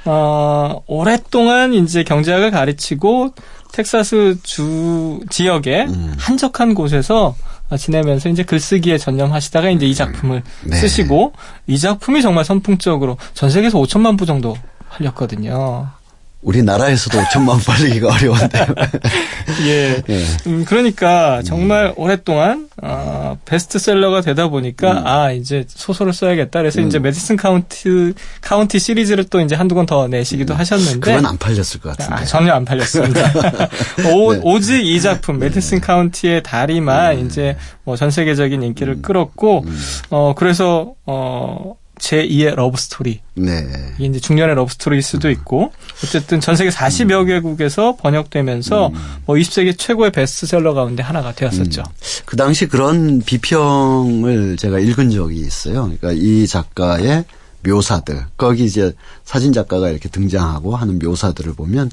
어, 0.05 0.81
오랫동안 0.87 1.73
이제 1.73 2.03
경제학을 2.03 2.51
가르치고 2.51 3.33
텍사스 3.71 4.37
주 4.43 5.21
지역에 5.29 5.85
음. 5.87 6.13
한적한 6.17 6.75
곳에서 6.75 7.35
지내면서 7.77 8.29
이제 8.29 8.43
글쓰기에 8.43 8.97
전념하시다가 8.97 9.69
이제 9.71 9.85
이 9.85 9.95
작품을 9.95 10.43
네. 10.63 10.75
쓰시고 10.75 11.33
이 11.67 11.77
작품이 11.77 12.21
정말 12.21 12.45
선풍적으로 12.45 13.17
전 13.33 13.49
세계에서 13.49 13.79
5천만 13.79 14.17
부 14.17 14.25
정도 14.25 14.55
팔렸거든요. 14.97 15.87
우리나라에서도 16.41 17.17
5천만 17.21 17.65
팔리기가 17.65 18.09
어려운데요. 18.15 18.65
예. 19.65 20.03
예. 20.09 20.23
음, 20.45 20.65
그러니까 20.67 21.41
정말 21.43 21.85
음. 21.85 21.93
오랫동안 21.95 22.67
어, 22.81 23.37
베스트셀러가 23.45 24.19
되다 24.19 24.49
보니까 24.49 24.91
음. 24.91 25.07
아 25.07 25.31
이제 25.31 25.63
소설을 25.69 26.11
써야겠다. 26.11 26.59
그래서 26.59 26.81
음. 26.81 26.87
이제 26.87 26.99
메디슨 26.99 27.37
카운티 27.37 28.13
카운티 28.41 28.77
시리즈를 28.79 29.23
또 29.29 29.39
이제 29.39 29.55
한두 29.55 29.73
권 29.73 29.85
더 29.85 30.09
내시기도 30.09 30.53
음. 30.53 30.59
하셨는데 30.59 30.99
그건 30.99 31.25
안 31.25 31.37
팔렸을 31.37 31.79
것 31.79 31.95
같은데. 31.95 32.13
아, 32.13 32.25
전혀 32.25 32.51
안 32.51 32.65
팔렸습니다. 32.65 33.21
오, 34.13 34.33
네. 34.33 34.41
오직 34.43 34.85
이 34.85 34.99
작품 34.99 35.39
메디슨 35.39 35.79
카운티의 35.79 36.43
다리만 36.43 37.19
음. 37.19 37.25
이제 37.25 37.55
뭐 37.85 37.95
전 37.95 38.11
세계적인 38.11 38.61
인기를 38.63 39.01
끌었고 39.01 39.63
어 40.09 40.33
그래서 40.35 40.93
어 41.05 41.75
제2의 42.03 42.55
러브 42.55 42.77
스토리. 42.77 43.21
네. 43.35 43.65
이게 43.97 44.05
이제 44.05 44.19
중년의 44.19 44.55
러브 44.55 44.71
스토리일 44.73 45.01
수도 45.01 45.29
있고 45.31 45.71
어쨌든 46.03 46.41
전 46.41 46.55
세계 46.57 46.69
40여 46.69 47.21
음. 47.21 47.27
개국에서 47.27 47.95
번역되면서 47.95 48.87
음. 48.87 48.93
뭐 49.25 49.37
20세기 49.37 49.77
최고의 49.77 50.11
베스트셀러 50.11 50.73
가운데 50.73 51.01
하나가 51.01 51.33
되었었죠. 51.33 51.81
음. 51.81 51.93
그 52.25 52.35
당시 52.35 52.67
그런 52.67 53.21
비평을 53.21 54.57
제가 54.57 54.79
읽은 54.79 55.11
적이 55.11 55.39
있어요. 55.39 55.83
그러니까 55.83 56.11
이 56.11 56.45
작가의 56.45 57.23
묘사들 57.65 58.25
거기 58.35 58.65
이제 58.65 58.91
사진 59.23 59.53
작가가 59.53 59.89
이렇게 59.89 60.09
등장하고 60.09 60.75
하는 60.75 60.99
묘사들을 60.99 61.53
보면 61.53 61.89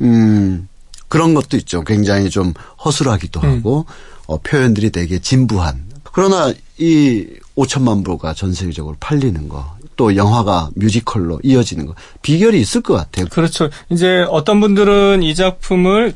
음 0.00 0.66
그런 1.08 1.34
것도 1.34 1.58
있죠. 1.58 1.82
굉장히 1.84 2.30
좀 2.30 2.54
허술하기도 2.82 3.40
음. 3.40 3.58
하고 3.58 3.84
어, 4.26 4.38
표현들이 4.38 4.90
되게 4.90 5.18
진부한 5.18 5.89
그러나 6.12 6.52
이 6.78 7.26
5천만 7.56 8.04
부가 8.04 8.32
전 8.34 8.52
세계적으로 8.52 8.96
팔리는 9.00 9.48
거, 9.48 9.76
또 9.96 10.16
영화가 10.16 10.70
뮤지컬로 10.76 11.40
이어지는 11.42 11.86
거, 11.86 11.94
비결이 12.22 12.60
있을 12.60 12.80
것 12.80 12.94
같아요. 12.94 13.26
그렇죠. 13.30 13.68
이제 13.90 14.24
어떤 14.30 14.60
분들은 14.60 15.22
이 15.22 15.34
작품을 15.34 16.14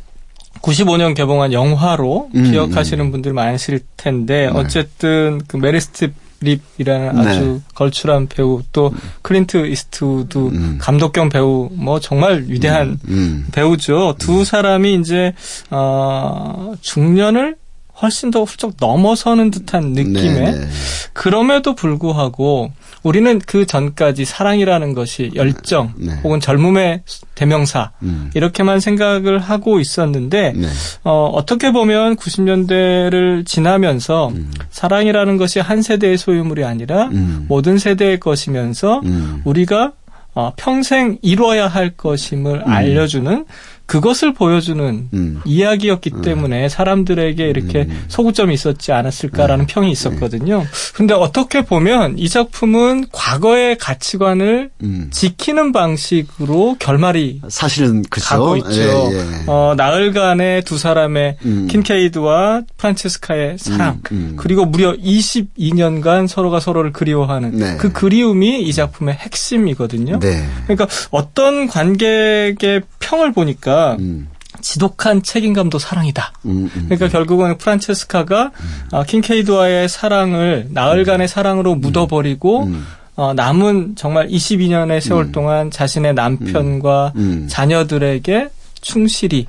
95년 0.63 1.15
개봉한 1.15 1.53
영화로 1.53 2.31
음, 2.35 2.51
기억하시는 2.51 3.05
음. 3.05 3.11
분들 3.11 3.33
많으실 3.33 3.81
텐데, 3.97 4.51
네. 4.51 4.59
어쨌든 4.59 5.43
그 5.47 5.57
메릴 5.57 6.13
스트립이라는 6.45 7.23
네. 7.23 7.29
아주 7.29 7.61
걸출한 7.75 8.29
배우 8.29 8.63
또 8.73 8.89
음. 8.89 8.99
클린트 9.23 9.67
이스트우드 9.67 10.39
음. 10.39 10.79
감독 10.81 11.13
겸 11.13 11.29
배우 11.29 11.71
뭐 11.73 12.01
정말 12.01 12.45
위대한 12.47 12.99
음. 13.09 13.09
음. 13.09 13.47
배우죠. 13.53 14.17
두 14.19 14.45
사람이 14.45 14.95
이제 14.97 15.33
어 15.71 16.75
중년을 16.81 17.57
훨씬 18.03 18.31
더 18.31 18.45
훌쩍 18.45 18.75
넘어서는 18.81 19.51
듯한 19.51 19.93
느낌의 19.93 20.35
네네. 20.35 20.69
그럼에도 21.13 21.75
불구하고 21.75 22.73
우리는 23.03 23.39
그 23.39 23.67
전까지 23.67 24.25
사랑이라는 24.25 24.95
것이 24.95 25.31
열정 25.35 25.93
네. 25.97 26.15
혹은 26.25 26.41
젊음의 26.41 27.03
대명사 27.35 27.93
음. 28.03 28.31
이렇게만 28.35 28.81
생각을 28.81 29.39
하고 29.39 29.79
있었는데 29.79 30.53
네. 30.57 30.67
어, 31.05 31.31
어떻게 31.33 31.71
보면 31.71 32.17
90년대를 32.17 33.47
지나면서 33.47 34.29
음. 34.29 34.51
사랑이라는 34.71 35.37
것이 35.37 35.61
한 35.61 35.83
세대의 35.83 36.19
소유물이 36.19 36.65
아니라 36.65 37.09
음. 37.09 37.45
모든 37.49 37.79
세대의 37.79 38.21
것이면서 38.21 39.01
음. 39.05 39.43
우리가 39.45 39.93
어, 40.35 40.53
평생 40.57 41.19
이뤄야 41.23 41.69
할 41.69 41.91
것임을 41.91 42.65
음. 42.67 42.73
알려주는 42.73 43.45
그것을 43.87 44.33
보여주는 44.33 45.09
음. 45.13 45.41
이야기였기 45.45 46.11
음. 46.15 46.23
때문에 46.23 46.69
사람들에게 46.69 47.47
이렇게 47.47 47.81
음. 47.83 48.05
소구점이 48.09 48.55
있었지 48.55 48.93
않았을까라는 48.93 49.65
음. 49.65 49.67
평이 49.69 49.91
있었거든요. 49.91 50.65
근데 50.95 51.13
어떻게 51.13 51.63
보면 51.63 52.19
이 52.19 52.29
작품은 52.29 53.07
과거의 53.13 53.77
가치관을 53.77 54.71
음. 54.83 55.09
지키는 55.11 55.73
방식으로 55.73 56.77
결말이 56.79 57.43
사실은 57.49 58.03
그쵸? 58.09 58.27
가고 58.27 58.57
있죠. 58.57 58.71
예, 58.81 59.17
예. 59.17 59.45
어, 59.47 59.75
나흘간의 59.77 60.63
두 60.63 60.79
사람의 60.79 61.37
음. 61.45 61.69
킨케이드와 61.71 62.63
프란체스카의 62.79 63.59
사랑 63.59 64.01
그리고 64.37 64.65
무려 64.65 64.95
22년간 64.95 66.27
서로가 66.27 66.59
서로를 66.59 66.93
그리워하는 66.93 67.57
네. 67.57 67.77
그 67.77 67.93
그리움이 67.93 68.63
이 68.63 68.73
작품의 68.73 69.15
핵심이거든요. 69.15 70.19
네. 70.21 70.43
그러니까 70.65 70.87
어떤 71.11 71.67
관객의 71.67 72.83
평을 72.99 73.33
보니까 73.33 73.74
보니까 73.75 73.97
음. 73.99 74.29
지독한 74.61 75.23
책임감도 75.23 75.79
사랑이다. 75.79 76.33
음, 76.47 76.71
음, 76.75 76.83
그러니까 76.85 77.07
음. 77.07 77.11
결국은 77.11 77.59
프란체스카가 77.59 78.53
어, 78.93 79.03
킹케이드와의 79.03 79.89
사랑을 79.89 80.69
나흘간의 80.71 81.27
사랑으로 81.29 81.75
묻어버리고 81.75 82.71
어, 83.17 83.35
남은 83.35 83.97
정말 83.97 84.29
22년의 84.29 85.01
세월 85.01 85.33
동안 85.33 85.71
자신의 85.71 86.15
남편과 86.15 87.13
자녀들에게 87.49 88.49
충실히 88.81 89.47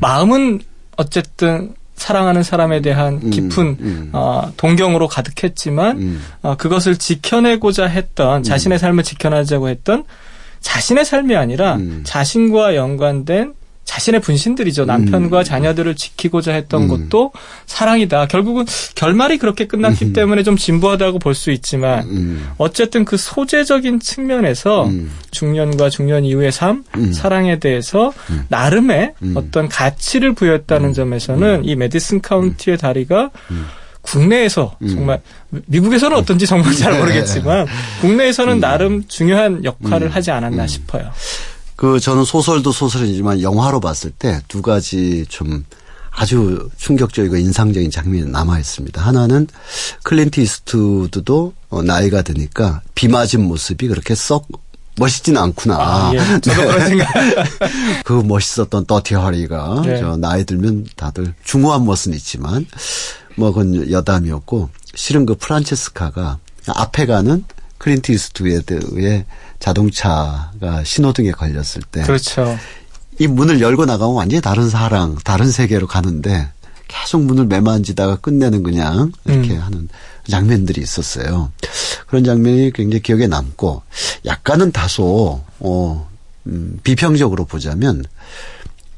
마음은 0.00 0.60
어쨌든 0.96 1.74
사랑하는 1.94 2.42
사람에 2.42 2.80
대한 2.80 3.30
깊은 3.30 4.10
어, 4.12 4.52
동경으로 4.56 5.06
가득했지만 5.06 6.18
어, 6.42 6.56
그것을 6.56 6.96
지켜내고자 6.96 7.86
했던 7.86 8.42
자신의 8.42 8.78
삶을 8.78 9.04
지켜내자고 9.04 9.68
했던 9.68 10.04
자신의 10.60 11.04
삶이 11.04 11.36
아니라 11.36 11.78
자신과 12.04 12.74
연관된 12.74 13.54
자신의 13.90 14.20
분신들이죠. 14.20 14.84
남편과 14.84 15.40
음. 15.40 15.44
자녀들을 15.44 15.96
지키고자 15.96 16.52
했던 16.52 16.82
음. 16.82 16.88
것도 16.88 17.32
사랑이다. 17.66 18.28
결국은 18.28 18.64
결말이 18.94 19.36
그렇게 19.36 19.66
끝났기 19.66 20.04
음. 20.04 20.12
때문에 20.12 20.44
좀 20.44 20.56
진부하다고 20.56 21.18
볼 21.18 21.34
수 21.40 21.50
있지만 21.52 22.04
음. 22.04 22.50
어쨌든 22.58 23.04
그 23.04 23.16
소재적인 23.16 24.00
측면에서 24.00 24.84
음. 24.86 25.10
중년과 25.30 25.88
중년 25.88 26.24
이후의 26.24 26.52
삶, 26.52 26.84
음. 26.96 27.12
사랑에 27.12 27.58
대해서 27.58 28.12
나름의 28.48 29.14
어떤 29.34 29.68
가치를 29.68 30.34
부여했다는 30.34 30.92
점에서는 30.92 31.64
이 31.64 31.76
메디슨 31.76 32.20
카운티의 32.20 32.76
다리가 32.78 33.30
국내에서 34.02 34.76
정말 34.88 35.20
미국에서는 35.66 36.16
어떤지 36.16 36.46
정말 36.46 36.74
잘 36.74 36.98
모르겠지만 36.98 37.66
국내에서는 38.02 38.60
나름 38.60 39.04
중요한 39.08 39.64
역할을 39.64 40.10
하지 40.10 40.30
않았나 40.30 40.66
싶어요. 40.66 41.10
그 41.80 41.98
저는 41.98 42.24
소설도 42.24 42.72
소설이지만 42.72 43.40
영화로 43.40 43.80
봤을 43.80 44.10
때 44.10 44.42
두 44.48 44.60
가지 44.60 45.24
좀 45.30 45.64
아주 46.10 46.68
충격적이고 46.76 47.38
인상적인 47.38 47.90
장면이 47.90 48.30
남아 48.30 48.58
있습니다. 48.58 49.00
하나는 49.00 49.46
클린트 50.02 50.40
이스트우드도 50.40 51.54
어, 51.70 51.82
나이가 51.82 52.20
드니까 52.20 52.82
비 52.94 53.08
맞은 53.08 53.42
모습이 53.42 53.88
그렇게 53.88 54.14
썩 54.14 54.46
멋있진 54.98 55.38
않구나. 55.38 55.76
아, 55.78 56.12
예. 56.12 56.18
저도 56.40 56.60
그런 56.66 56.86
생각. 56.86 57.08
그 58.04 58.12
멋있었던 58.12 58.84
더티 58.84 59.14
해리가 59.14 59.80
네. 59.82 59.98
저 60.00 60.16
나이 60.16 60.44
들면 60.44 60.88
다들 60.96 61.32
중후한 61.44 61.86
멋은 61.86 62.12
있지만 62.14 62.66
뭐 63.36 63.52
그건 63.52 63.90
여담이었고 63.90 64.68
실은 64.94 65.24
그 65.24 65.34
프란체스카가 65.36 66.36
앞에 66.66 67.06
가는 67.06 67.42
클린트 67.80 68.12
이스트우드의 68.12 69.24
자동차가 69.58 70.84
신호등에 70.84 71.32
걸렸을 71.32 71.82
때. 71.90 72.02
그렇죠. 72.02 72.58
이 73.18 73.26
문을 73.26 73.60
열고 73.60 73.86
나가면 73.86 74.14
완전히 74.14 74.40
다른 74.40 74.68
사랑, 74.68 75.16
다른 75.24 75.50
세계로 75.50 75.86
가는데 75.86 76.48
계속 76.88 77.22
문을 77.22 77.46
매만지다가 77.46 78.16
끝내는 78.16 78.62
그냥 78.62 79.12
이렇게 79.24 79.54
음. 79.54 79.60
하는 79.60 79.88
장면들이 80.28 80.80
있었어요. 80.80 81.52
그런 82.06 82.22
장면이 82.22 82.72
굉장히 82.72 83.00
기억에 83.02 83.26
남고 83.26 83.82
약간은 84.26 84.72
다소 84.72 85.40
어 85.60 86.10
음, 86.46 86.80
비평적으로 86.82 87.46
보자면 87.46 88.04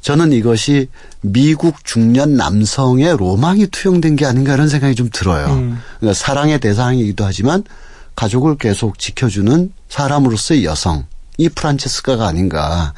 저는 0.01 0.33
이것이 0.33 0.89
미국 1.21 1.85
중년 1.85 2.37
남성의 2.37 3.17
로망이 3.17 3.69
투영된 3.69 4.17
게 4.17 4.27
아닌가 4.27 4.55
이런 4.55 4.69
생각이 4.69 4.97
좀 4.97 5.09
들어요. 5.13 5.47
음. 5.47 5.79
그러니까 6.01 6.15
사랑의 6.19 6.59
대상이기도 6.59 7.25
하지만 7.25 7.63
가족을 8.15 8.57
계속 8.57 8.99
지켜주는 8.99 9.73
사람으로서의 9.89 10.65
여성, 10.65 11.07
이 11.39 11.49
프란체스카가 11.49 12.27
아닌가. 12.27 12.95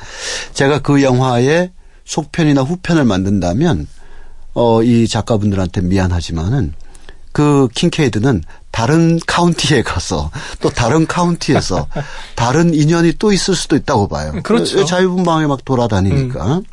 제가 0.52 0.80
그 0.80 1.02
영화의 1.02 1.70
속편이나 2.04 2.62
후편을 2.62 3.04
만든다면, 3.04 3.86
어, 4.54 4.82
이 4.82 5.08
작가분들한테 5.08 5.80
미안하지만은 5.82 6.74
그 7.32 7.68
킹케이드는 7.74 8.44
다른 8.70 9.18
카운티에 9.26 9.82
가서 9.82 10.30
또 10.60 10.70
다른 10.70 11.06
카운티에서 11.06 11.88
다른 12.36 12.72
인연이 12.74 13.12
또 13.18 13.32
있을 13.32 13.56
수도 13.56 13.76
있다고 13.76 14.08
봐요. 14.08 14.32
그렇죠. 14.42 14.84
자유분방에 14.84 15.46
막 15.46 15.64
돌아다니니까. 15.64 16.58
음. 16.58 16.64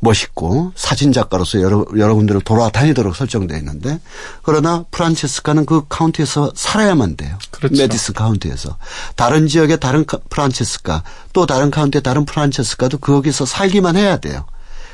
멋있고 0.00 0.72
사진 0.74 1.12
작가로서 1.12 1.60
여러 1.60 1.84
여러 1.96 2.14
군데를 2.14 2.40
돌아다니도록 2.40 3.14
설정되어 3.14 3.56
있는데 3.58 4.00
그러나 4.42 4.84
프란체스카는 4.90 5.66
그 5.66 5.82
카운티에서 5.88 6.52
살아야만 6.54 7.16
돼요. 7.16 7.38
그렇죠. 7.50 7.80
메디슨 7.80 8.14
카운티에서 8.14 8.76
다른 9.14 9.46
지역의 9.46 9.78
다른 9.78 10.04
프란체스카 10.30 11.02
또 11.32 11.46
다른 11.46 11.70
카운티의 11.70 12.02
다른 12.02 12.24
프란체스카도 12.24 12.98
거기서 12.98 13.46
살기만 13.46 13.96
해야 13.96 14.16
돼요. 14.16 14.46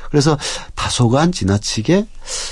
그래서 0.09 0.37
다소간 0.75 1.31
지나치게 1.31 2.07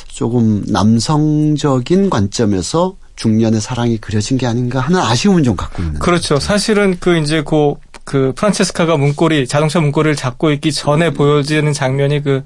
조금 0.07 0.63
남성적인 0.67 2.09
관점에서 2.09 2.95
중년의 3.15 3.61
사랑이 3.61 3.97
그려진 3.97 4.37
게 4.37 4.45
아닌가 4.45 4.81
하는 4.81 4.99
아쉬움은 4.99 5.43
좀 5.43 5.55
갖고 5.55 5.81
있는. 5.81 5.99
그렇죠. 5.99 6.39
사실은 6.39 6.97
그 6.99 7.17
이제 7.17 7.43
그 7.43 7.75
그 8.05 8.33
프란체스카가 8.35 8.97
문고리 8.97 9.47
자동차 9.47 9.79
문고리를 9.81 10.15
잡고 10.15 10.51
있기 10.51 10.71
전에 10.71 11.09
보여지는 11.09 11.73
장면이 11.73 12.21
그 12.21 12.43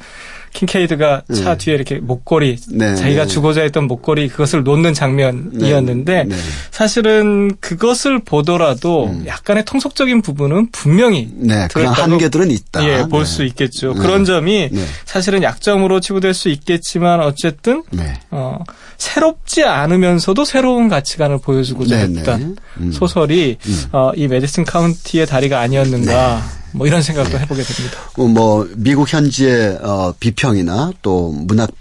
킹케이드가 0.53 1.23
차 1.33 1.51
네. 1.51 1.57
뒤에 1.57 1.75
이렇게 1.75 1.99
목걸이 1.99 2.57
네. 2.71 2.95
자기가 2.95 3.25
주고자 3.25 3.61
했던 3.61 3.87
목걸이 3.87 4.29
그것을 4.29 4.63
놓는 4.63 4.93
장면이었는데 4.93 6.23
네. 6.23 6.35
네. 6.35 6.41
사실은 6.71 7.55
그것을 7.59 8.19
보더라도 8.19 9.07
음. 9.07 9.23
약간의 9.27 9.65
통속적인 9.65 10.21
부분은 10.21 10.69
분명히 10.71 11.29
네, 11.33 11.67
그런 11.71 11.87
한계들은 11.93 12.51
있다. 12.51 12.83
예, 12.85 13.05
볼수 13.09 13.39
네. 13.39 13.47
있겠죠. 13.47 13.93
네. 13.93 13.99
그런 13.99 14.25
점이 14.25 14.69
사실은 15.05 15.43
약점으로 15.43 15.99
치부될 15.99 16.33
수 16.33 16.49
있겠지만 16.49 17.21
어쨌든 17.21 17.83
어, 18.31 18.59
새롭지 18.97 19.63
않으면서도 19.63 20.45
새로운 20.45 20.89
가치관을 20.89 21.39
보여주고자 21.39 21.97
했던 21.97 22.57
음. 22.79 22.91
소설이 22.91 23.57
음. 23.65 23.83
어, 23.91 24.11
이 24.15 24.27
메디슨 24.27 24.65
카운티의 24.65 25.25
다리가 25.25 25.59
아니었는가. 25.59 26.58
뭐 26.71 26.87
이런 26.87 27.01
생각도 27.01 27.31
네. 27.31 27.39
해보게 27.39 27.63
됩니다. 27.63 27.97
어, 28.17 28.23
뭐 28.25 28.67
미국 28.75 29.11
현지의 29.11 29.79
어, 29.81 30.13
비평이나 30.19 30.93
또 31.01 31.31
문학 31.31 31.71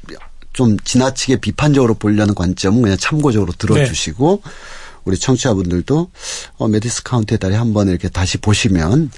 좀 0.52 0.78
지나치게 0.78 1.36
비판적으로 1.36 1.94
보려는 1.94 2.34
관점은 2.34 2.82
그냥 2.82 2.96
참고적으로 2.98 3.52
들어주시고 3.52 4.42
네. 4.44 4.50
우리 5.04 5.18
청취자분들도 5.18 6.10
어, 6.58 6.68
메디슨 6.68 7.02
카운티의 7.04 7.38
다리 7.38 7.56
한번 7.56 7.88
이렇게 7.88 8.08
다시 8.08 8.38
보시면 8.38 9.10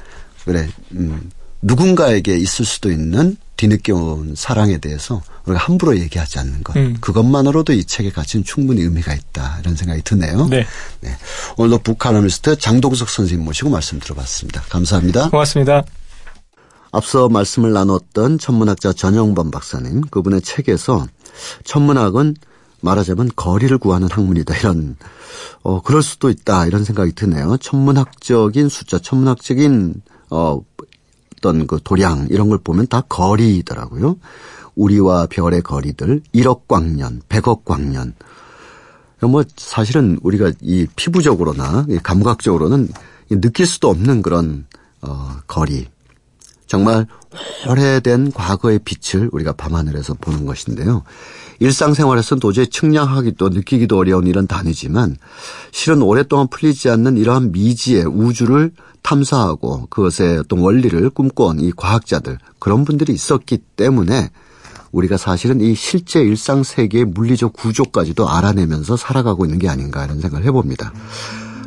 그래 0.45 0.69
음, 0.93 1.31
누군가에게 1.63 2.37
있을 2.37 2.65
수도 2.65 2.91
있는 2.91 3.37
뒤늦게 3.57 3.93
온 3.93 4.35
사랑에 4.37 4.79
대해서 4.79 5.23
우리가 5.51 5.65
함부로 5.65 5.99
얘기하지 5.99 6.39
않는 6.39 6.63
것. 6.63 6.77
음. 6.77 6.97
그것만으로도 7.01 7.73
이 7.73 7.85
책의 7.85 8.13
가치는 8.13 8.45
충분히 8.45 8.83
의미가 8.83 9.15
있다. 9.15 9.59
이런 9.61 9.77
생각이 9.77 10.03
드네요. 10.03 10.47
네. 10.49 10.67
네. 11.01 11.17
오늘도 11.57 11.79
북칼럼니스트 11.79 12.57
장동석 12.59 13.09
선생님 13.09 13.45
모시고 13.45 13.71
말씀 13.71 13.99
들어봤습니다. 13.99 14.63
감사합니다. 14.63 15.31
고맙습니다. 15.31 15.85
앞서 16.93 17.29
말씀을 17.29 17.73
나눴던 17.73 18.39
천문학자 18.39 18.93
전영범 18.93 19.51
박사님 19.53 20.01
그분의 20.11 20.43
책에서 20.43 21.07
천문학은 21.65 22.35
말하자면 22.81 23.31
거리를 23.37 23.77
구하는 23.79 24.09
학문이다 24.11 24.57
이런 24.57 24.97
어 25.63 25.83
그럴 25.83 26.03
수도 26.03 26.31
있다 26.31 26.67
이런 26.67 26.83
생각이 26.83 27.13
드네요. 27.13 27.59
천문학적인 27.59 28.69
숫자, 28.69 28.99
천문학적인 28.99 30.03
어 30.31 30.61
했던 31.41 31.67
그 31.67 31.81
도량 31.83 32.29
이런 32.31 32.49
걸 32.49 32.59
보면 32.59 32.87
다 32.87 33.01
거리더라고요. 33.01 34.17
우리와 34.81 35.27
별의 35.27 35.61
거리들 35.63 36.23
1억 36.35 36.67
광년, 36.67 37.21
100억 37.29 37.65
광년. 37.65 38.15
뭐 39.21 39.45
사실은 39.57 40.19
우리가 40.23 40.53
이 40.63 40.87
피부적으로나 40.97 41.85
감각적으로는 42.03 42.89
느낄 43.29 43.67
수도 43.67 43.91
없는 43.91 44.23
그런 44.23 44.65
어 45.03 45.37
거리. 45.47 45.87
정말 46.67 47.07
오래된 47.69 48.33
과거의 48.33 48.81
빛을 48.85 49.29
우리가 49.33 49.53
밤하늘에서 49.53 50.15
보는 50.15 50.47
것인데요. 50.47 51.03
일상생활에서는 51.59 52.41
도저히 52.41 52.69
측량하기도 52.69 53.51
느끼기도 53.51 53.99
어려운 53.99 54.27
이런 54.27 54.47
단위지만 54.47 55.17
실은 55.73 56.01
오랫동안 56.01 56.49
풀리지 56.49 56.89
않는 56.89 57.19
이러한 57.19 57.53
미지의 57.53 58.05
우주를 58.07 58.73
탐사하고 59.03 59.89
그것의 59.91 60.39
어떤 60.39 60.61
원리를 60.61 61.11
꿈꿔온 61.11 61.61
이 61.61 61.71
과학자들 61.77 62.39
그런 62.59 62.87
분들이 62.87 63.13
있었기 63.13 63.59
때문에 63.77 64.31
우리가 64.93 65.17
사실은 65.17 65.61
이 65.61 65.75
실제 65.75 66.21
일상 66.21 66.63
세계의 66.63 67.05
물리적 67.07 67.53
구조까지도 67.53 68.29
알아내면서 68.29 68.97
살아가고 68.97 69.45
있는 69.45 69.59
게 69.59 69.69
아닌가 69.69 70.05
이런 70.05 70.21
생각을 70.21 70.45
해봅니다. 70.47 70.93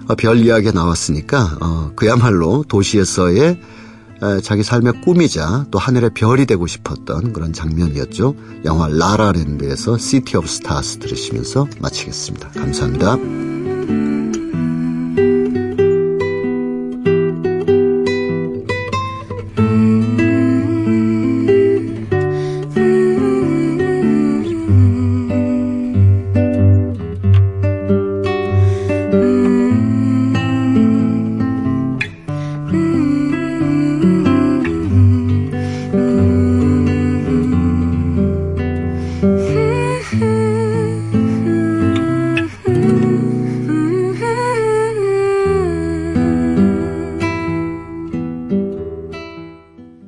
어, 0.08 0.16
별 0.16 0.38
이야기가 0.40 0.72
나왔으니까 0.72 1.58
어, 1.62 1.92
그야말로 1.96 2.64
도시에서의 2.68 3.60
자기 4.42 4.64
삶의 4.64 5.02
꿈이자 5.02 5.66
또 5.70 5.80
하늘의 5.80 6.12
별이 6.14 6.46
되고 6.46 6.66
싶었던 6.66 7.34
그런 7.34 7.52
장면이었죠. 7.52 8.36
영화 8.64 8.88
라라랜드에서 8.88 9.98
City 9.98 10.38
of 10.38 10.48
Stars 10.48 11.00
들으시면서 11.00 11.68
마치겠습니다. 11.82 12.52
감사합니다. 12.52 13.73